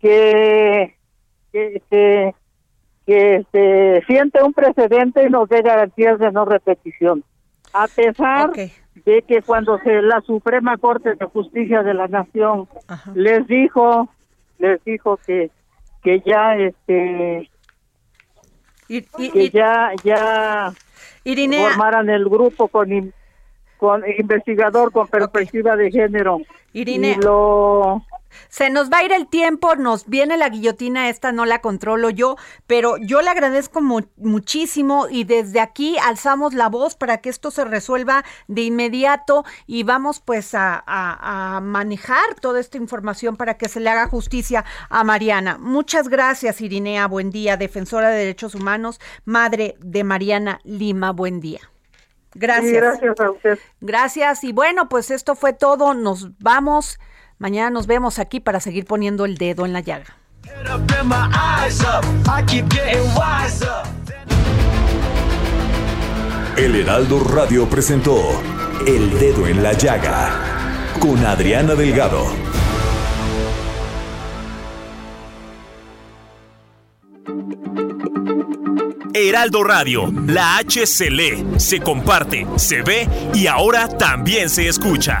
que 0.00 0.96
que, 1.52 1.82
que, 1.90 2.34
que 3.06 3.44
se 3.52 4.02
siente 4.06 4.42
un 4.42 4.52
precedente 4.52 5.24
y 5.26 5.30
nos 5.30 5.48
dé 5.48 5.62
garantías 5.62 6.18
de 6.18 6.30
no 6.30 6.44
repetición. 6.44 7.24
A 7.72 7.86
pesar 7.88 8.50
de 8.52 9.22
que 9.22 9.42
cuando 9.42 9.78
se 9.78 10.02
la 10.02 10.20
Suprema 10.22 10.76
Corte 10.78 11.14
de 11.14 11.26
Justicia 11.26 11.82
de 11.82 11.94
la 11.94 12.08
Nación 12.08 12.68
les 13.14 13.46
dijo 13.46 14.08
les 14.58 14.82
dijo 14.84 15.16
que 15.26 15.50
que 16.02 16.20
ya 16.24 16.56
este 16.56 17.48
y, 18.88 19.02
que 19.02 19.50
ya 19.50 19.92
ya 20.02 20.72
Irinea- 21.24 21.68
formaran 21.68 22.08
el 22.10 22.28
grupo 22.28 22.68
con 22.68 23.12
con 23.76 24.02
investigador 24.18 24.92
con 24.92 25.06
perspectiva 25.08 25.76
de 25.76 25.90
género 25.90 26.38
Irinea. 26.72 27.16
y 27.16 27.20
lo 27.22 28.02
Se 28.48 28.70
nos 28.70 28.90
va 28.90 28.98
a 28.98 29.04
ir 29.04 29.12
el 29.12 29.28
tiempo, 29.28 29.74
nos 29.76 30.06
viene 30.06 30.36
la 30.36 30.48
guillotina, 30.48 31.08
esta 31.08 31.32
no 31.32 31.44
la 31.46 31.60
controlo 31.60 32.10
yo, 32.10 32.36
pero 32.66 32.96
yo 32.98 33.22
le 33.22 33.30
agradezco 33.30 33.80
mu- 33.80 34.06
muchísimo 34.16 35.06
y 35.10 35.24
desde 35.24 35.60
aquí 35.60 35.96
alzamos 35.98 36.54
la 36.54 36.68
voz 36.68 36.94
para 36.94 37.18
que 37.18 37.28
esto 37.28 37.50
se 37.50 37.64
resuelva 37.64 38.24
de 38.48 38.62
inmediato 38.62 39.44
y 39.66 39.82
vamos 39.82 40.20
pues 40.20 40.54
a, 40.54 40.82
a- 40.86 41.56
a 41.56 41.60
manejar 41.60 42.34
toda 42.40 42.60
esta 42.60 42.76
información 42.78 43.36
para 43.36 43.56
que 43.58 43.68
se 43.68 43.80
le 43.80 43.90
haga 43.90 44.08
justicia 44.08 44.64
a 44.88 45.04
Mariana. 45.04 45.58
Muchas 45.58 46.08
gracias 46.08 46.60
Irinea, 46.60 47.06
buen 47.06 47.30
día, 47.30 47.56
defensora 47.56 48.10
de 48.10 48.18
derechos 48.18 48.54
humanos, 48.54 49.00
madre 49.24 49.76
de 49.80 50.04
Mariana 50.04 50.60
Lima, 50.64 51.12
buen 51.12 51.40
día. 51.40 51.60
Gracias. 52.34 52.70
Sí, 52.70 52.76
gracias 52.76 53.20
a 53.20 53.30
usted. 53.32 53.58
Gracias. 53.80 54.44
Y 54.44 54.52
bueno, 54.52 54.88
pues 54.88 55.10
esto 55.10 55.34
fue 55.34 55.52
todo. 55.52 55.94
Nos 55.94 56.38
vamos. 56.38 57.00
Mañana 57.40 57.70
nos 57.70 57.86
vemos 57.86 58.18
aquí 58.18 58.38
para 58.38 58.60
seguir 58.60 58.84
poniendo 58.84 59.24
el 59.24 59.38
dedo 59.38 59.64
en 59.64 59.72
la 59.72 59.80
llaga. 59.80 60.14
El 66.58 66.76
Heraldo 66.76 67.24
Radio 67.24 67.66
presentó 67.66 68.42
El 68.86 69.18
Dedo 69.18 69.46
en 69.46 69.62
la 69.62 69.72
Llaga 69.72 70.92
con 71.00 71.24
Adriana 71.24 71.74
Delgado. 71.74 72.26
Heraldo 79.14 79.64
Radio, 79.64 80.12
la 80.26 80.58
H 80.58 80.86
se 80.86 81.10
lee, 81.10 81.46
se 81.56 81.80
comparte, 81.80 82.46
se 82.56 82.82
ve 82.82 83.08
y 83.32 83.46
ahora 83.46 83.88
también 83.88 84.50
se 84.50 84.68
escucha. 84.68 85.20